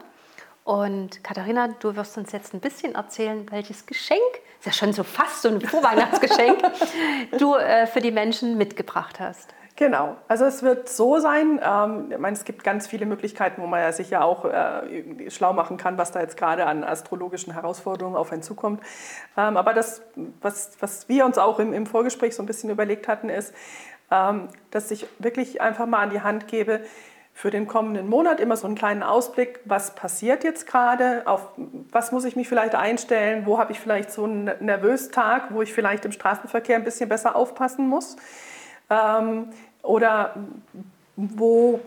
Und 0.65 1.25
Katharina, 1.25 1.69
du 1.81 1.97
wirst 1.97 2.19
uns 2.19 2.31
jetzt 2.31 2.53
ein 2.53 2.61
bisschen 2.61 2.95
erzählen, 2.95 3.51
welches 3.51 3.87
Geschenk, 3.87 4.21
ist 4.59 4.67
ja 4.67 4.73
schon 4.73 4.93
so 4.93 5.03
fast 5.03 5.43
so 5.43 5.49
ein 5.49 5.63
Vorweihnachtsgeschenk, 5.63 6.61
du 7.39 7.55
äh, 7.55 7.87
für 7.87 8.01
die 8.01 8.11
Menschen 8.11 8.59
mitgebracht 8.59 9.19
hast. 9.19 9.55
Genau, 9.79 10.17
also 10.27 10.45
es 10.45 10.65
wird 10.65 10.89
so 10.89 11.21
sein, 11.21 11.61
ähm, 11.63 12.11
ich 12.11 12.19
meine, 12.19 12.37
es 12.37 12.45
gibt 12.45 12.65
ganz 12.65 12.89
viele 12.89 13.07
Möglichkeiten, 13.07 13.63
wo 13.63 13.67
man 13.69 13.81
ja 13.81 13.93
sich 13.93 14.11
ja 14.11 14.25
auch 14.25 14.45
äh, 14.45 15.31
schlau 15.31 15.53
machen 15.53 15.77
kann, 15.77 15.97
was 15.97 16.11
da 16.11 16.19
jetzt 16.19 16.37
gerade 16.37 16.67
an 16.67 16.83
astrologischen 16.83 17.53
Herausforderungen 17.53 18.17
auf 18.17 18.33
einen 18.33 18.43
zukommt. 18.43 18.83
Ähm, 19.37 19.57
aber 19.57 19.75
das, 19.75 20.03
was, 20.43 20.73
was 20.81 21.09
wir 21.09 21.25
uns 21.25 21.39
auch 21.39 21.61
im, 21.61 21.73
im 21.73 21.87
Vorgespräch 21.87 22.35
so 22.35 22.43
ein 22.43 22.47
bisschen 22.47 22.71
überlegt 22.71 23.07
hatten, 23.07 23.29
ist, 23.29 23.55
ähm, 24.11 24.49
dass 24.73 24.91
ich 24.91 25.07
wirklich 25.21 25.61
einfach 25.61 25.87
mal 25.87 26.01
an 26.01 26.11
die 26.11 26.23
Hand 26.23 26.49
gebe, 26.49 26.81
für 27.33 27.53
den 27.53 27.69
kommenden 27.69 28.09
Monat 28.09 28.41
immer 28.41 28.57
so 28.57 28.67
einen 28.67 28.75
kleinen 28.75 29.05
Ausblick, 29.05 29.61
was 29.65 29.95
passiert 29.95 30.43
jetzt 30.43 30.67
gerade, 30.67 31.23
auf 31.25 31.53
was 31.93 32.11
muss 32.11 32.25
ich 32.25 32.35
mich 32.35 32.49
vielleicht 32.49 32.75
einstellen, 32.75 33.47
wo 33.47 33.61
habe 33.61 33.71
ich 33.71 33.79
vielleicht 33.79 34.11
so 34.11 34.25
einen 34.25 34.51
nervösen 34.59 35.13
Tag, 35.13 35.55
wo 35.55 35.63
ich 35.63 35.73
vielleicht 35.73 36.05
im 36.05 36.11
Straßenverkehr 36.11 36.75
ein 36.75 36.83
bisschen 36.83 37.09
besser 37.09 37.37
aufpassen 37.37 37.87
muss. 37.87 38.17
Ähm, 38.91 39.51
oder 39.83 40.35
wo 41.17 41.81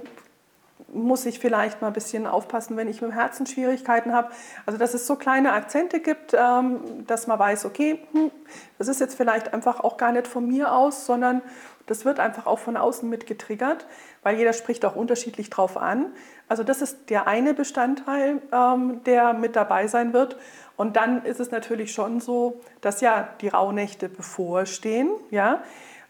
muss 0.94 1.26
ich 1.26 1.40
vielleicht 1.40 1.82
mal 1.82 1.88
ein 1.88 1.94
bisschen 1.94 2.28
aufpassen, 2.28 2.76
wenn 2.78 2.88
ich 2.88 3.02
mit 3.02 3.12
dem 3.12 3.14
Herzen 3.14 3.46
Schwierigkeiten 3.46 4.14
habe. 4.14 4.32
Also 4.66 4.78
dass 4.78 4.94
es 4.94 5.08
so 5.08 5.16
kleine 5.16 5.54
Akzente 5.54 6.00
gibt, 6.00 6.34
ähm, 6.34 7.06
dass 7.08 7.28
man 7.28 7.40
weiß, 7.40 7.66
okay, 7.66 8.00
hm, 8.12 8.32
das 8.78 8.88
ist 8.88 9.00
jetzt 9.00 9.16
vielleicht 9.16 9.54
einfach 9.54 9.80
auch 9.80 9.98
gar 9.98 10.12
nicht 10.12 10.28
von 10.28 10.48
mir 10.48 10.74
aus, 10.74 11.06
sondern 11.06 11.42
das 11.88 12.06
wird 12.06 12.20
einfach 12.20 12.46
auch 12.46 12.60
von 12.60 12.78
außen 12.78 13.10
mit 13.10 13.26
getriggert, 13.26 13.86
weil 14.24 14.38
jeder 14.38 14.54
spricht 14.54 14.86
auch 14.86 14.96
unterschiedlich 14.96 15.50
drauf 15.50 15.78
an. 15.78 16.14
Also 16.48 16.64
das 16.64 16.82
ist 16.82 17.10
der 17.10 17.28
eine 17.28 17.54
Bestandteil, 17.54 18.42
ähm, 18.52 19.04
der 19.06 19.34
mit 19.34 19.56
dabei 19.56 19.88
sein 19.88 20.14
wird. 20.14 20.38
Und 20.78 20.96
dann 20.96 21.26
ist 21.26 21.40
es 21.40 21.52
natürlich 21.52 21.94
schon 21.94 22.20
so, 22.20 22.62
dass 22.82 23.02
ja 23.02 23.30
die 23.42 23.48
Rauhnächte 23.48 24.10
bevorstehen, 24.10 25.10
ja. 25.30 25.64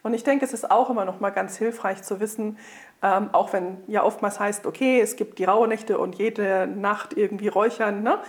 Und 0.04 0.14
ich 0.14 0.24
denke, 0.24 0.46
es 0.46 0.54
ist 0.54 0.70
auch 0.72 0.90
immer 0.90 1.06
noch 1.06 1.20
mal 1.20 1.30
ganz 1.30 1.58
hilfreich 1.58 2.02
zu 2.04 2.20
wissen, 2.20 2.58
ähm, 3.04 3.30
auch 3.34 3.54
wenn 3.54 3.78
ja 3.88 4.04
oftmals 4.04 4.40
heißt, 4.40 4.66
okay, 4.66 5.00
es 5.00 5.16
gibt 5.16 5.40
die 5.40 5.44
Rauhnächte 5.44 5.98
und 5.98 6.16
jede 6.16 6.68
Nacht 6.68 7.14
irgendwie 7.18 7.48
räuchern, 7.48 8.04
ne? 8.04 8.20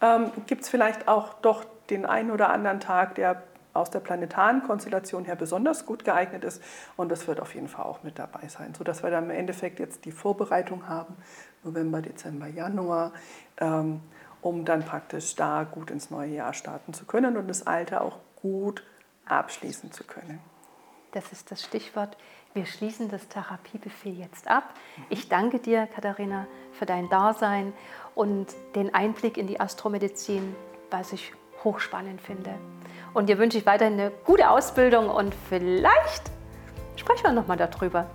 ähm, 0.00 0.30
gibt 0.46 0.62
es 0.62 0.68
vielleicht 0.68 1.08
auch 1.08 1.34
doch 1.34 1.64
den 1.90 2.06
einen 2.06 2.30
oder 2.30 2.50
anderen 2.50 2.80
Tag, 2.80 3.14
der 3.14 3.42
aus 3.74 3.90
der 3.90 4.00
planetaren 4.00 4.62
Konstellation 4.64 5.24
her 5.24 5.36
besonders 5.36 5.86
gut 5.86 6.04
geeignet 6.04 6.44
ist. 6.44 6.62
Und 6.96 7.10
das 7.10 7.26
wird 7.26 7.40
auf 7.40 7.54
jeden 7.54 7.68
Fall 7.68 7.86
auch 7.86 8.02
mit 8.02 8.18
dabei 8.18 8.48
sein, 8.48 8.74
sodass 8.74 9.02
wir 9.02 9.10
dann 9.10 9.24
im 9.24 9.30
Endeffekt 9.30 9.80
jetzt 9.80 10.04
die 10.04 10.12
Vorbereitung 10.12 10.88
haben, 10.88 11.16
November, 11.64 12.02
Dezember, 12.02 12.48
Januar, 12.48 13.12
ähm, 13.58 14.00
um 14.42 14.64
dann 14.64 14.84
praktisch 14.84 15.36
da 15.36 15.64
gut 15.64 15.90
ins 15.90 16.10
neue 16.10 16.34
Jahr 16.34 16.52
starten 16.52 16.92
zu 16.92 17.06
können 17.06 17.36
und 17.36 17.48
das 17.48 17.66
alte 17.66 18.00
auch 18.00 18.18
gut 18.36 18.84
abschließen 19.26 19.92
zu 19.92 20.04
können. 20.04 20.40
Das 21.12 21.30
ist 21.30 21.50
das 21.50 21.62
Stichwort. 21.62 22.16
Wir 22.54 22.64
schließen 22.64 23.10
das 23.10 23.28
Therapiebuffet 23.28 24.12
jetzt 24.12 24.48
ab. 24.48 24.74
Ich 25.10 25.28
danke 25.28 25.58
dir, 25.58 25.86
Katharina, 25.86 26.46
für 26.72 26.86
dein 26.86 27.08
Dasein 27.10 27.74
und 28.14 28.46
den 28.74 28.94
Einblick 28.94 29.36
in 29.36 29.46
die 29.46 29.60
Astromedizin, 29.60 30.56
was 30.90 31.12
ich 31.12 31.32
hochspannend 31.64 32.20
finde. 32.20 32.54
Und 33.12 33.28
dir 33.28 33.36
wünsche 33.38 33.58
ich 33.58 33.66
weiterhin 33.66 34.00
eine 34.00 34.10
gute 34.24 34.48
Ausbildung 34.48 35.10
und 35.10 35.34
vielleicht 35.50 36.30
sprechen 36.96 37.24
wir 37.24 37.32
nochmal 37.32 37.58
darüber. 37.58 38.06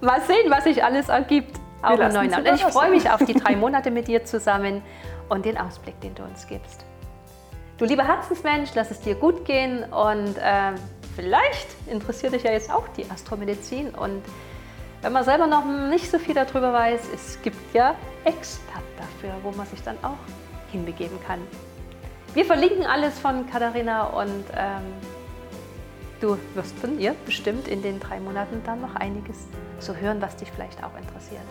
Mal 0.00 0.22
sehen, 0.22 0.48
was 0.48 0.62
sich 0.62 0.84
alles 0.84 1.08
ergibt. 1.08 1.58
Auch 1.82 1.98
im 1.98 2.12
neuen 2.12 2.30
Jahr. 2.30 2.54
Ich 2.54 2.62
freue 2.62 2.90
mich 2.90 3.10
auf 3.10 3.24
die 3.24 3.34
drei 3.34 3.56
Monate 3.56 3.90
mit 3.90 4.06
dir 4.06 4.24
zusammen 4.24 4.82
und 5.28 5.44
den 5.44 5.58
Ausblick, 5.58 6.00
den 6.00 6.14
du 6.14 6.22
uns 6.22 6.46
gibst. 6.46 6.84
Du 7.78 7.84
lieber 7.84 8.06
Herzensmensch, 8.06 8.70
lass 8.74 8.92
es 8.92 9.00
dir 9.00 9.16
gut 9.16 9.44
gehen 9.44 9.84
und 9.92 10.36
äh, 10.38 10.72
vielleicht 11.18 11.66
interessiert 11.88 12.32
dich 12.32 12.44
ja 12.44 12.52
jetzt 12.52 12.70
auch 12.70 12.86
die 12.96 13.04
Astromedizin 13.10 13.90
und 13.90 14.22
wenn 15.02 15.12
man 15.12 15.24
selber 15.24 15.48
noch 15.48 15.64
nicht 15.64 16.08
so 16.08 16.18
viel 16.20 16.34
darüber 16.34 16.72
weiß, 16.72 17.08
es 17.12 17.42
gibt 17.42 17.74
ja 17.74 17.96
Experten 18.24 18.86
dafür, 18.96 19.34
wo 19.42 19.50
man 19.50 19.66
sich 19.66 19.82
dann 19.82 19.96
auch 20.04 20.18
hinbegeben 20.70 21.18
kann. 21.26 21.40
Wir 22.34 22.44
verlinken 22.44 22.86
alles 22.86 23.18
von 23.18 23.50
Katharina 23.50 24.04
und 24.04 24.44
ähm, 24.54 24.82
du 26.20 26.38
wirst 26.54 26.78
von 26.78 27.00
ihr 27.00 27.16
bestimmt 27.26 27.66
in 27.66 27.82
den 27.82 27.98
drei 27.98 28.20
Monaten 28.20 28.62
dann 28.64 28.80
noch 28.80 28.94
einiges 28.94 29.48
zu 29.80 29.96
hören, 29.96 30.22
was 30.22 30.36
dich 30.36 30.52
vielleicht 30.52 30.84
auch 30.84 30.96
interessiert. 30.96 31.42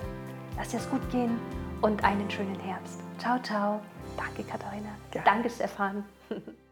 Lass 0.56 0.70
dir 0.70 0.78
es 0.78 0.90
gut 0.90 1.10
gehen 1.12 1.40
und 1.82 2.06
einen 2.06 2.32
schönen 2.32 2.58
Herbst. 2.62 3.02
Ciao, 3.18 3.38
ciao. 3.42 3.82
Danke, 4.16 4.50
Katharina. 4.50 4.90
Ja. 5.14 5.24
Danke, 5.26 5.50
Stefan. 5.50 6.06